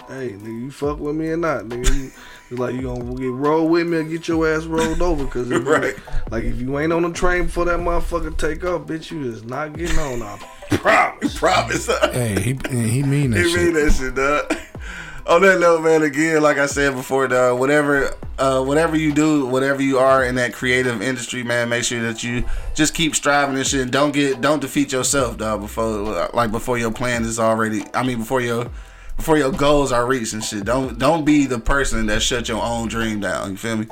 [0.08, 1.92] hey, nigga, you fuck with me or not, nigga?
[1.94, 2.10] You,
[2.50, 5.26] it's like you gonna get rolled with me or get your ass rolled over?
[5.26, 8.82] Cause if you- like if you ain't on the train before that motherfucker take off,
[8.86, 10.22] bitch, you is not getting on.
[10.22, 10.38] I
[10.76, 11.36] promise.
[11.38, 11.86] Promise.
[12.12, 13.58] Hey, he he mean that He shit.
[13.60, 14.58] He mean that shit, dog.
[15.26, 19.46] On that note, man, again, like I said before, dog, whatever, uh, whatever you do,
[19.46, 22.44] whatever you are in that creative industry, man, make sure that you
[22.74, 23.90] just keep striving and shit.
[23.90, 25.62] Don't get, don't defeat yourself, dog.
[25.62, 28.70] Before, like, before your plan is already, I mean, before your,
[29.16, 30.64] before your goals are reached and shit.
[30.64, 33.52] Don't, don't be the person that shut your own dream down.
[33.52, 33.86] You feel me?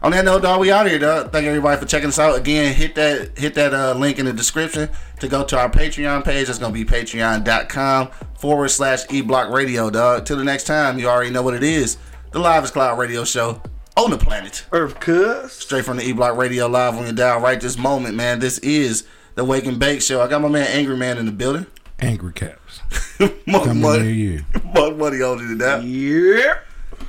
[0.00, 1.32] On that note, dog, we out here, dog.
[1.32, 2.38] Thank everybody for checking us out.
[2.38, 4.88] Again, hit that hit that uh, link in the description
[5.18, 6.46] to go to our Patreon page.
[6.46, 10.24] That's gonna be patreon.com forward slash eblock radio, dog.
[10.24, 11.96] Till the next time, you already know what it is.
[12.30, 13.60] The Live Cloud Radio Show
[13.96, 14.64] on the planet.
[14.70, 15.52] Earth cuz.
[15.52, 18.38] Straight from the E Block Radio Live on your dial right this moment, man.
[18.38, 20.20] This is the Wake and Bake Show.
[20.20, 21.66] I got my man Angry Man in the building.
[21.98, 22.67] Angry caps.
[23.46, 24.12] Monk Coming near Money.
[24.12, 24.44] you.
[24.74, 25.86] Monk Money holding it down.
[25.86, 26.58] Yeah.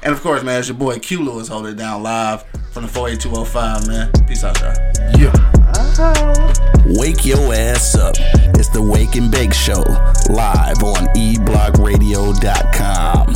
[0.03, 2.89] And of course, man, it's your boy Q Lewis holding it down live from the
[2.89, 4.11] 48205, man.
[4.27, 4.75] Peace out, y'all.
[5.19, 5.31] Yeah.
[5.75, 6.53] Uh-huh.
[6.97, 8.15] Wake your ass up.
[8.19, 9.83] It's the Wake and Bake Show,
[10.29, 13.35] live on eblockradio.com.